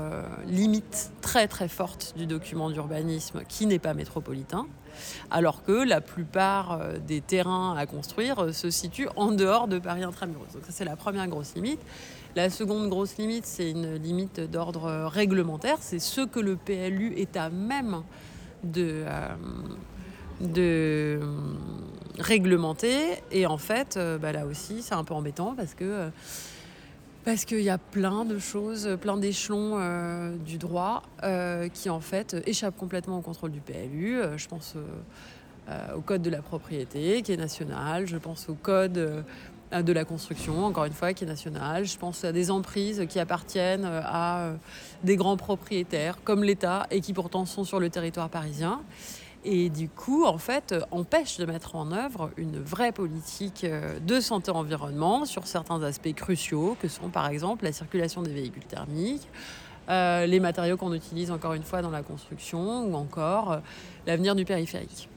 limite 0.48 1.12
très 1.22 1.48
très 1.48 1.68
forte 1.68 2.14
du 2.18 2.26
document 2.26 2.72
d'urbanisme 2.72 3.44
qui 3.48 3.68
n'est 3.68 3.80
pas 3.80 3.94
métropolitain 3.94 4.66
alors 5.32 5.64
que 5.64 5.72
la 5.72 6.02
plupart 6.02 6.80
des 7.08 7.22
terrains 7.22 7.76
à 7.78 7.86
construire 7.86 8.54
se 8.54 8.70
situent 8.70 9.10
en 9.16 9.32
dehors 9.32 9.68
de 9.68 9.80
Paris 9.80 10.04
intramuros. 10.04 10.48
Donc 10.54 10.64
ça 10.66 10.72
c'est 10.72 10.86
la 10.86 10.96
première 10.96 11.28
grosse 11.28 11.56
limite. 11.56 11.80
La 12.36 12.50
seconde 12.50 12.90
grosse 12.90 13.16
limite, 13.16 13.46
c'est 13.46 13.72
une 13.72 13.96
limite 13.96 14.42
d'ordre 14.42 15.06
réglementaire. 15.06 15.78
C'est 15.80 16.00
ce 16.00 16.20
que 16.20 16.42
le 16.42 16.58
PLU 16.58 17.14
est 17.16 17.38
à 17.38 17.50
même 17.50 18.02
de, 18.66 19.06
euh, 20.58 21.20
réglementer. 22.20 23.22
Et 23.32 23.46
en 23.46 23.58
fait, 23.58 23.96
euh, 23.96 24.18
bah 24.18 24.34
là 24.34 24.46
aussi, 24.46 24.82
c'est 24.82 24.96
un 24.96 25.06
peu 25.06 25.14
embêtant 25.14 25.56
parce 25.56 25.76
que 25.76 26.10
parce 27.26 27.44
qu'il 27.44 27.62
y 27.62 27.70
a 27.70 27.78
plein 27.78 28.24
de 28.24 28.40
choses, 28.40 28.98
plein 29.02 29.18
d'échelons 29.18 29.74
euh, 29.74 30.36
du 30.38 30.58
droit 30.58 31.04
qui 31.74 31.90
en 31.90 32.00
fait 32.00 32.36
échappent 32.46 32.78
complètement 32.78 33.18
au 33.18 33.22
contrôle 33.22 33.52
du 33.52 33.60
PLU. 33.60 34.20
je 34.38 34.48
pense 34.48 34.76
au 35.96 36.02
code 36.02 36.22
de 36.22 36.30
la 36.30 36.44
propriété 36.44 37.24
qui 37.24 37.32
est 37.32 37.38
national, 37.38 38.06
je 38.06 38.18
pense 38.18 38.48
au 38.50 38.54
code 38.54 39.24
euh, 39.74 39.82
de 39.82 39.94
la 39.94 40.06
construction, 40.06 40.66
encore 40.66 40.86
une 40.86 40.94
fois, 40.94 41.14
qui 41.14 41.24
est 41.24 41.28
nationale. 41.28 41.86
Je 41.86 41.98
pense 41.98 42.24
à 42.24 42.32
des 42.32 42.52
emprises 42.52 43.06
qui 43.10 43.20
appartiennent 43.20 43.86
euh, 43.86 44.02
à 44.04 44.40
euh, 44.40 44.56
des 45.04 45.16
grands 45.16 45.38
propriétaires 45.38 46.18
comme 46.24 46.44
l'État 46.44 46.86
et 46.92 47.02
qui 47.02 47.14
pourtant 47.14 47.46
sont 47.46 47.64
sur 47.64 47.80
le 47.80 47.90
territoire 47.90 48.30
parisien. 48.30 48.82
Et 49.46 49.70
du 49.70 49.88
coup, 49.88 50.26
en 50.26 50.40
fait, 50.40 50.74
empêche 50.90 51.38
de 51.38 51.46
mettre 51.46 51.76
en 51.76 51.92
œuvre 51.92 52.32
une 52.36 52.60
vraie 52.60 52.92
politique 52.92 53.64
euh, 53.64 54.00
de 54.00 54.20
santé-environnement 54.20 55.26
sur 55.26 55.46
certains 55.46 55.82
aspects 55.84 56.14
cruciaux, 56.16 56.76
que 56.82 56.88
sont 56.88 57.10
par 57.10 57.28
exemple 57.28 57.64
la 57.64 57.72
circulation 57.72 58.24
des 58.24 58.34
véhicules 58.34 58.66
thermiques, 58.66 59.28
euh, 59.88 60.26
les 60.26 60.40
matériaux 60.40 60.78
qu'on 60.78 60.94
utilise 60.94 61.30
encore 61.30 61.54
une 61.54 61.64
fois 61.64 61.84
dans 61.84 61.92
la 61.92 62.02
construction, 62.02 62.86
ou 62.86 62.96
encore 62.96 63.52
euh, 63.52 63.60
l'avenir 64.08 64.36
du 64.36 64.46
périphérique. 64.46 65.08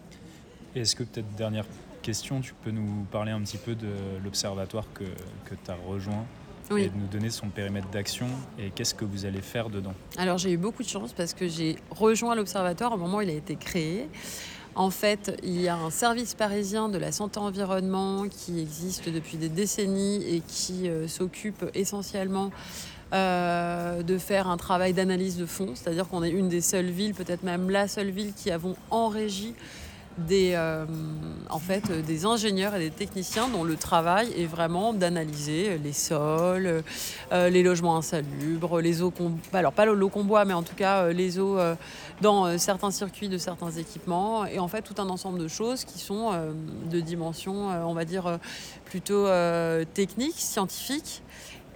Est-ce 0.75 0.95
que 0.95 1.05
peut-être 1.05 1.35
dernière 1.35 1.65
question, 2.03 2.43
tu 2.43 2.53
peux 2.53 2.71
nous 2.71 3.07
parler 3.11 3.33
un 3.33 3.41
petit 3.41 3.57
peu 3.57 3.75
de 3.75 3.89
l'observatoire 4.23 4.85
que, 4.93 5.05
que 5.05 5.55
tu 5.55 5.71
as 5.71 5.77
rejoint? 5.87 6.27
Oui. 6.71 6.83
et 6.83 6.89
de 6.89 6.97
nous 6.97 7.07
donner 7.07 7.31
son 7.31 7.49
périmètre 7.49 7.89
d'action 7.89 8.27
et 8.59 8.71
qu'est-ce 8.71 8.95
que 8.95 9.05
vous 9.05 9.25
allez 9.25 9.41
faire 9.41 9.71
dedans 9.71 9.95
Alors 10.17 10.39
j'ai 10.39 10.53
eu 10.53 10.57
beaucoup 10.57 10.83
de 10.83 10.89
chance 10.89 11.13
parce 11.13 11.35
que 11.35 11.49
j'ai 11.49 11.77
rejoint 11.91 12.35
l'Observatoire 12.35 12.93
au 12.93 12.97
moment 12.97 13.19
où 13.19 13.23
il 13.23 13.31
a 13.31 13.35
été 13.35 13.57
créé. 13.57 14.09
En 14.75 14.91
fait, 14.91 15.37
il 15.43 15.61
y 15.61 15.67
a 15.67 15.77
un 15.77 15.91
service 15.91 16.35
parisien 16.35 16.89
de 16.89 16.99
la 16.99 17.11
santé-environnement 17.11 18.29
qui 18.29 18.61
existe 18.61 19.09
depuis 19.09 19.37
des 19.37 19.49
décennies 19.49 20.23
et 20.25 20.41
qui 20.47 20.89
euh, 20.89 21.09
s'occupe 21.09 21.65
essentiellement 21.75 22.53
euh, 23.13 24.03
de 24.03 24.19
faire 24.19 24.49
un 24.49 24.57
travail 24.57 24.93
d'analyse 24.93 25.37
de 25.37 25.47
fond. 25.47 25.73
C'est-à-dire 25.75 26.07
qu'on 26.07 26.23
est 26.23 26.31
une 26.31 26.49
des 26.49 26.61
seules 26.61 26.91
villes, 26.91 27.15
peut-être 27.15 27.43
même 27.43 27.71
la 27.71 27.89
seule 27.89 28.11
ville 28.11 28.33
qui 28.35 28.51
avons 28.51 28.77
en 28.91 29.09
régie 29.09 29.55
des, 30.19 30.53
euh, 30.55 30.85
en 31.49 31.59
fait, 31.59 31.85
euh, 31.91 32.03
des 32.03 32.27
ingénieurs 32.27 32.75
et 32.75 32.81
des 32.81 32.91
techniciens 32.91 33.49
dont 33.49 33.65
le 33.65 33.77
travail 33.77 34.33
est 34.37 34.47
vraiment 34.47 34.93
d'analyser 34.93 35.79
les 35.79 35.93
sols, 35.93 36.83
euh, 37.33 37.49
les 37.51 37.63
logements 37.63 37.97
insalubres, 37.97 38.81
les 38.81 39.03
eaux 39.03 39.11
qu'on... 39.11 39.33
Alors 39.53 39.73
pas 39.73 39.87
l'eau 39.87 40.09
qu'on 40.09 40.25
boit, 40.25 40.45
mais 40.45 40.55
en 40.55 40.63
tout 40.63 40.75
cas 40.75 41.05
euh, 41.05 41.13
les 41.13 41.39
eaux 41.39 41.59
euh, 41.59 41.75
dans 42.21 42.47
euh, 42.47 42.59
certains 42.59 42.91
circuits 42.91 43.29
de 43.29 43.39
certains 43.39 43.71
équipements. 43.71 44.45
Et 44.47 44.59
en 44.59 44.69
fait 44.69 44.83
tout 44.83 45.01
un 45.01 45.09
ensemble 45.09 45.39
de 45.39 45.49
choses 45.49 45.85
qui 45.85 45.99
sont 45.99 46.31
euh, 46.33 46.53
de 46.91 47.01
dimension, 47.01 47.71
euh, 47.71 47.83
on 47.85 47.95
va 47.95 48.05
dire, 48.05 48.27
euh, 48.27 48.37
plutôt 48.85 49.27
euh, 49.27 49.85
technique, 49.95 50.35
scientifique. 50.37 51.23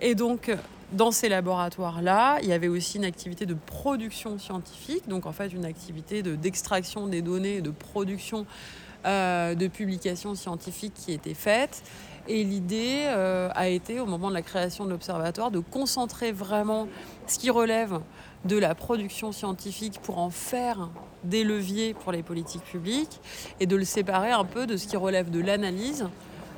Et 0.00 0.14
donc, 0.14 0.50
dans 0.92 1.10
ces 1.10 1.28
laboratoires-là, 1.28 2.38
il 2.42 2.48
y 2.48 2.52
avait 2.52 2.68
aussi 2.68 2.98
une 2.98 3.04
activité 3.04 3.46
de 3.46 3.54
production 3.54 4.38
scientifique, 4.38 5.08
donc 5.08 5.26
en 5.26 5.32
fait 5.32 5.48
une 5.48 5.64
activité 5.64 6.22
de- 6.22 6.34
d'extraction 6.36 7.06
des 7.06 7.22
données, 7.22 7.60
de 7.60 7.70
production 7.70 8.46
euh, 9.04 9.54
de 9.56 9.66
publications 9.66 10.34
scientifiques 10.34 10.94
qui 10.94 11.12
étaient 11.12 11.34
faites. 11.34 11.82
Et 12.28 12.44
l'idée 12.44 13.02
euh, 13.06 13.48
a 13.54 13.66
été, 13.68 13.98
au 13.98 14.06
moment 14.06 14.28
de 14.28 14.34
la 14.34 14.42
création 14.42 14.84
de 14.84 14.90
l'observatoire, 14.90 15.50
de 15.50 15.58
concentrer 15.58 16.30
vraiment 16.30 16.86
ce 17.26 17.36
qui 17.38 17.50
relève 17.50 17.98
de 18.44 18.56
la 18.58 18.76
production 18.76 19.32
scientifique 19.32 19.98
pour 20.02 20.18
en 20.18 20.30
faire 20.30 20.88
des 21.24 21.42
leviers 21.42 21.94
pour 21.94 22.12
les 22.12 22.22
politiques 22.22 22.62
publiques 22.62 23.20
et 23.58 23.66
de 23.66 23.74
le 23.74 23.84
séparer 23.84 24.30
un 24.30 24.44
peu 24.44 24.66
de 24.68 24.76
ce 24.76 24.86
qui 24.86 24.96
relève 24.96 25.30
de 25.30 25.40
l'analyse 25.40 26.06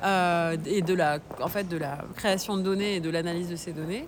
euh, 0.03 0.57
et 0.65 0.81
de 0.81 0.93
la, 0.93 1.19
en 1.41 1.47
fait, 1.47 1.67
de 1.67 1.77
la 1.77 1.99
création 2.15 2.57
de 2.57 2.61
données 2.61 2.95
et 2.95 2.99
de 2.99 3.09
l'analyse 3.09 3.49
de 3.49 3.55
ces 3.55 3.71
données. 3.71 4.05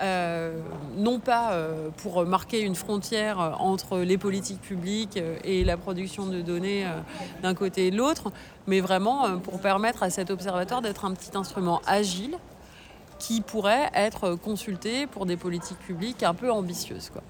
Euh, 0.00 0.58
non 0.96 1.20
pas 1.20 1.52
euh, 1.52 1.90
pour 1.98 2.24
marquer 2.24 2.60
une 2.62 2.74
frontière 2.74 3.56
entre 3.60 3.98
les 3.98 4.18
politiques 4.18 4.60
publiques 4.60 5.18
et 5.44 5.64
la 5.64 5.76
production 5.76 6.26
de 6.26 6.40
données 6.40 6.84
d'un 7.42 7.54
côté 7.54 7.88
et 7.88 7.90
de 7.90 7.96
l'autre, 7.96 8.32
mais 8.66 8.80
vraiment 8.80 9.38
pour 9.38 9.60
permettre 9.60 10.02
à 10.02 10.10
cet 10.10 10.30
observatoire 10.30 10.82
d'être 10.82 11.04
un 11.04 11.12
petit 11.12 11.36
instrument 11.36 11.80
agile 11.86 12.36
qui 13.20 13.40
pourrait 13.40 13.90
être 13.94 14.34
consulté 14.34 15.06
pour 15.06 15.26
des 15.26 15.36
politiques 15.36 15.78
publiques 15.78 16.22
un 16.24 16.34
peu 16.34 16.50
ambitieuses. 16.50 17.10
Quoi. 17.10 17.22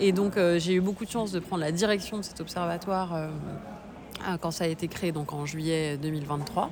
Et 0.00 0.12
donc 0.12 0.34
j'ai 0.56 0.74
eu 0.74 0.80
beaucoup 0.80 1.04
de 1.04 1.10
chance 1.10 1.32
de 1.32 1.38
prendre 1.38 1.62
la 1.62 1.72
direction 1.72 2.16
de 2.18 2.22
cet 2.22 2.40
observatoire 2.40 3.28
quand 4.40 4.50
ça 4.50 4.64
a 4.64 4.66
été 4.66 4.88
créé 4.88 5.12
donc 5.12 5.32
en 5.32 5.46
juillet 5.46 5.96
2023, 5.98 6.70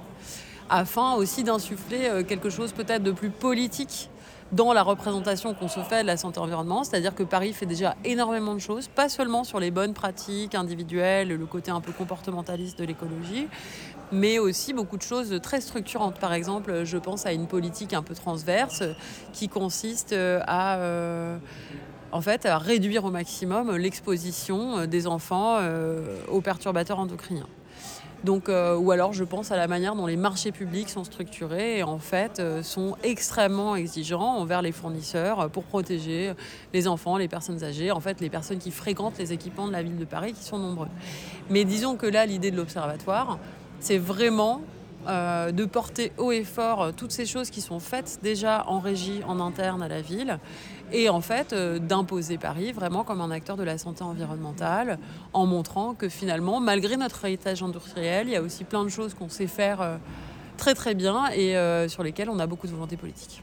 afin 0.71 1.15
aussi 1.15 1.45
d'insuffler 1.45 2.07
euh, 2.07 2.23
quelque 2.23 2.51
chose 2.51 2.73
peut-être 2.73 3.03
de 3.03 3.13
plus 3.13 3.31
politique 3.31 4.11
dans 4.53 4.73
la 4.73 4.83
représentation 4.83 5.55
qu'on 5.55 5.69
se 5.69 5.81
fait 5.81 6.03
de 6.03 6.07
la 6.07 6.17
santé 6.17 6.39
environnement, 6.39 6.85
c'est-à-dire 6.85 7.15
que 7.15 7.25
Paris 7.25 7.53
fait 7.53 7.67
déjà 7.67 7.97
énormément 8.05 8.55
de 8.55 8.61
choses, 8.61 8.87
pas 8.87 9.09
seulement 9.09 9.43
sur 9.43 9.59
les 9.59 9.73
bonnes 9.73 9.93
pratiques 9.93 10.55
individuelles, 10.55 11.29
le 11.29 11.47
côté 11.47 11.73
un 11.73 11.81
peu 11.81 11.91
comportementaliste 11.91 12.79
de 12.79 12.85
l'écologie, 12.85 13.49
mais 14.13 14.39
aussi 14.39 14.73
beaucoup 14.73 14.97
de 14.97 15.03
choses 15.03 15.41
très 15.43 15.61
structurantes. 15.61 16.21
Par 16.21 16.33
exemple, 16.33 16.85
je 16.85 16.97
pense 16.97 17.27
à 17.27 17.33
une 17.33 17.49
politique 17.49 17.93
un 17.93 18.03
peu 18.03 18.15
transverse 18.15 18.85
qui 19.33 19.49
consiste 19.49 20.13
euh, 20.13 20.41
à, 20.47 20.77
euh, 20.77 21.39
en 22.13 22.21
fait, 22.21 22.47
réduire 22.49 23.05
au 23.05 23.11
maximum 23.11 23.75
l'exposition 23.77 24.87
des 24.87 25.09
enfants 25.09 25.59
aux 26.29 26.41
perturbateurs 26.41 27.01
endocriniens. 27.01 27.49
Donc, 28.25 28.49
euh, 28.49 28.77
ou 28.77 28.91
alors 28.91 29.13
je 29.13 29.25
pense 29.25 29.53
à 29.53 29.57
la 29.57 29.69
manière 29.69 29.95
dont 29.95 30.07
les 30.07 30.17
marchés 30.17 30.53
publics 30.53 30.89
sont 30.89 31.05
structurés 31.05 31.79
et 31.79 31.83
en 31.83 31.99
fait 31.99 32.41
euh, 32.41 32.63
sont 32.63 32.97
extrêmement 33.03 33.77
exigeants 33.77 34.37
envers 34.37 34.63
les 34.63 34.73
fournisseurs 34.73 35.41
euh, 35.41 35.49
pour 35.49 35.65
protéger 35.65 36.33
les 36.73 36.89
enfants, 36.89 37.19
les 37.19 37.29
personnes 37.29 37.63
âgées, 37.63 37.91
en 37.91 38.01
fait 38.01 38.21
les 38.21 38.31
personnes 38.31 38.59
qui 38.59 38.71
fréquentent 38.71 39.19
les 39.19 39.33
équipements 39.33 39.69
de 39.69 39.73
la 39.73 39.83
ville 39.83 39.99
de 39.99 40.05
Paris 40.05 40.33
qui 40.33 40.45
sont 40.45 40.59
nombreux. 40.59 40.89
Mais 41.51 41.65
disons 41.65 41.97
que 41.97 42.07
là 42.07 42.27
l'idée 42.27 42.51
de 42.51 42.57
l'observatoire, 42.57 43.39
c'est 43.81 43.99
vraiment 43.99 44.63
de 45.07 45.65
porter 45.67 46.11
haut 46.19 46.33
et 46.33 46.43
fort 46.43 46.93
toutes 46.97 47.13
ces 47.13 47.27
choses 47.27 47.51
qui 47.51 47.61
sont 47.61 47.79
faites 47.79 48.19
déjà 48.25 48.65
en 48.67 48.81
régie, 48.81 49.21
en 49.29 49.39
interne 49.39 49.81
à 49.81 49.87
la 49.87 50.01
ville, 50.01 50.41
et 50.93 51.09
en 51.09 51.21
fait 51.21 51.53
euh, 51.53 51.79
d'imposer 51.79 52.39
Paris 52.39 52.73
vraiment 52.73 53.05
comme 53.05 53.21
un 53.21 53.31
acteur 53.31 53.57
de 53.57 53.65
la 53.65 53.79
santé 53.79 54.03
environnementale, 54.03 54.99
en 55.33 55.47
montrant 55.47 55.95
que 55.95 56.09
finalement, 56.09 56.61
malgré 56.61 56.97
notre 56.97 57.25
héritage 57.25 57.63
industriel, 57.63 58.29
il 58.29 58.33
y 58.33 58.37
a 58.37 58.43
aussi 58.43 58.65
plein 58.65 58.85
de 58.85 58.89
choses 58.89 59.15
qu'on 59.15 59.29
sait 59.29 59.47
faire 59.47 59.81
euh, 59.81 59.97
très 60.57 60.75
très 60.75 60.95
bien 60.95 61.29
et 61.35 61.57
euh, 61.57 61.89
sur 61.89 62.03
lesquelles 62.03 62.31
on 62.31 62.39
a 62.39 62.47
beaucoup 62.47 62.67
de 62.67 62.73
volonté 62.73 62.97
politique. 62.97 63.43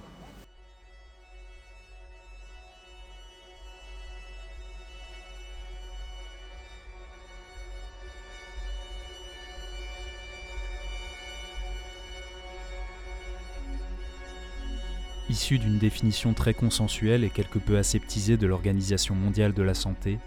Issu 15.43 15.59
d'une 15.59 15.77
définition 15.77 16.33
très 16.33 16.53
consensuelle 16.53 17.25
et 17.25 17.29
quelque 17.29 17.59
peu 17.59 17.77
aseptisée 17.77 18.37
de 18.37 18.47
l'Organisation 18.47 19.13
mondiale 19.13 19.53
de 19.53 19.61
la 19.61 19.73
santé, 19.73 20.19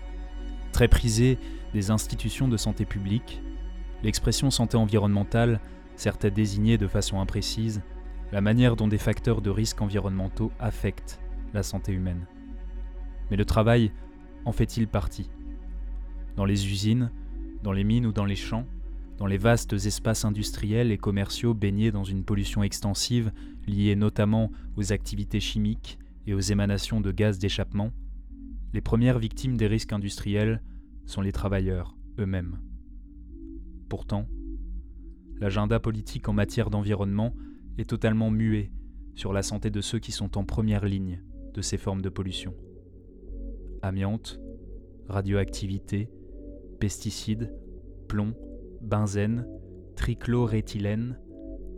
très 0.73 0.89
prisée 0.89 1.39
des 1.73 1.91
institutions 1.91 2.49
de 2.49 2.59
santé 2.59 2.85
publique, 2.85 3.41
l'expression 4.03 4.51
santé 4.51 4.77
environnementale 4.77 5.63
sert 5.95 6.19
à 6.23 6.29
désigner 6.29 6.77
de 6.77 6.87
façon 6.87 7.19
imprécise 7.19 7.81
la 8.31 8.43
manière 8.43 8.77
dont 8.77 8.89
des 8.89 8.99
facteurs 8.99 9.41
de 9.41 9.49
risques 9.49 9.81
environnementaux 9.81 10.53
affectent 10.61 11.19
la 11.55 11.63
santé 11.63 11.93
humaine. 11.93 12.27
Mais 13.31 13.39
le 13.39 13.47
travail 13.47 13.93
en 14.45 14.53
fait-il 14.53 14.87
partie? 14.87 15.31
Dans 16.37 16.45
les 16.45 16.67
usines, 16.67 17.11
dans 17.63 17.73
les 17.73 17.85
mines 17.85 18.05
ou 18.05 18.13
dans 18.13 18.27
les 18.27 18.37
champs, 18.37 18.67
dans 19.17 19.25
les 19.25 19.39
vastes 19.39 19.73
espaces 19.73 20.27
industriels 20.27 20.93
et 20.93 20.99
commerciaux 20.99 21.55
baignés 21.55 21.91
dans 21.91 22.05
une 22.05 22.23
pollution 22.23 22.63
extensive 22.63 23.33
liée 23.67 23.97
notamment 23.97 24.51
aux 24.77 24.93
activités 24.93 25.41
chimiques 25.41 25.99
et 26.27 26.35
aux 26.35 26.41
émanations 26.41 27.01
de 27.01 27.13
gaz 27.13 27.39
d'échappement, 27.39 27.93
les 28.73 28.81
premières 28.81 29.19
victimes 29.19 29.57
des 29.57 29.67
risques 29.67 29.93
industriels 29.93 30.63
sont 31.05 31.21
les 31.21 31.33
travailleurs 31.33 31.97
eux-mêmes. 32.19 32.59
Pourtant, 33.89 34.27
l'agenda 35.39 35.79
politique 35.81 36.29
en 36.29 36.33
matière 36.33 36.71
d'environnement 36.71 37.35
est 37.79 37.89
totalement 37.89 38.31
muet 38.31 38.71
sur 39.15 39.33
la 39.33 39.43
santé 39.43 39.71
de 39.71 39.81
ceux 39.81 39.99
qui 39.99 40.13
sont 40.13 40.37
en 40.37 40.45
première 40.45 40.85
ligne 40.85 41.23
de 41.55 41.63
ces 41.63 41.79
formes 41.79 42.03
de 42.03 42.09
pollution. 42.09 42.55
Amiante, 43.83 44.41
radioactivité, 45.09 46.11
pesticides, 46.81 47.55
plomb, 48.09 48.35
benzène, 48.81 49.47
trichloréthylène, 49.95 51.19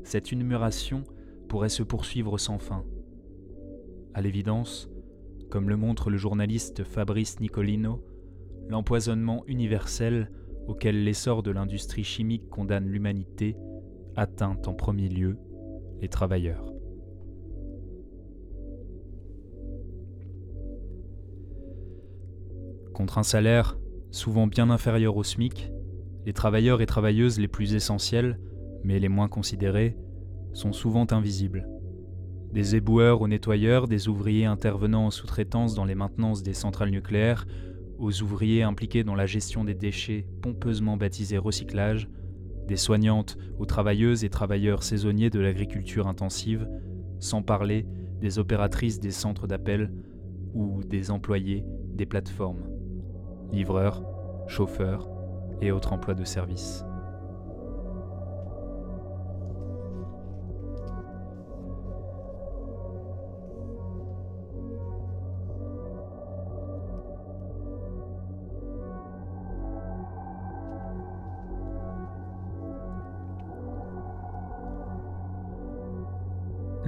cette 0.03 0.33
énumération 0.33 1.05
pourrait 1.49 1.69
se 1.69 1.83
poursuivre 1.83 2.39
sans 2.39 2.59
fin. 2.59 2.85
À 4.15 4.21
l'évidence, 4.21 4.89
comme 5.51 5.69
le 5.69 5.77
montre 5.77 6.11
le 6.11 6.17
journaliste 6.17 6.85
Fabrice 6.85 7.41
Nicolino, 7.41 8.05
l'empoisonnement 8.69 9.45
universel 9.47 10.31
auquel 10.67 11.05
l'essor 11.05 11.43
de 11.43 11.51
l'industrie 11.51 12.05
chimique 12.05 12.49
condamne 12.51 12.87
l'humanité 12.87 13.57
atteint 14.17 14.59
en 14.67 14.75
premier 14.75 15.09
lieu 15.09 15.39
les 16.01 16.09
travailleurs. 16.09 16.73
Contre 22.93 23.19
un 23.19 23.23
salaire 23.23 23.79
souvent 24.11 24.47
bien 24.47 24.71
inférieur 24.71 25.17
au 25.17 25.23
SMIC, 25.23 25.71
les 26.27 26.33
travailleurs 26.33 26.81
et 26.83 26.87
travailleuses 26.87 27.39
les 27.39 27.49
plus 27.49 27.75
essentiels, 27.75 28.39
mais 28.85 28.99
les 28.99 29.09
moins 29.09 29.29
considérés, 29.29 29.97
sont 30.53 30.73
souvent 30.73 31.07
invisibles. 31.11 31.69
Des 32.53 32.77
éboueurs 32.77 33.21
aux 33.21 33.29
nettoyeurs, 33.29 33.89
des 33.89 34.09
ouvriers 34.09 34.47
intervenant 34.47 35.07
en 35.07 35.11
sous-traitance 35.11 35.75
dans 35.75 35.85
les 35.85 35.95
maintenances 35.95 36.43
des 36.43 36.55
centrales 36.55 36.91
nucléaires 36.91 37.47
aux 37.99 38.23
ouvriers 38.23 38.63
impliqués 38.63 39.05
dans 39.05 39.15
la 39.15 39.27
gestion 39.27 39.65
des 39.65 39.75
déchets 39.75 40.25
pompeusement 40.41 40.97
baptisés 40.97 41.37
recyclage, 41.37 42.09
des 42.67 42.77
soignantes 42.77 43.37
aux 43.59 43.67
travailleuses 43.67 44.25
et 44.25 44.31
travailleurs 44.31 44.83
saisonniers 44.83 45.31
de 45.31 45.41
l'agriculture 45.41 46.07
intensive, 46.07 46.69
sans 47.19 47.43
parler 47.43 47.87
des 48.21 48.39
opératrices 48.39 49.01
des 49.01 49.11
centres 49.11 49.47
d'appel 49.47 49.93
ou 50.55 50.83
des 50.85 51.11
employés 51.11 51.65
des 51.95 52.07
plateformes, 52.07 52.69
livreurs, 53.53 54.05
chauffeurs 54.47 55.09
et 55.61 55.73
autres 55.73 55.93
emplois 55.93 56.15
de 56.15 56.25
service. 56.25 56.85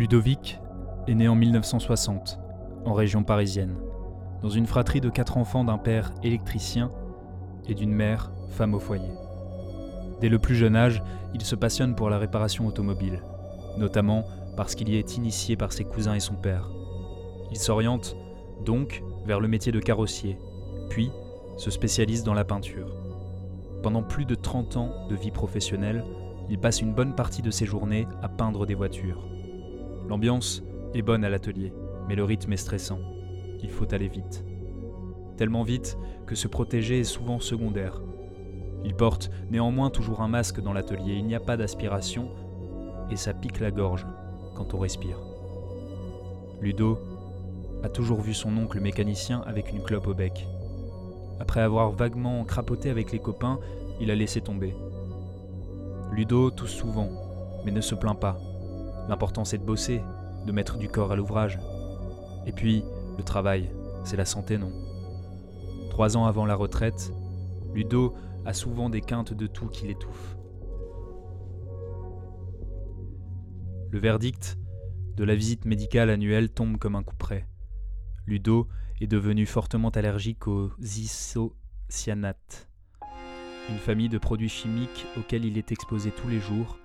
Ludovic 0.00 0.58
est 1.08 1.14
né 1.14 1.28
en 1.28 1.34
1960, 1.34 2.40
en 2.86 2.94
région 2.94 3.22
parisienne, 3.22 3.76
dans 4.40 4.48
une 4.48 4.64
fratrie 4.64 5.02
de 5.02 5.10
quatre 5.10 5.36
enfants 5.36 5.62
d'un 5.62 5.76
père 5.76 6.14
électricien 6.22 6.90
et 7.68 7.74
d'une 7.74 7.92
mère 7.92 8.32
femme 8.48 8.72
au 8.72 8.80
foyer. 8.80 9.12
Dès 10.22 10.30
le 10.30 10.38
plus 10.38 10.54
jeune 10.54 10.74
âge, 10.74 11.02
il 11.34 11.42
se 11.42 11.54
passionne 11.54 11.94
pour 11.94 12.08
la 12.08 12.16
réparation 12.16 12.66
automobile, 12.66 13.22
notamment 13.76 14.24
parce 14.56 14.74
qu'il 14.74 14.88
y 14.88 14.96
est 14.96 15.18
initié 15.18 15.54
par 15.54 15.70
ses 15.70 15.84
cousins 15.84 16.14
et 16.14 16.20
son 16.20 16.32
père. 16.34 16.70
Il 17.50 17.58
s'oriente 17.58 18.16
donc 18.64 19.02
vers 19.26 19.38
le 19.38 19.48
métier 19.48 19.70
de 19.70 19.80
carrossier, 19.80 20.38
puis 20.88 21.10
se 21.58 21.70
spécialise 21.70 22.24
dans 22.24 22.32
la 22.32 22.44
peinture. 22.44 22.96
Pendant 23.82 24.02
plus 24.02 24.24
de 24.24 24.34
30 24.34 24.78
ans 24.78 25.08
de 25.10 25.14
vie 25.14 25.30
professionnelle, 25.30 26.06
il 26.48 26.58
passe 26.58 26.80
une 26.80 26.94
bonne 26.94 27.14
partie 27.14 27.42
de 27.42 27.50
ses 27.50 27.66
journées 27.66 28.08
à 28.22 28.30
peindre 28.30 28.64
des 28.64 28.74
voitures. 28.74 29.29
L'ambiance 30.10 30.64
est 30.92 31.02
bonne 31.02 31.22
à 31.22 31.30
l'atelier, 31.30 31.72
mais 32.08 32.16
le 32.16 32.24
rythme 32.24 32.52
est 32.52 32.56
stressant. 32.56 32.98
Il 33.62 33.70
faut 33.70 33.94
aller 33.94 34.08
vite. 34.08 34.44
Tellement 35.36 35.62
vite 35.62 35.96
que 36.26 36.34
se 36.34 36.48
protéger 36.48 36.98
est 36.98 37.04
souvent 37.04 37.38
secondaire. 37.38 38.02
Il 38.84 38.96
porte 38.96 39.30
néanmoins 39.52 39.88
toujours 39.88 40.20
un 40.20 40.26
masque 40.26 40.60
dans 40.60 40.72
l'atelier, 40.72 41.14
il 41.14 41.26
n'y 41.26 41.36
a 41.36 41.40
pas 41.40 41.56
d'aspiration 41.56 42.28
et 43.08 43.14
ça 43.14 43.32
pique 43.34 43.60
la 43.60 43.70
gorge 43.70 44.04
quand 44.56 44.74
on 44.74 44.80
respire. 44.80 45.20
Ludo 46.60 46.98
a 47.84 47.88
toujours 47.88 48.20
vu 48.20 48.34
son 48.34 48.56
oncle 48.56 48.80
mécanicien 48.80 49.42
avec 49.46 49.70
une 49.70 49.84
clope 49.84 50.08
au 50.08 50.14
bec. 50.14 50.44
Après 51.38 51.60
avoir 51.60 51.92
vaguement 51.92 52.42
crapoté 52.42 52.90
avec 52.90 53.12
les 53.12 53.20
copains, 53.20 53.60
il 54.00 54.10
a 54.10 54.16
laissé 54.16 54.40
tomber. 54.40 54.74
Ludo 56.10 56.50
tousse 56.50 56.74
souvent, 56.74 57.10
mais 57.64 57.70
ne 57.70 57.80
se 57.80 57.94
plaint 57.94 58.18
pas. 58.18 58.49
L'important 59.10 59.44
c'est 59.44 59.58
de 59.58 59.64
bosser, 59.64 60.02
de 60.46 60.52
mettre 60.52 60.78
du 60.78 60.88
corps 60.88 61.10
à 61.10 61.16
l'ouvrage. 61.16 61.58
Et 62.46 62.52
puis, 62.52 62.84
le 63.18 63.24
travail, 63.24 63.68
c'est 64.04 64.16
la 64.16 64.24
santé, 64.24 64.56
non? 64.56 64.70
Trois 65.90 66.16
ans 66.16 66.26
avant 66.26 66.46
la 66.46 66.54
retraite, 66.54 67.12
Ludo 67.74 68.14
a 68.46 68.52
souvent 68.52 68.88
des 68.88 69.00
quintes 69.00 69.34
de 69.34 69.48
tout 69.48 69.66
qui 69.66 69.88
l'étouffent. 69.88 70.36
Le 73.90 73.98
verdict 73.98 74.56
de 75.16 75.24
la 75.24 75.34
visite 75.34 75.64
médicale 75.64 76.08
annuelle 76.08 76.48
tombe 76.48 76.78
comme 76.78 76.94
un 76.94 77.02
coup 77.02 77.16
près. 77.16 77.48
Ludo 78.26 78.68
est 79.00 79.08
devenu 79.08 79.44
fortement 79.44 79.88
allergique 79.88 80.46
aux 80.46 80.70
isocyanates, 80.78 82.68
une 83.68 83.78
famille 83.78 84.08
de 84.08 84.18
produits 84.18 84.48
chimiques 84.48 85.04
auxquels 85.18 85.44
il 85.44 85.58
est 85.58 85.72
exposé 85.72 86.12
tous 86.12 86.28
les 86.28 86.38
jours 86.38 86.78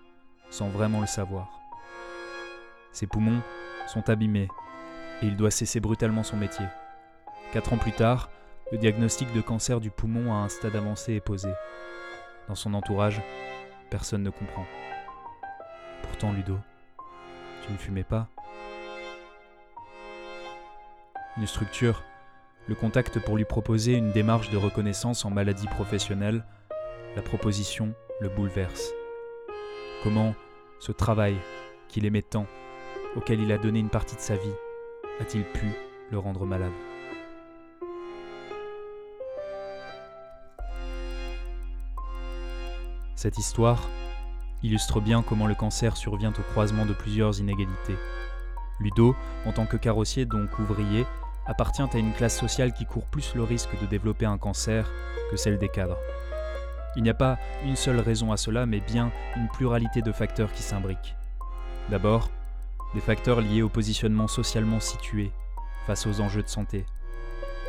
sans 0.50 0.70
vraiment 0.70 1.02
le 1.02 1.08
savoir. 1.08 1.65
Ses 2.96 3.08
poumons 3.08 3.42
sont 3.88 4.10
abîmés 4.10 4.48
et 5.22 5.26
il 5.26 5.36
doit 5.36 5.52
cesser 5.52 5.82
brutalement 5.82 6.24
son 6.24 6.38
métier. 6.38 6.66
Quatre 7.52 7.74
ans 7.74 7.78
plus 7.78 7.92
tard, 7.92 8.30
le 8.72 8.78
diagnostic 8.78 9.34
de 9.34 9.42
cancer 9.42 9.82
du 9.82 9.92
poumon 9.92 10.34
à 10.34 10.38
un 10.38 10.48
stade 10.48 10.78
avancé 10.78 11.14
est 11.14 11.20
posé. 11.20 11.50
Dans 12.48 12.56
son 12.56 12.74
entourage, 12.74 13.22
personne 13.90 14.24
ne 14.24 14.30
comprend. 14.30 14.64
Pourtant, 16.04 16.32
Ludo, 16.32 16.58
tu 17.66 17.74
ne 17.74 17.78
fumais 17.78 18.06
pas 18.06 18.30
Une 21.36 21.48
structure 21.48 22.02
le 22.70 22.76
contacte 22.76 23.20
pour 23.20 23.36
lui 23.36 23.44
proposer 23.44 23.96
une 23.96 24.14
démarche 24.14 24.52
de 24.52 24.58
reconnaissance 24.58 25.26
en 25.26 25.32
maladie 25.32 25.68
professionnelle. 25.68 26.46
La 27.18 27.22
proposition 27.22 27.94
le 28.22 28.30
bouleverse. 28.30 28.94
Comment 30.02 30.34
ce 30.80 30.94
travail 30.94 31.36
qu'il 31.90 32.06
aimait 32.06 32.22
tant 32.22 32.48
auquel 33.16 33.40
il 33.42 33.52
a 33.52 33.58
donné 33.58 33.80
une 33.80 33.90
partie 33.90 34.16
de 34.16 34.22
sa 34.22 34.36
vie, 34.36 34.54
a-t-il 35.20 35.44
pu 35.44 35.68
le 36.12 36.20
rendre 36.20 36.46
malade 36.46 36.72
Cette 43.16 43.38
histoire 43.38 43.90
illustre 44.62 45.00
bien 45.00 45.22
comment 45.22 45.48
le 45.48 45.56
cancer 45.56 45.96
survient 45.96 46.34
au 46.38 46.42
croisement 46.52 46.86
de 46.86 46.94
plusieurs 46.94 47.40
inégalités. 47.40 47.98
Ludo, 48.80 49.16
en 49.46 49.52
tant 49.52 49.66
que 49.66 49.78
carrossier, 49.78 50.26
donc 50.26 50.60
ouvrier, 50.60 51.06
appartient 51.46 51.82
à 51.82 51.98
une 51.98 52.14
classe 52.14 52.38
sociale 52.38 52.74
qui 52.74 52.86
court 52.86 53.06
plus 53.06 53.36
le 53.36 53.44
risque 53.44 53.80
de 53.80 53.86
développer 53.86 54.26
un 54.26 54.38
cancer 54.38 54.92
que 55.32 55.38
celle 55.38 55.58
des 55.58 55.70
cadres. 55.70 55.98
Il 56.96 57.04
n'y 57.04 57.10
a 57.10 57.14
pas 57.14 57.38
une 57.64 57.76
seule 57.76 58.00
raison 58.00 58.32
à 58.32 58.38
cela, 58.38 58.66
mais 58.66 58.80
bien 58.80 59.12
une 59.36 59.48
pluralité 59.50 60.02
de 60.02 60.12
facteurs 60.12 60.52
qui 60.52 60.64
s'imbriquent. 60.64 61.16
D'abord, 61.90 62.30
des 62.96 63.02
facteurs 63.02 63.42
liés 63.42 63.62
au 63.62 63.68
positionnement 63.70 64.28
socialement 64.28 64.80
situé 64.80 65.30
face 65.86 66.08
aux 66.08 66.22
enjeux 66.22 66.42
de 66.42 66.48
santé. 66.48 66.86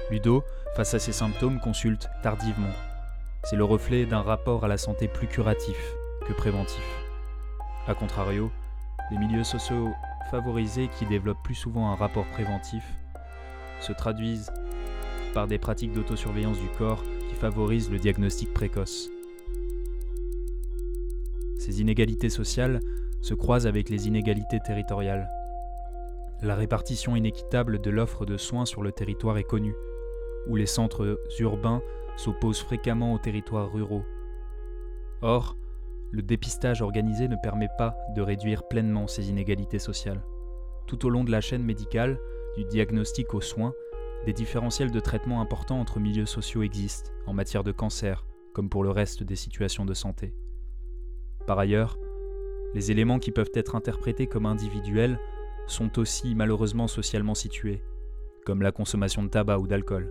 Ludo, 0.09 0.45
face 0.77 0.95
à 0.95 1.01
ces 1.01 1.13
symptômes, 1.13 1.61
consulte 1.61 2.09
tardivement. 2.23 2.73
C'est 3.43 3.57
le 3.57 3.65
reflet 3.65 4.07
d'un 4.07 4.23
rapport 4.23 4.65
à 4.65 4.69
la 4.69 4.79
santé 4.79 5.09
plus 5.09 5.27
curatif 5.27 5.77
que 6.27 6.33
préventif. 6.33 6.83
A 7.89 7.95
contrario, 7.95 8.51
les 9.11 9.19
milieux 9.19 9.45
sociaux 9.45 9.93
favorisés 10.31 10.89
qui 10.97 11.07
développent 11.07 11.43
plus 11.43 11.55
souvent 11.55 11.91
un 11.91 11.97
rapport 11.97 12.27
préventif 12.27 12.85
se 13.81 13.93
traduisent 13.93 14.53
par 15.35 15.49
des 15.49 15.59
pratiques 15.59 15.93
d'autosurveillance 15.93 16.59
du 16.59 16.69
corps 16.79 17.03
qui 17.29 17.35
favorisent 17.35 17.91
le 17.91 17.99
diagnostic 17.99 18.55
précoce. 18.55 19.11
Ces 21.59 21.81
inégalités 21.81 22.31
sociales 22.31 22.81
se 23.21 23.35
croisent 23.35 23.67
avec 23.67 23.89
les 23.89 24.09
inégalités 24.09 24.61
territoriales. 24.61 25.29
La 26.43 26.55
répartition 26.55 27.17
inéquitable 27.17 27.81
de 27.81 27.91
l'offre 27.91 28.27
de 28.27 28.37
soins 28.37 28.67
sur 28.67 28.83
le 28.83 28.93
territoire 28.93 29.39
est 29.39 29.45
connue, 29.45 29.75
où 30.49 30.57
les 30.57 30.67
centres 30.67 31.19
urbains 31.39 31.83
s'opposent 32.17 32.61
fréquemment 32.61 33.15
aux 33.15 33.19
territoires 33.19 33.73
ruraux. 33.73 34.05
Or, 35.23 35.57
le 36.11 36.23
dépistage 36.23 36.83
organisé 36.83 37.29
ne 37.29 37.37
permet 37.37 37.69
pas 37.79 37.97
de 38.15 38.23
réduire 38.23 38.69
pleinement 38.69 39.07
ces 39.07 39.31
inégalités 39.31 39.79
sociales. 39.79 40.23
Tout 40.87 41.05
au 41.07 41.11
long 41.11 41.25
de 41.25 41.33
la 41.33 41.41
chaîne 41.41 41.65
médicale, 41.65 42.19
du 42.57 42.65
diagnostic 42.65 43.35
aux 43.35 43.41
soins, 43.41 43.73
des 44.25 44.33
différentiels 44.33 44.91
de 44.91 45.01
traitement 45.01 45.41
importants 45.41 45.81
entre 45.81 46.01
milieux 46.01 46.27
sociaux 46.27 46.63
existent, 46.63 47.11
en 47.27 47.33
matière 47.33 47.65
de 47.65 47.73
cancer, 47.73 48.27
comme 48.55 48.69
pour 48.69 48.85
le 48.85 48.91
reste 48.91 49.23
des 49.23 49.37
situations 49.37 49.85
de 49.85 49.95
santé. 49.95 50.35
Par 51.47 51.59
ailleurs, 51.59 51.99
les 52.75 52.91
éléments 52.91 53.19
qui 53.19 53.31
peuvent 53.31 53.53
être 53.55 53.75
interprétés 53.75 54.27
comme 54.27 54.47
individuels 54.47 55.19
sont 55.67 55.99
aussi 55.99 56.35
malheureusement 56.35 56.87
socialement 56.87 57.35
situés, 57.35 57.83
comme 58.45 58.63
la 58.63 58.73
consommation 58.73 59.23
de 59.23 59.29
tabac 59.29 59.59
ou 59.59 59.67
d'alcool, 59.67 60.11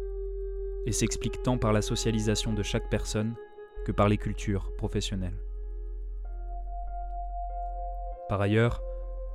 et 0.86 0.92
s'expliquent 0.92 1.42
tant 1.44 1.58
par 1.58 1.74
la 1.74 1.82
socialisation 1.82 2.54
de 2.54 2.64
chaque 2.64 2.90
personne 2.90 3.36
que 3.86 3.92
par 3.92 4.10
les 4.10 4.18
cultures 4.18 4.72
professionnelles. 4.78 5.40
Par 8.28 8.42
ailleurs, 8.42 8.82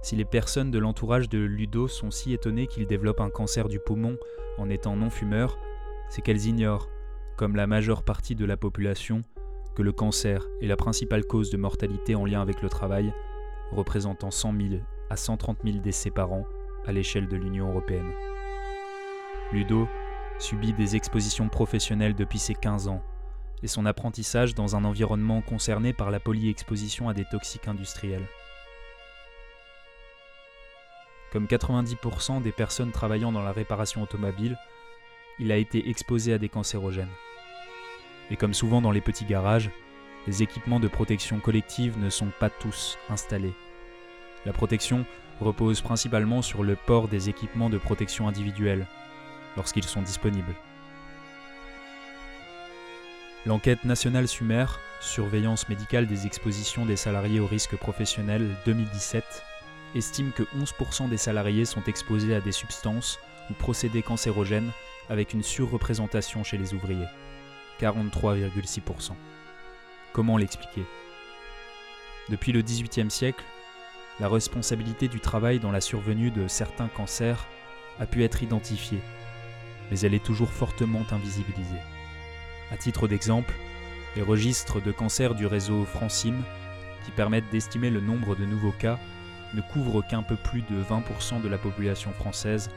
si 0.02 0.16
les 0.16 0.24
personnes 0.24 0.70
de 0.70 0.78
l'entourage 0.78 1.28
de 1.28 1.38
Ludo 1.38 1.86
sont 1.86 2.10
si 2.10 2.32
étonnées 2.32 2.66
qu'il 2.66 2.86
développe 2.86 3.20
un 3.20 3.30
cancer 3.30 3.68
du 3.68 3.78
poumon 3.78 4.16
en 4.58 4.68
étant 4.68 4.96
non-fumeur, 4.96 5.58
c'est 6.08 6.22
qu'elles 6.22 6.46
ignorent, 6.46 6.88
comme 7.36 7.54
la 7.54 7.66
majeure 7.66 8.02
partie 8.02 8.34
de 8.34 8.44
la 8.44 8.56
population, 8.56 9.22
que 9.74 9.82
le 9.82 9.92
cancer 9.92 10.46
est 10.60 10.66
la 10.66 10.76
principale 10.76 11.24
cause 11.24 11.50
de 11.50 11.56
mortalité 11.56 12.14
en 12.14 12.24
lien 12.24 12.40
avec 12.40 12.62
le 12.62 12.68
travail, 12.68 13.12
représentant 13.72 14.30
100 14.30 14.54
000 14.56 14.82
à 15.10 15.16
130 15.16 15.58
000 15.64 15.78
décès 15.78 16.10
par 16.10 16.32
an 16.32 16.44
à 16.86 16.92
l'échelle 16.92 17.28
de 17.28 17.36
l'Union 17.36 17.68
européenne. 17.68 18.10
Ludo 19.52 19.88
subit 20.38 20.72
des 20.72 20.96
expositions 20.96 21.48
professionnelles 21.48 22.14
depuis 22.14 22.38
ses 22.38 22.54
15 22.54 22.88
ans 22.88 23.02
et 23.62 23.66
son 23.66 23.84
apprentissage 23.86 24.54
dans 24.54 24.76
un 24.76 24.84
environnement 24.84 25.42
concerné 25.42 25.92
par 25.92 26.10
la 26.10 26.20
polyexposition 26.20 27.08
à 27.08 27.14
des 27.14 27.24
toxiques 27.24 27.68
industriels. 27.68 28.26
Comme 31.32 31.46
90% 31.46 32.42
des 32.42 32.52
personnes 32.52 32.90
travaillant 32.90 33.32
dans 33.32 33.42
la 33.42 33.52
réparation 33.52 34.02
automobile, 34.02 34.56
il 35.38 35.52
a 35.52 35.56
été 35.56 35.88
exposé 35.88 36.32
à 36.32 36.38
des 36.38 36.48
cancérogènes. 36.48 37.08
Et 38.30 38.36
comme 38.36 38.54
souvent 38.54 38.80
dans 38.80 38.92
les 38.92 39.00
petits 39.00 39.24
garages, 39.24 39.70
les 40.26 40.42
équipements 40.42 40.80
de 40.80 40.88
protection 40.88 41.40
collective 41.40 41.98
ne 41.98 42.10
sont 42.10 42.30
pas 42.38 42.50
tous 42.50 42.98
installés. 43.08 43.54
La 44.46 44.52
protection 44.52 45.04
repose 45.40 45.80
principalement 45.80 46.42
sur 46.42 46.62
le 46.62 46.76
port 46.76 47.08
des 47.08 47.28
équipements 47.28 47.70
de 47.70 47.78
protection 47.78 48.28
individuelle, 48.28 48.86
lorsqu'ils 49.56 49.84
sont 49.84 50.02
disponibles. 50.02 50.54
L'enquête 53.46 53.84
nationale 53.84 54.28
Sumer, 54.28 54.66
Surveillance 55.00 55.68
médicale 55.70 56.06
des 56.06 56.26
expositions 56.26 56.84
des 56.84 56.96
salariés 56.96 57.40
aux 57.40 57.46
risques 57.46 57.76
professionnels 57.76 58.54
2017, 58.66 59.24
estime 59.94 60.30
que 60.32 60.42
11% 60.58 61.08
des 61.08 61.16
salariés 61.16 61.64
sont 61.64 61.82
exposés 61.84 62.34
à 62.34 62.42
des 62.42 62.52
substances 62.52 63.18
ou 63.48 63.54
procédés 63.54 64.02
cancérogènes 64.02 64.70
avec 65.08 65.32
une 65.32 65.42
surreprésentation 65.42 66.44
chez 66.44 66.58
les 66.58 66.74
ouvriers, 66.74 67.08
43,6%. 67.80 69.12
Comment 70.12 70.36
l'expliquer? 70.36 70.84
Depuis 72.28 72.52
le 72.52 72.62
XVIIIe 72.62 73.10
siècle, 73.10 73.44
la 74.20 74.28
responsabilité 74.28 75.08
du 75.08 75.20
travail 75.20 75.60
dans 75.60 75.72
la 75.72 75.80
survenue 75.80 76.30
de 76.30 76.46
certains 76.46 76.88
cancers 76.88 77.46
a 77.98 78.06
pu 78.06 78.22
être 78.22 78.42
identifiée, 78.42 79.00
mais 79.90 79.98
elle 80.00 80.14
est 80.14 80.24
toujours 80.24 80.50
fortement 80.50 81.02
invisibilisée. 81.10 81.80
À 82.70 82.76
titre 82.76 83.08
d'exemple, 83.08 83.54
les 84.14 84.22
registres 84.22 84.80
de 84.82 84.92
cancer 84.92 85.34
du 85.34 85.46
réseau 85.46 85.84
Francim, 85.84 86.34
qui 87.04 87.10
permettent 87.12 87.50
d'estimer 87.50 87.90
le 87.90 88.00
nombre 88.00 88.36
de 88.36 88.44
nouveaux 88.44 88.72
cas, 88.72 88.98
ne 89.54 89.62
couvrent 89.62 90.06
qu'un 90.06 90.22
peu 90.22 90.36
plus 90.36 90.62
de 90.62 90.82
20% 90.82 91.40
de 91.40 91.48
la 91.48 91.58
population 91.58 92.12
française 92.12 92.68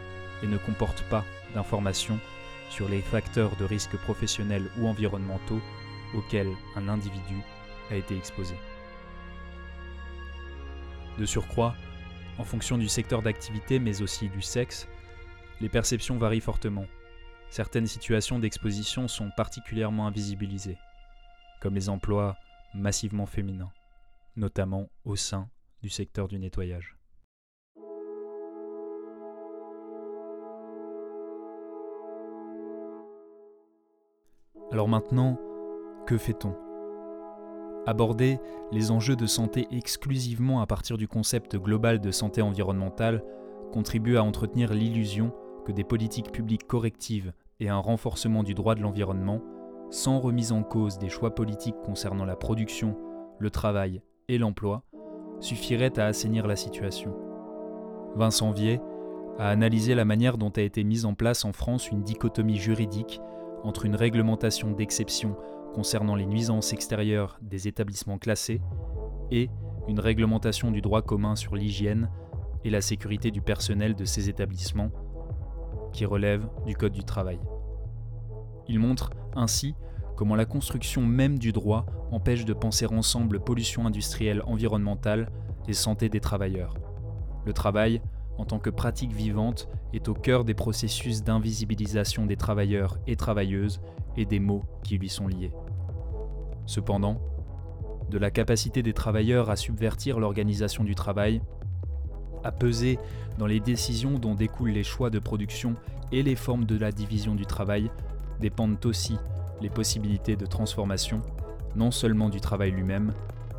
et 0.44 0.48
ne 0.48 0.58
comportent 0.58 1.04
pas 1.04 1.26
d'informations 1.54 2.20
sur 2.74 2.90
les 2.90 3.02
facteurs 3.02 3.56
de 3.58 3.66
risque 3.66 3.96
professionnels 3.98 4.68
ou 4.80 4.88
environnementaux 4.88 5.62
auxquels 6.16 6.52
un 6.76 6.90
individu 6.90 7.38
a 7.92 7.96
été 7.96 8.18
exposé. 8.18 8.56
De 11.20 11.26
surcroît, 11.26 11.76
en 12.40 12.44
fonction 12.44 12.80
du 12.80 12.90
secteur 12.90 13.22
d'activité 13.22 13.78
mais 13.78 14.02
aussi 14.02 14.28
du 14.28 14.42
sexe, 14.42 14.88
les 15.62 15.70
perceptions 15.70 16.18
varient 16.18 16.42
fortement. 16.42 16.88
Certaines 17.52 17.86
situations 17.86 18.40
d'exposition 18.40 19.08
sont 19.08 19.30
particulièrement 19.38 20.08
invisibilisées, 20.08 20.78
comme 21.62 21.76
les 21.76 21.90
emplois 21.90 22.36
massivement 22.74 23.28
féminins, 23.28 23.72
notamment 24.36 24.90
au 25.06 25.16
sein 25.16 25.48
du 25.84 25.90
secteur 25.90 26.28
du 26.28 26.40
nettoyage. 26.40 26.96
Alors 34.74 34.90
maintenant, 34.90 35.38
que 36.08 36.18
fait-on? 36.18 36.56
Aborder 37.86 38.40
les 38.72 38.90
enjeux 38.90 39.16
de 39.16 39.28
santé 39.28 39.68
exclusivement 39.70 40.62
à 40.62 40.66
partir 40.66 40.98
du 40.98 41.08
concept 41.08 41.58
global 41.58 42.00
de 42.00 42.10
santé 42.10 42.42
environnementale 42.42 43.24
contribue 43.72 44.18
à 44.18 44.24
entretenir 44.24 44.74
l'illusion 44.74 45.32
que 45.64 45.72
des 45.72 45.84
politiques 45.84 46.32
publiques 46.32 46.66
correctives 46.66 47.34
et 47.60 47.70
un 47.70 47.78
renforcement 47.78 48.42
du 48.42 48.56
droit 48.56 48.74
de 48.74 48.82
l'environnement, 48.82 49.42
sans 49.92 50.20
remise 50.20 50.52
en 50.52 50.64
cause 50.64 50.98
des 50.98 51.10
choix 51.10 51.36
politiques 51.36 51.80
concernant 51.86 52.26
la 52.26 52.36
production, 52.36 52.98
le 53.38 53.52
travail 53.52 54.02
et 54.28 54.40
l'emploi, 54.40 54.82
suffiraient 55.40 56.00
à 56.00 56.08
assainir 56.08 56.48
la 56.48 56.56
situation. 56.56 57.16
Vincent 58.16 58.50
Vier 58.50 58.82
a 59.38 59.50
analysé 59.50 59.94
la 59.94 60.04
manière 60.04 60.40
dont 60.40 60.50
a 60.50 60.62
été 60.62 60.84
mise 60.84 61.06
en 61.06 61.14
place 61.14 61.46
en 61.46 61.54
France 61.54 61.92
une 61.92 62.02
dichotomie 62.02 62.58
juridique 62.58 63.22
entre 63.64 63.86
une 63.86 63.96
réglementation 63.96 64.72
d'exception 64.72 65.36
concernant 65.74 66.16
les 66.16 66.26
nuisances 66.26 66.74
extérieures 66.74 67.40
des 67.42 67.68
établissements 67.68 68.20
classés 68.20 68.62
et 69.32 69.50
une 69.88 70.00
réglementation 70.00 70.72
du 70.72 70.82
droit 70.82 71.02
commun 71.02 71.36
sur 71.36 71.56
l'hygiène 71.56 72.10
et 72.64 72.70
la 72.70 72.82
sécurité 72.82 73.32
du 73.32 73.42
personnel 73.42 73.96
de 73.96 74.06
ces 74.06 74.30
établissements 74.30 74.92
qui 75.92 76.06
relève 76.06 76.48
du 76.66 76.76
Code 76.76 76.94
du 76.94 77.04
travail. 77.04 77.40
Il 78.68 78.80
montre 78.80 79.12
ainsi 79.36 79.76
comment 80.16 80.36
la 80.36 80.46
construction 80.46 81.02
même 81.02 81.38
du 81.40 81.52
droit 81.52 81.86
empêche 82.12 82.46
de 82.46 82.54
penser 82.54 82.86
ensemble 82.86 83.40
pollution 83.40 83.86
industrielle 83.86 84.44
environnementale 84.46 85.30
et 85.68 85.74
santé 85.74 86.10
des 86.10 86.20
travailleurs. 86.20 86.76
Le 87.46 87.54
travail, 87.54 88.02
en 88.38 88.46
tant 88.46 88.60
que 88.60 88.70
pratique 88.70 89.14
vivante, 89.14 89.68
est 89.94 90.08
au 90.08 90.14
cœur 90.14 90.44
des 90.44 90.54
processus 90.54 91.24
d'invisibilisation 91.24 92.26
des 92.26 92.36
travailleurs 92.36 92.98
et 93.08 93.16
travailleuses 93.16 93.82
et 94.18 94.26
des 94.26 94.40
maux 94.40 94.64
qui 94.84 94.98
lui 94.98 95.10
sont 95.10 95.28
liés. 95.28 95.52
Cependant, 96.66 97.22
de 98.10 98.18
la 98.18 98.32
capacité 98.32 98.84
des 98.84 98.94
travailleurs 98.94 99.50
à 99.50 99.56
subvertir 99.56 100.20
l'organisation 100.20 100.84
du 100.84 100.96
travail, 100.96 101.42
à 102.44 102.52
peser 102.52 103.00
dans 103.38 103.48
les 103.48 103.60
décisions 103.60 104.20
dont 104.20 104.36
découlent 104.36 104.72
les 104.72 104.84
choix 104.84 105.10
de 105.10 105.20
production 105.20 105.76
et 106.12 106.24
les 106.24 106.36
formes 106.36 106.66
de 106.66 106.78
la 106.78 106.92
division 106.92 107.36
du 107.36 107.46
travail, 107.46 107.90
dépendent 108.40 108.86
aussi 108.86 109.18
les 109.62 109.70
possibilités 109.70 110.36
de 110.36 110.46
transformation, 110.46 111.22
non 111.76 111.92
seulement 111.92 112.30
du 112.30 112.42
travail 112.42 112.72
lui-même, 112.72 113.14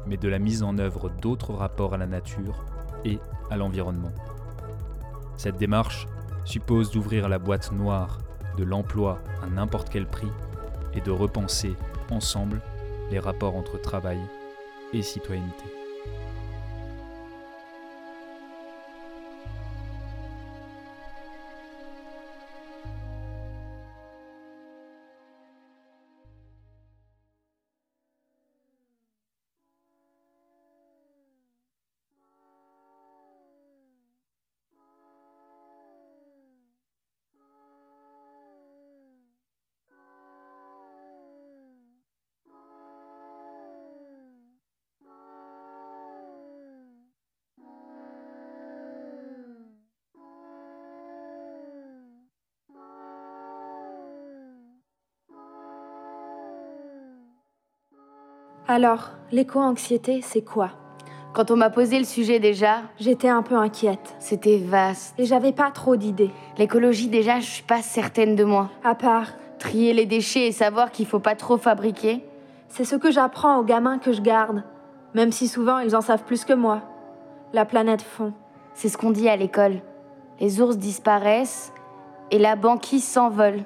mais 0.06 0.16
de 0.16 0.28
la 0.28 0.38
mise 0.38 0.62
en 0.62 0.78
œuvre 0.78 1.10
d'autres 1.22 1.54
rapports 1.54 1.94
à 1.94 1.98
la 1.98 2.06
nature 2.06 2.64
et 3.04 3.18
à 3.50 3.56
l'environnement. 3.56 4.12
Cette 5.36 5.56
démarche 5.56 6.06
suppose 6.44 6.90
d'ouvrir 6.90 7.28
la 7.28 7.38
boîte 7.38 7.72
noire 7.72 8.18
de 8.56 8.64
l'emploi 8.64 9.20
à 9.42 9.46
n'importe 9.46 9.88
quel 9.90 10.06
prix 10.06 10.30
et 10.94 11.00
de 11.00 11.10
repenser 11.10 11.74
ensemble 12.10 12.60
les 13.10 13.18
rapports 13.18 13.56
entre 13.56 13.80
travail 13.80 14.20
et 14.92 15.02
citoyenneté. 15.02 15.83
Alors, 58.74 59.10
l'éco-anxiété, 59.30 60.20
c'est 60.20 60.42
quoi? 60.42 60.70
Quand 61.32 61.52
on 61.52 61.56
m'a 61.56 61.70
posé 61.70 61.96
le 61.96 62.04
sujet 62.04 62.40
déjà, 62.40 62.78
J'étais 62.98 63.28
un 63.28 63.42
peu 63.42 63.54
inquiète. 63.54 64.16
c'était 64.18 64.58
vaste. 64.58 65.14
Et 65.16 65.26
j'avais 65.26 65.52
pas 65.52 65.70
trop 65.70 65.94
d'idées. 65.94 66.32
L'écologie 66.58 67.06
déjà, 67.06 67.38
je 67.38 67.46
suis 67.48 67.62
pas 67.62 67.82
certaine 67.82 68.34
de 68.34 68.42
moi. 68.42 68.70
À 68.82 68.96
part, 68.96 69.28
Trier 69.60 69.92
les 69.92 70.06
déchets 70.06 70.48
et 70.48 70.52
savoir 70.52 70.90
qu'il 70.90 71.06
faut 71.06 71.20
pas 71.20 71.36
trop 71.36 71.56
fabriquer. 71.56 72.24
c'est 72.68 72.82
ce 72.84 72.96
que 72.96 73.12
j'apprends 73.12 73.58
aux 73.58 73.62
gamins 73.62 73.98
que 74.00 74.10
je 74.12 74.20
garde. 74.20 74.64
Même 75.14 75.30
si 75.30 75.46
souvent 75.46 75.78
ils 75.78 75.94
en 75.94 76.00
savent 76.00 76.24
plus 76.24 76.44
que 76.44 76.52
moi. 76.52 76.82
La 77.52 77.64
planète 77.64 78.02
fond. 78.02 78.32
C'est 78.74 78.88
ce 78.88 78.98
qu'on 78.98 79.12
dit 79.12 79.28
à 79.28 79.36
l'école. 79.36 79.82
Les 80.40 80.60
ours 80.60 80.76
disparaissent 80.78 81.72
et 82.32 82.40
la 82.40 82.56
banquise 82.56 83.06
s'envole. 83.06 83.60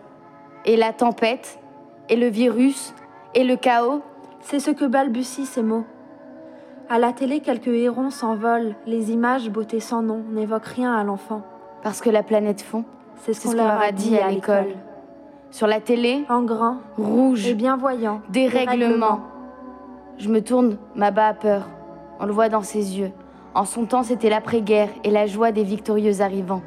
Et 0.67 0.77
la 0.77 0.93
tempête, 0.93 1.59
et 2.11 2.17
le 2.17 2.27
virus, 2.27 2.93
et 3.35 3.45
le 3.45 3.57
chaos. 3.57 4.03
C'est 4.41 4.61
ce 4.61 4.71
que 4.71 4.85
balbutient 4.85 5.45
ces 5.45 5.63
mots. 5.63 5.85
À 6.89 6.99
la 6.99 7.13
télé, 7.13 7.41
quelques 7.41 7.69
hérons 7.69 8.11
s'envolent. 8.11 8.75
Les 8.87 9.13
images, 9.13 9.51
beauté 9.51 9.79
sans 9.81 10.03
nom, 10.03 10.23
n'évoquent 10.31 10.65
rien 10.67 10.95
à 10.95 11.05
l'enfant. 11.05 11.43
Parce 11.83 12.01
que 12.01 12.09
la 12.11 12.23
planète 12.23 12.63
fond. 12.63 12.85
C'est 13.17 13.35
ce 13.35 13.49
qu'on 13.49 13.55
leur 13.55 13.81
a 13.81 13.93
dit 13.93 14.17
à 14.17 14.29
l'école. 14.31 14.75
Sur 15.51 15.67
la 15.67 15.81
télé, 15.81 16.25
En 16.29 16.43
grand 16.43 16.79
rouge, 16.97 17.47
et 17.47 17.55
bien 17.55 17.77
voyant. 17.77 18.21
dérèglement. 18.31 19.21
Je 20.19 20.29
me 20.29 20.41
tourne, 20.43 20.77
Maba 20.95 21.29
a 21.29 21.35
peur. 21.35 21.69
On 22.21 22.27
le 22.27 22.33
voit 22.33 22.49
dans 22.49 22.63
ses 22.63 22.99
yeux. 22.99 23.13
En 23.55 23.65
son 23.65 23.87
temps, 23.87 24.03
c'était 24.03 24.31
l'après-guerre 24.31 24.91
et 25.05 25.11
la 25.11 25.27
joie 25.27 25.53
des 25.53 25.65
victorieux 25.65 26.21
arrivants. 26.21 26.63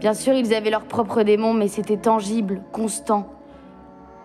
Bien 0.00 0.14
sûr, 0.14 0.32
ils 0.34 0.54
avaient 0.54 0.70
leurs 0.70 0.84
propres 0.84 1.22
démons, 1.22 1.54
mais 1.54 1.68
c'était 1.68 1.96
tangible, 1.96 2.62
constant. 2.72 3.26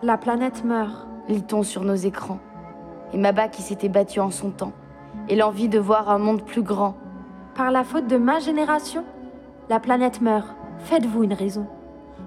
La 0.02 0.16
planète 0.18 0.64
meurt. 0.64 1.06
Lit-on 1.28 1.62
sur 1.62 1.82
nos 1.84 1.94
écrans. 1.94 2.38
Et 3.12 3.18
Maba 3.18 3.48
qui 3.48 3.62
s'était 3.62 3.88
battu 3.88 4.20
en 4.20 4.30
son 4.30 4.50
temps. 4.50 4.72
Et 5.28 5.36
l'envie 5.36 5.68
de 5.68 5.78
voir 5.78 6.10
un 6.10 6.18
monde 6.18 6.44
plus 6.44 6.62
grand. 6.62 6.96
Par 7.54 7.70
la 7.70 7.84
faute 7.84 8.06
de 8.06 8.16
ma 8.16 8.38
génération, 8.38 9.04
la 9.68 9.80
planète 9.80 10.20
meurt. 10.20 10.54
Faites-vous 10.78 11.24
une 11.24 11.34
raison. 11.34 11.66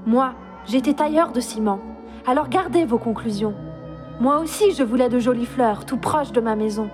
Moi, 0.05 0.33
J'étais 0.65 0.93
tailleur 0.93 1.31
de 1.31 1.41
ciment. 1.41 1.79
Alors 2.25 2.47
gardez 2.47 2.85
vos 2.85 2.97
conclusions. 2.97 3.53
Moi 4.21 4.39
aussi, 4.39 4.71
je 4.71 4.83
voulais 4.83 5.09
de 5.09 5.19
jolies 5.19 5.45
fleurs, 5.45 5.85
tout 5.85 5.97
proche 5.97 6.31
de 6.31 6.39
ma 6.39 6.55
maison. 6.55 6.89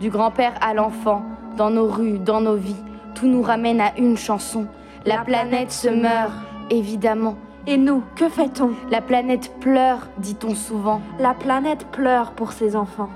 Du 0.00 0.10
grand-père 0.10 0.54
à 0.60 0.72
l'enfant, 0.72 1.22
dans 1.56 1.70
nos 1.70 1.88
rues, 1.88 2.18
dans 2.18 2.40
nos 2.40 2.54
vies, 2.54 2.76
tout 3.14 3.26
nous 3.26 3.42
ramène 3.42 3.80
à 3.80 3.96
une 3.98 4.16
chanson. 4.16 4.66
La, 5.04 5.24
planète 5.24 5.72
se 5.72 5.88
meurt, 5.88 6.32
évidemment. 6.70 7.36
Et 7.68 7.78
nous, 7.78 8.04
que 8.14 8.28
fait-on 8.28 8.70
La 8.92 9.00
planète 9.00 9.50
pleure, 9.58 10.06
dit-on 10.18 10.54
souvent. 10.54 11.00
La 11.18 11.34
planète 11.34 11.84
pleure 11.90 12.30
pour 12.30 12.52
ses 12.52 12.76
enfants. 12.76 13.08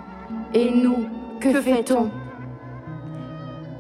Et 0.55 0.73
nous, 0.73 1.07
que, 1.39 1.53
Que 1.53 1.61
fait-on 1.61 2.11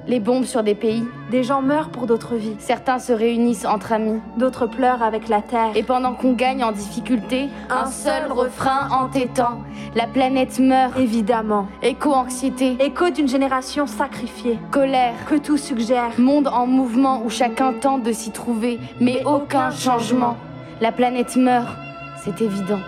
Les 0.06 0.20
bombes 0.20 0.44
sur 0.44 0.62
des 0.62 0.76
pays. 0.76 1.02
Des 1.32 1.42
gens 1.42 1.60
meurent 1.60 1.88
pour 1.88 2.06
d'autres 2.06 2.36
vies. 2.36 2.54
Certains 2.60 3.00
se 3.00 3.12
réunissent 3.12 3.64
entre 3.64 3.92
amis. 3.92 4.20
D'autres 4.36 4.68
pleurent 4.68 5.02
avec 5.02 5.28
la 5.28 5.42
terre. 5.42 5.72
Et 5.74 5.82
pendant 5.82 6.14
qu'on 6.14 6.34
gagne 6.34 6.62
en 6.62 6.70
difficulté, 6.70 7.48
un, 7.68 7.86
seul 7.86 8.30
refrain 8.30 8.88
entêtant. 8.92 9.62
La 9.96 10.06
planète 10.06 10.60
meurt. 10.60 10.96
Évidemment. 10.96 11.66
Éco-anxiété. 11.82 12.76
Écho 12.78 13.10
d'une 13.10 13.28
génération 13.28 13.88
sacrifiée. 13.88 14.56
Colère. 14.70 15.14
Que 15.28 15.34
tout 15.34 15.56
suggère. 15.56 16.12
Monde 16.16 16.46
en 16.46 16.68
mouvement 16.68 17.24
où 17.24 17.28
chacun 17.28 17.72
tente 17.72 18.04
de 18.04 18.12
s'y 18.12 18.30
trouver, 18.30 18.78
mais 19.00 19.24
aucun 19.24 19.72
changement. 19.72 20.36
La 20.80 20.92
planète 20.92 21.36
meurt, 21.36 21.76
c'est 22.24 22.40
évident. 22.40 22.80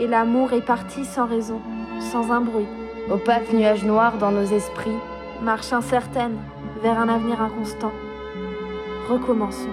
Et 0.00 0.08
l'amour 0.08 0.52
est 0.52 0.66
parti 0.66 1.04
sans 1.04 1.26
raison, 1.26 1.60
sans 2.00 2.32
un 2.32 2.40
bruit. 2.40 2.66
Opaque 3.08 3.52
nuage 3.52 3.84
noir 3.84 4.18
dans 4.18 4.32
nos 4.32 4.46
esprits. 4.46 4.98
Marche 5.44 5.72
incertaine 5.72 6.36
vers 6.82 6.98
un 6.98 7.08
avenir 7.08 7.40
inconstant. 7.40 7.92
Recommençons. 9.08 9.68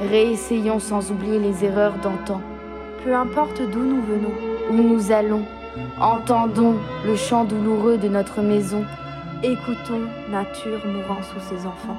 Réessayons 0.00 0.78
sans 0.78 1.10
oublier 1.10 1.40
les 1.40 1.64
erreurs 1.64 1.94
d'antan. 2.04 2.40
Peu 3.02 3.12
importe 3.12 3.62
d'où 3.62 3.80
nous 3.80 4.02
venons. 4.02 4.34
Où 4.70 4.74
nous 4.74 5.10
allons, 5.10 5.42
entendons 6.00 6.76
le 7.04 7.16
chant 7.16 7.42
douloureux 7.42 7.98
de 7.98 8.06
notre 8.06 8.42
maison. 8.42 8.84
Écoutons 9.42 10.02
nature 10.30 10.86
mourant 10.86 11.22
sous 11.22 11.40
ses 11.40 11.66
enfants. 11.66 11.98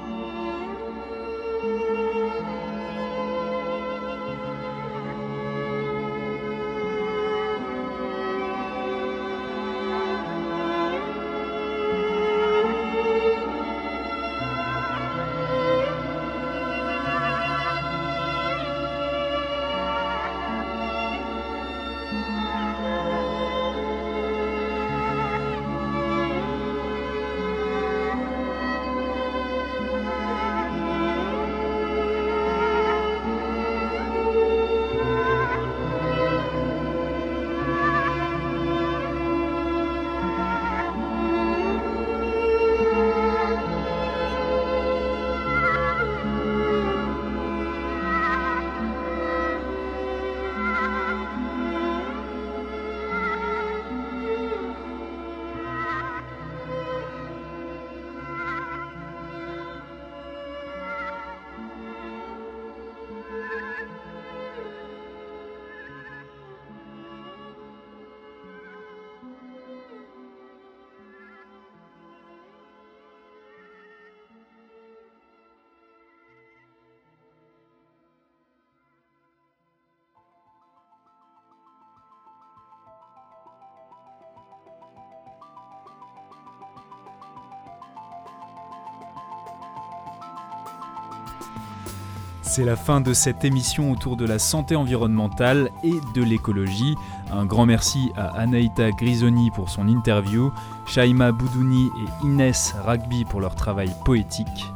C'est 92.50 92.64
la 92.64 92.74
fin 92.74 93.00
de 93.00 93.12
cette 93.12 93.44
émission 93.44 93.92
autour 93.92 94.16
de 94.16 94.26
la 94.26 94.40
santé 94.40 94.74
environnementale 94.74 95.70
et 95.84 95.94
de 96.16 96.24
l'écologie. 96.24 96.96
Un 97.30 97.44
grand 97.44 97.64
merci 97.64 98.10
à 98.16 98.26
Anaïta 98.30 98.90
Grisoni 98.90 99.52
pour 99.52 99.70
son 99.70 99.86
interview, 99.86 100.50
Shaima 100.84 101.30
Boudouni 101.30 101.86
et 101.86 102.26
Inès 102.26 102.74
Ragbi 102.84 103.24
pour 103.24 103.40
leur 103.40 103.54
travail 103.54 103.94
poétique. 104.04 104.66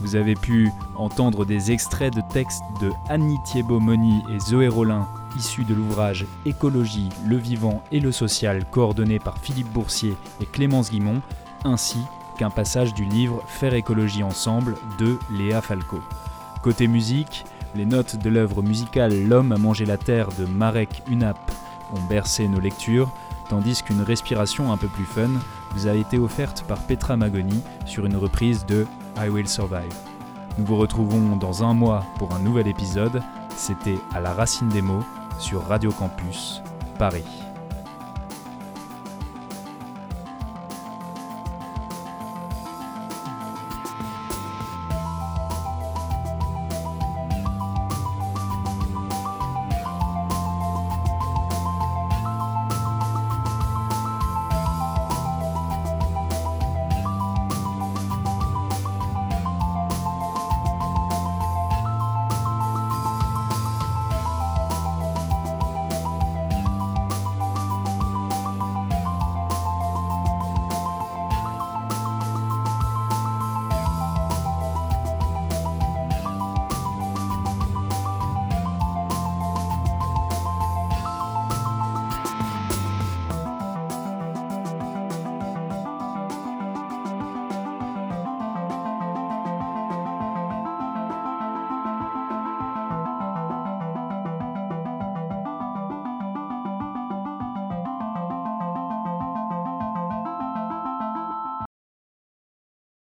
Vous 0.00 0.14
avez 0.14 0.36
pu 0.36 0.70
entendre 0.94 1.44
des 1.44 1.72
extraits 1.72 2.14
de 2.14 2.22
textes 2.32 2.62
de 2.80 2.92
Annie 3.08 3.38
Thiebaud-Moni 3.46 4.22
et 4.32 4.38
Zoé 4.38 4.68
Rollin, 4.68 5.08
issus 5.36 5.64
de 5.64 5.74
l'ouvrage 5.74 6.26
Écologie, 6.46 7.08
le 7.26 7.36
vivant 7.36 7.82
et 7.90 7.98
le 7.98 8.12
social, 8.12 8.64
coordonné 8.70 9.18
par 9.18 9.38
Philippe 9.38 9.72
Boursier 9.72 10.14
et 10.40 10.46
Clémence 10.46 10.92
Guimont, 10.92 11.20
ainsi 11.64 11.98
qu'un 12.38 12.50
passage 12.50 12.94
du 12.94 13.04
livre 13.04 13.42
Faire 13.48 13.74
écologie 13.74 14.22
ensemble 14.22 14.76
de 15.00 15.18
Léa 15.36 15.60
Falco. 15.60 16.00
Côté 16.64 16.86
musique, 16.86 17.44
les 17.74 17.84
notes 17.84 18.16
de 18.16 18.30
l'œuvre 18.30 18.62
musicale 18.62 19.28
L'homme 19.28 19.52
a 19.52 19.58
mangé 19.58 19.84
la 19.84 19.98
terre 19.98 20.28
de 20.38 20.46
Marek 20.46 21.02
Unap 21.10 21.36
ont 21.92 22.02
bercé 22.08 22.48
nos 22.48 22.58
lectures, 22.58 23.12
tandis 23.50 23.82
qu'une 23.82 24.00
respiration 24.00 24.72
un 24.72 24.78
peu 24.78 24.86
plus 24.86 25.04
fun 25.04 25.28
vous 25.74 25.88
a 25.88 25.92
été 25.92 26.18
offerte 26.18 26.64
par 26.66 26.78
Petra 26.78 27.18
Magoni 27.18 27.60
sur 27.84 28.06
une 28.06 28.16
reprise 28.16 28.64
de 28.64 28.86
I 29.18 29.28
Will 29.28 29.46
Survive. 29.46 29.94
Nous 30.56 30.64
vous 30.64 30.78
retrouvons 30.78 31.36
dans 31.36 31.62
un 31.62 31.74
mois 31.74 32.06
pour 32.18 32.34
un 32.34 32.38
nouvel 32.38 32.66
épisode. 32.66 33.22
C'était 33.54 33.98
à 34.14 34.20
la 34.20 34.32
racine 34.32 34.70
des 34.70 34.80
mots 34.80 35.04
sur 35.38 35.66
Radio 35.66 35.92
Campus, 35.92 36.62
Paris. 36.98 37.43